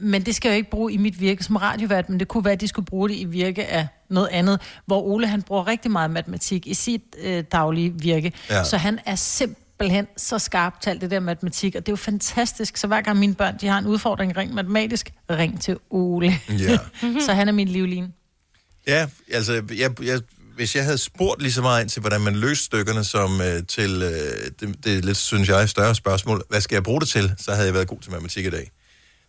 [0.00, 2.44] Men det skal jeg jo ikke bruge i mit virke som radiovært, men det kunne
[2.44, 5.66] være, at de skulle bruge det i virke af noget andet, hvor Ole han bruger
[5.66, 8.64] rigtig meget matematik i sit øh, daglige virke, Ja.
[8.64, 11.96] så han er simpelthen så skarp til alt det der matematik, og det er jo
[11.96, 16.32] fantastisk, så hver gang mine børn de har en udfordring rent matematisk, ring til Ole.
[16.48, 16.78] Ja.
[17.26, 18.12] så han er min livline.
[18.86, 20.20] Ja, altså, jeg, jeg,
[20.60, 23.66] hvis jeg havde spurgt lige så meget ind til, hvordan man løste stykkerne, som øh,
[23.66, 27.08] til, øh, det, det er lidt, synes jeg, større spørgsmål, hvad skal jeg bruge det
[27.08, 28.70] til, så havde jeg været god til matematik i dag.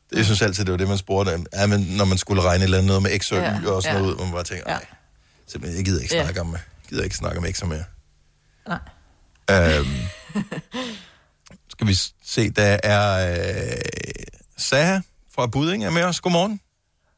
[0.10, 1.46] Det, jeg synes altid, det var det, man spurgte om.
[1.54, 3.70] Ja, men når man skulle regne et eller andet noget med x og y Ja,
[3.72, 4.02] og sådan ja.
[4.02, 4.86] noget ud, hvor man bare tænker, nej,
[5.48, 6.24] simpelthen, jeg gider ikke Ja.
[6.24, 7.84] snakke om, jeg gider ikke snakke om x'er mere.
[8.68, 9.78] Nej.
[9.80, 9.96] Øhm,
[11.74, 11.94] skal vi
[12.26, 13.78] se, der er øh,
[14.58, 15.00] Saha
[15.36, 16.22] fra Budding er med os.
[16.22, 16.60] Godmorgen.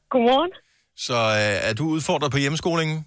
[0.10, 0.52] Godmorgen.
[0.98, 3.06] Så øh, er du udfordret på hjemmeskolingen?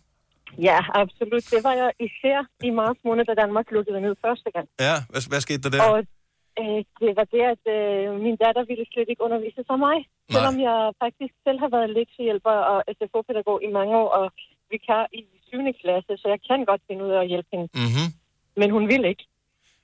[0.58, 1.44] Ja, absolut.
[1.50, 2.38] Det var jeg især
[2.68, 4.68] i marts måned, da Danmark lukkede ned første gang.
[4.80, 5.82] Ja, hvad, hvad skete der der?
[5.90, 5.98] Og
[6.60, 9.98] øh, det var det, at øh, min datter ville slet ikke undervise sig mig.
[9.98, 10.32] Nej.
[10.34, 14.26] Selvom jeg faktisk selv har været lektiehjælper og SFO-pædagog i mange år, og
[14.70, 15.58] vikar i 7.
[15.82, 17.68] klasse, så jeg kan godt finde ud af at hjælpe hende.
[17.74, 18.08] Mm-hmm.
[18.60, 19.24] Men hun vil ikke.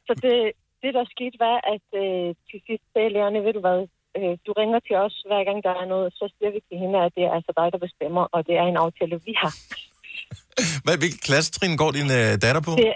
[0.07, 0.37] Så det,
[0.83, 3.81] det der skete, var, at øh, til sidst sagde lærerne, ved du hvad,
[4.19, 6.99] øh, du ringer til os, hver gang der er noget, så siger vi til hende,
[7.05, 9.53] at det er altså dig, der bestemmer, og det er en aftale, vi har.
[10.85, 12.73] Hvad, hvilket klassetrin går din øh, datter på?
[12.83, 12.93] Det,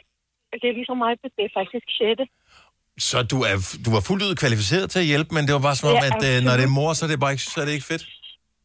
[0.60, 2.20] det er ligesom mig, det er faktisk 6.
[3.08, 5.76] Så du, er, du var fuldt ud kvalificeret til at hjælpe, men det var bare
[5.80, 7.58] som om, Ja, at øh, når det er mor, så er det bare ikke, så
[7.62, 8.04] er det ikke fedt.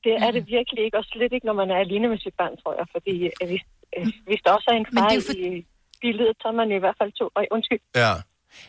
[0.05, 2.53] Det er det virkelig ikke, og slet ikke, når man er alene med sit barn,
[2.61, 2.85] tror jeg.
[2.95, 3.63] Fordi øh, hvis,
[3.97, 5.33] øh, hvis der også er en Men far det er for...
[5.37, 5.65] i
[6.01, 7.25] billedet, så er man i hvert fald to.
[7.39, 7.81] Øj, undskyld.
[8.03, 8.13] Ja.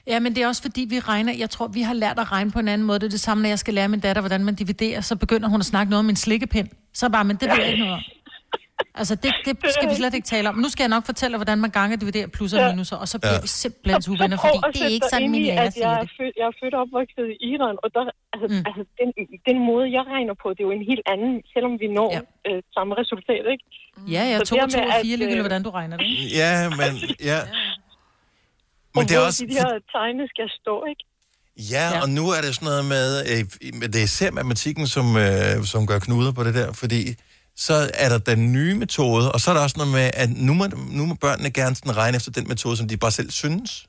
[0.06, 2.50] Ja, men det er også fordi, vi regner, jeg tror, vi har lært at regne
[2.50, 2.98] på en anden måde.
[2.98, 5.48] Det er det samme, når jeg skal lære min datter, hvordan man dividerer, så begynder
[5.48, 6.68] hun at snakke noget om en slikkepind.
[6.94, 8.02] Så bare, men det ved jeg ikke noget om.
[9.00, 10.54] Altså, det, det skal vi slet ikke tale om.
[10.64, 12.70] Nu skal jeg nok fortælle, hvordan man ganger dividerer plusser og Ja.
[12.74, 13.40] minuser, og så bliver Ja.
[13.46, 16.00] vi simpelthen Så uvenner, fordi det er ikke sådan, min lærer at jeg siger er,
[16.00, 16.10] det.
[16.18, 18.02] født, jeg er født og opvokset i Iran, og der,
[18.34, 18.62] altså, mm.
[18.68, 19.08] altså, den,
[19.48, 22.20] den måde, jeg regner på, det er jo en helt anden, selvom vi når ja.
[22.48, 23.64] øh, samme resultat, ikke?
[24.14, 26.04] Ja, ja, Så to og to og fire, ligegyldigt øh, hvordan du regner det.
[26.06, 26.36] ikke?
[26.40, 26.92] Ja, men...
[27.30, 27.40] Ja.
[28.94, 29.42] Men det er også...
[29.52, 31.02] de her tegne skal stå, ikke?
[31.74, 33.40] Ja, og nu er det sådan noget med, øh,
[33.92, 37.00] det er især matematikken, som, øh, som gør knuder på det der, fordi
[37.56, 40.54] så er der den nye metode, og så er der også noget med, at nu
[40.54, 43.86] må, nu må børnene gerne sådan regne efter den metode, som de bare selv synes.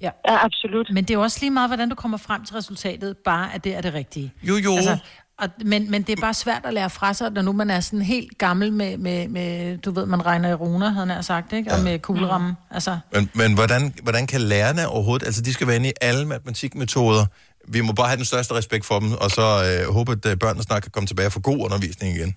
[0.00, 0.10] Ja.
[0.28, 0.90] ja, absolut.
[0.92, 3.64] Men det er jo også lige meget, hvordan du kommer frem til resultatet, bare at
[3.64, 4.32] det er det rigtige.
[4.42, 4.76] Jo, jo.
[4.76, 4.98] Altså,
[5.38, 7.80] og, men, men det er bare svært at lære fra sig, når nu man er
[7.80, 11.52] sådan helt gammel med, med, med du ved, man regner i runer, havde han sagt,
[11.52, 11.72] ikke?
[11.72, 12.52] Og med kuglerammen.
[12.70, 16.26] Altså, Men, men hvordan, hvordan kan lærerne overhovedet, altså de skal være inde i alle
[16.26, 17.26] matematikmetoder,
[17.68, 20.36] vi må bare have den største respekt for dem, og så øh, håbe, at øh,
[20.36, 22.36] børnene snart kan komme tilbage og få god undervisning igen.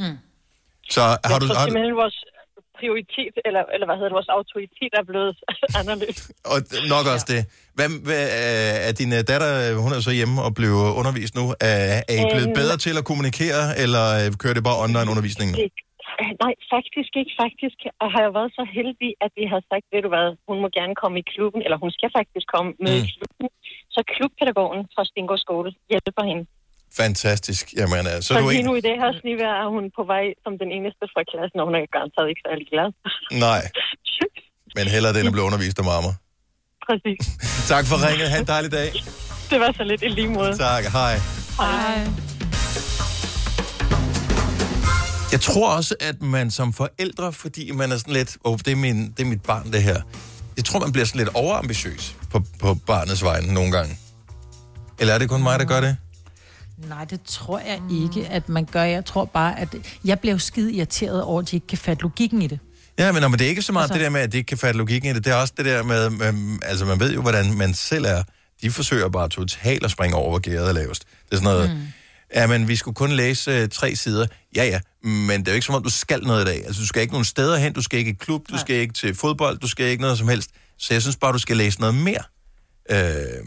[0.00, 0.16] Mm.
[0.96, 1.46] Så har jeg du...
[1.46, 2.18] tror Har, simpelthen, vores
[2.80, 5.32] prioritet, eller, eller hvad hedder det, vores autoritet er blevet
[5.80, 6.18] anderledes.
[6.52, 6.58] og
[6.94, 7.40] nok også det.
[7.76, 11.32] Hvad, hvad, øh, er din øh, datter, øh, hun er så hjemme og blev undervist
[11.40, 11.76] nu, er,
[12.12, 12.58] er I blevet Øhm.
[12.60, 14.04] bedre til at kommunikere, eller
[14.42, 15.50] kører det bare online-undervisning?
[15.60, 15.72] Det-
[16.22, 17.32] øh, Nej, faktisk ikke.
[17.44, 20.56] Faktisk og har jeg været så heldig, at vi har sagt, ved du hvad, hun
[20.64, 23.04] må gerne komme i klubben, eller hun skal faktisk komme med Mm.
[23.04, 23.46] i klubben.
[23.94, 26.44] Så klubpædagogen fra Stingård Skole hjælper hende.
[27.00, 27.64] Fantastisk.
[27.80, 28.66] Jamen, øh, så Så, er så du lige en...
[28.70, 31.64] nu i det her snivær er hun på vej som den eneste fra klassen, og
[31.68, 32.88] hun er garanteret ikke særlig glad.
[33.46, 33.62] Nej.
[34.76, 36.12] Men hellere den, at blive undervist af mamma.
[36.86, 37.22] Præcis.
[37.72, 38.28] Tak for ringet.
[38.32, 38.90] Ha' en dejlig dag.
[39.50, 40.52] Det var så lidt i lige måde.
[40.68, 40.84] Tak.
[40.98, 41.14] Hej.
[41.62, 41.98] Hej.
[45.32, 48.76] Jeg tror også, at man som forældre, fordi man er sådan lidt, oh, det, er
[48.76, 50.00] min, det er mit barn, det her.
[50.56, 53.98] Jeg tror, man bliver sådan lidt overambitiøs på, på barnets vegne nogle gange.
[55.00, 55.96] Eller er det kun mig, der gør det?
[56.88, 58.82] Nej, det tror jeg ikke, at man gør.
[58.82, 59.68] Jeg tror bare, at...
[60.04, 62.58] Jeg bliver jo skide irriteret over, at de ikke kan fatte logikken i det.
[62.98, 64.48] Ja, men, men det er ikke så meget Altså- det der med, at det ikke
[64.48, 65.24] kan fatte logikken i det.
[65.24, 68.22] Det er også det der med, med, altså man ved jo, hvordan man selv er.
[68.62, 71.04] De forsøger bare totalt at springe over, hvor gæret er lavest.
[71.24, 71.82] Det er sådan noget, mm.
[72.34, 74.26] ja, men vi skulle kun læse øh, tre sider.
[74.56, 76.66] Ja, ja, men det er jo ikke som om, du skal noget i dag.
[76.66, 78.94] Altså, du skal ikke nogen steder hen, du skal ikke i klub, du skal ikke
[78.94, 80.50] til fodbold, du skal ikke noget som helst.
[80.78, 82.22] Så jeg synes bare, du skal læse noget mere.
[82.90, 83.44] Øh,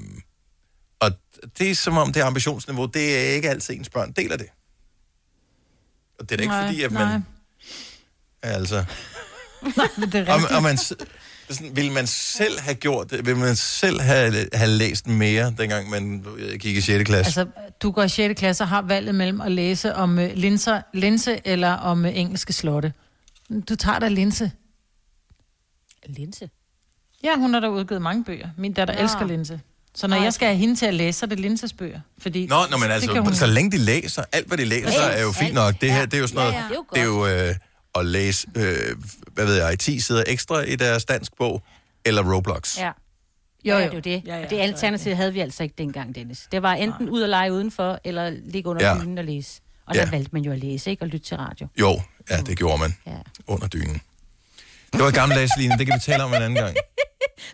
[0.99, 1.11] og
[1.57, 4.47] det er som om, det ambitionsniveau, det er ikke altid ens børn deler det.
[6.19, 7.05] Og det er da ikke Nej, fordi, at nej.
[7.05, 7.25] man...
[8.41, 8.75] Altså...
[9.77, 10.55] Nej, men det er Og, rigtigt.
[10.55, 11.07] og man, sådan,
[11.75, 13.25] vil man selv have gjort det?
[13.25, 16.25] Vil man selv have, have læst mere, dengang man
[16.59, 17.03] gik i 6.
[17.03, 17.41] klasse?
[17.41, 17.51] Altså,
[17.81, 18.39] du går i 6.
[18.39, 22.53] klasse og har valget mellem at læse om uh, linser, linse eller om uh, engelske
[22.53, 22.93] slotte.
[23.69, 24.51] Du tager da linse.
[26.05, 26.49] Linse?
[27.23, 28.49] Ja, hun har da udgivet mange bøger.
[28.57, 29.03] Min datter ja.
[29.03, 29.61] elsker linse.
[29.95, 31.99] Så når Nå, jeg skal have hende til at læse, så er det linses bøger.
[32.17, 35.01] Fordi Nå, nå men det altså, hun- så længe de læser, alt hvad de læser,
[35.01, 35.53] Alt, er jo fint alt.
[35.53, 35.81] nok.
[35.81, 36.05] Det her, Ja.
[36.05, 36.79] det er jo sådan noget, Ja, ja.
[36.93, 37.55] det er jo øh,
[37.95, 38.95] at læse, øh,
[39.33, 41.63] hvad ved jeg, 10 sider ekstra i deres dansk bog,
[42.05, 42.77] eller Roblox.
[42.77, 42.85] Ja.
[43.65, 43.83] Jo, Jo, jo.
[43.93, 43.99] jo.
[43.99, 44.27] Det, er jo det.
[44.27, 46.47] Ja, ja, det alternativ havde vi altså ikke dengang, Dennis.
[46.51, 48.95] Det var enten ud og lege udenfor, eller ligge under Ja.
[48.95, 49.01] ja.
[49.03, 49.61] dynen og læse.
[49.87, 50.01] Og Ja.
[50.05, 51.03] der valgte man jo at læse, ikke?
[51.03, 51.67] Og lytte til radio.
[51.79, 52.95] Jo, ja, det gjorde man.
[53.07, 53.11] Ja.
[53.47, 54.01] Under dynen.
[54.95, 55.77] Det var gammeldags, Line.
[55.77, 56.75] Det kan vi tale om en anden gang.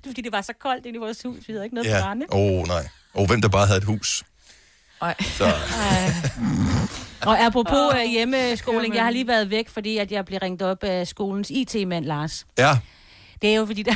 [0.04, 1.48] Det fordi, det var så koldt inde i vores hus.
[1.48, 2.02] Vi havde ikke noget ja.
[2.02, 2.26] Brænde.
[2.32, 2.88] Åh, oh, nej.
[3.14, 4.24] Og hvem der bare havde et hus.
[5.02, 5.16] Ej.
[5.24, 5.54] Så,
[7.22, 10.84] Og apropos oh, hjemmeskoling, jeg har lige været væk, fordi at jeg blev ringet op
[10.84, 12.46] af skolens IT-mand, Lars.
[12.58, 12.78] ja.
[13.42, 13.96] Det er jo fordi, der...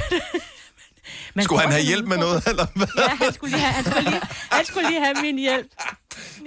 [1.34, 2.88] Man Skulle han have hjælp med noget, eller hvad?
[2.98, 5.68] Ja, han skulle lige have, han skulle lige, han skulle lige have min hjælp.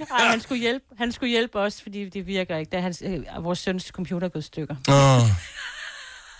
[0.09, 2.69] Nej, han skulle hjælpe, han skulle hjælpe os, fordi det virker ikke.
[2.69, 4.75] Da hans, øh, vores søns computer er gået stykker.
[4.89, 5.21] Åh,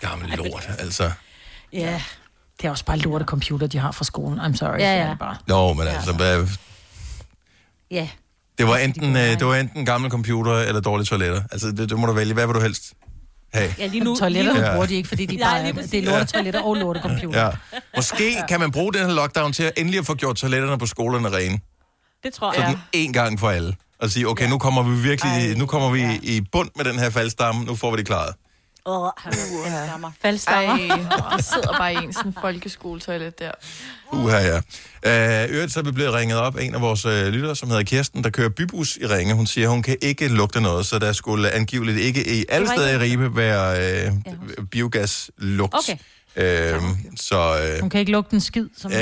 [0.01, 1.11] gammel lort, altså.
[1.73, 2.01] Ja.
[2.61, 4.39] Det er også bare lorte computer, de har fra skolen.
[4.39, 4.79] I'm sorry.
[4.79, 5.09] Ja, det ja.
[5.09, 5.37] det bare.
[5.47, 6.47] Nå, men altså, hvad,
[7.91, 8.09] Ja.
[8.57, 11.41] det var enten, øh, det var enten gamle computer eller dårlige toiletter.
[11.51, 12.33] Altså, det, det må du vælge.
[12.33, 12.93] Hvad vil du helst
[13.53, 13.73] have?
[13.79, 14.15] Ja, lige nu.
[14.15, 14.71] Toiletterne Ja.
[14.71, 17.45] bruger de ikke, fordi de bare det er lorte toiletter og lorte computer.
[17.45, 17.49] Ja.
[17.95, 20.85] Måske kan man bruge den her lockdown til at endelig at få gjort toiletterne på
[20.85, 21.59] skolerne rene.
[22.23, 22.79] Det tror Sådan jeg.
[22.93, 23.75] en gang for alle.
[23.99, 27.09] Og sige, okay, nu kommer vi virkelig, nu kommer vi i bund med den her
[27.09, 28.35] faldstamme, nu får vi det klaret.
[28.85, 30.11] Åh, han faldstammer.
[30.21, 30.77] Faldstammer.
[30.89, 33.51] Ej, der sidder bare i en sådan folkeskoletoilet der.
[34.11, 34.37] Uha,
[35.03, 35.43] ja.
[35.43, 37.69] Øh, øvrigt så er vi blevet ringet op af en af vores øh, lyttere, som
[37.69, 39.33] hedder Kirsten, der kører bybus i Ringe.
[39.33, 42.89] Hun siger, hun kan ikke lugte noget, så der skulle angiveligt ikke i alle steder
[42.89, 44.11] i Ribe være øh,
[44.71, 45.73] biogaslugt.
[45.75, 45.97] Okay.
[46.35, 46.81] Øh,
[47.17, 47.61] så...
[47.73, 48.67] Øh, Hun kan ikke lugte en skid.
[48.77, 48.91] Som...
[48.91, 48.97] øh,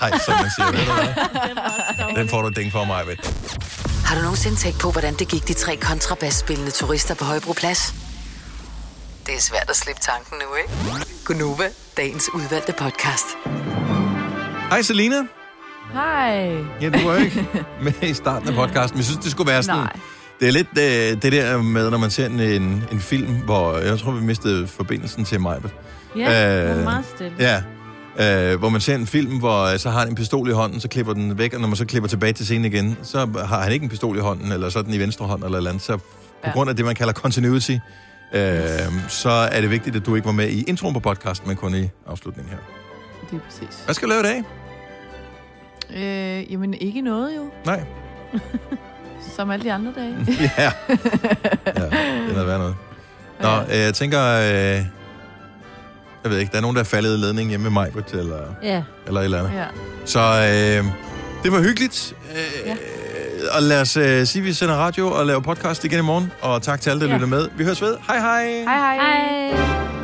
[0.00, 0.70] nej, som man siger.
[0.70, 2.16] Ved du?
[2.20, 3.16] Den får du et ding for mig, ved.
[4.04, 7.94] Har du nogensinde tænkt på, hvordan det gik de tre kontrabasspillende turister på Højbroplads?
[9.26, 11.06] Det er svært at slippe tanken nu, ikke?
[11.24, 11.64] Gunova,
[11.96, 13.26] dagens udvalgte podcast.
[14.70, 15.16] Hej, Selina.
[15.92, 16.36] Hej.
[16.80, 17.46] Ja, du var ikke
[17.82, 18.94] med i starten af podcasten.
[18.96, 19.80] Men jeg synes, det skulle være sådan...
[19.80, 19.96] Nej.
[20.40, 22.40] Det er lidt øh, det der med, når man ser en,
[22.92, 25.60] en film, hvor jeg tror, vi mistede forbindelsen til mig.
[26.16, 27.62] Ja, det var meget stille.
[28.18, 30.52] Ja, øh, hvor man ser en film, hvor øh, så har han en pistol i
[30.52, 33.18] hånden, så klipper den væk, og når man så klipper tilbage til scenen igen, så
[33.46, 35.56] har han ikke en pistol i hånden, eller så er den i venstre hånd, eller
[35.58, 35.82] eller andet.
[35.84, 36.02] Så på
[36.44, 36.50] Ja.
[36.52, 37.76] grund af det, man kalder continuity,
[38.34, 41.56] øh, så er det vigtigt, at du ikke var med i introen på podcasten, men
[41.56, 42.58] kun i afslutningen her.
[43.30, 43.82] Det er præcis.
[43.84, 44.42] Hvad skal du lave i dag?
[45.96, 47.50] Øh, jamen, ikke noget jo.
[47.66, 47.84] Nej.
[49.36, 50.16] Som alle de andre dage.
[50.58, 50.62] ja.
[50.68, 50.70] ja,
[51.66, 52.74] det er noget værd noget.
[53.40, 54.84] Nå, øh, jeg tænker, øh,
[56.22, 58.38] jeg ved ikke, der er nogen, der er faldet i ledningen hjemme med mig, eller,
[58.62, 58.82] Ja.
[59.06, 59.52] eller et eller andet.
[59.58, 59.64] Ja.
[60.04, 60.84] Så øh,
[61.42, 62.14] det var hyggeligt.
[62.30, 62.76] Øh, ja.
[63.56, 66.32] Og lad os øh, sige, at vi sender radio og laver podcast igen i morgen.
[66.40, 67.14] Og tak til alle, der Ja.
[67.14, 67.48] lytter med.
[67.56, 67.96] Vi høres ved.
[68.06, 68.44] Hej hej.
[68.46, 68.96] Hej hej.
[68.96, 70.03] Hej.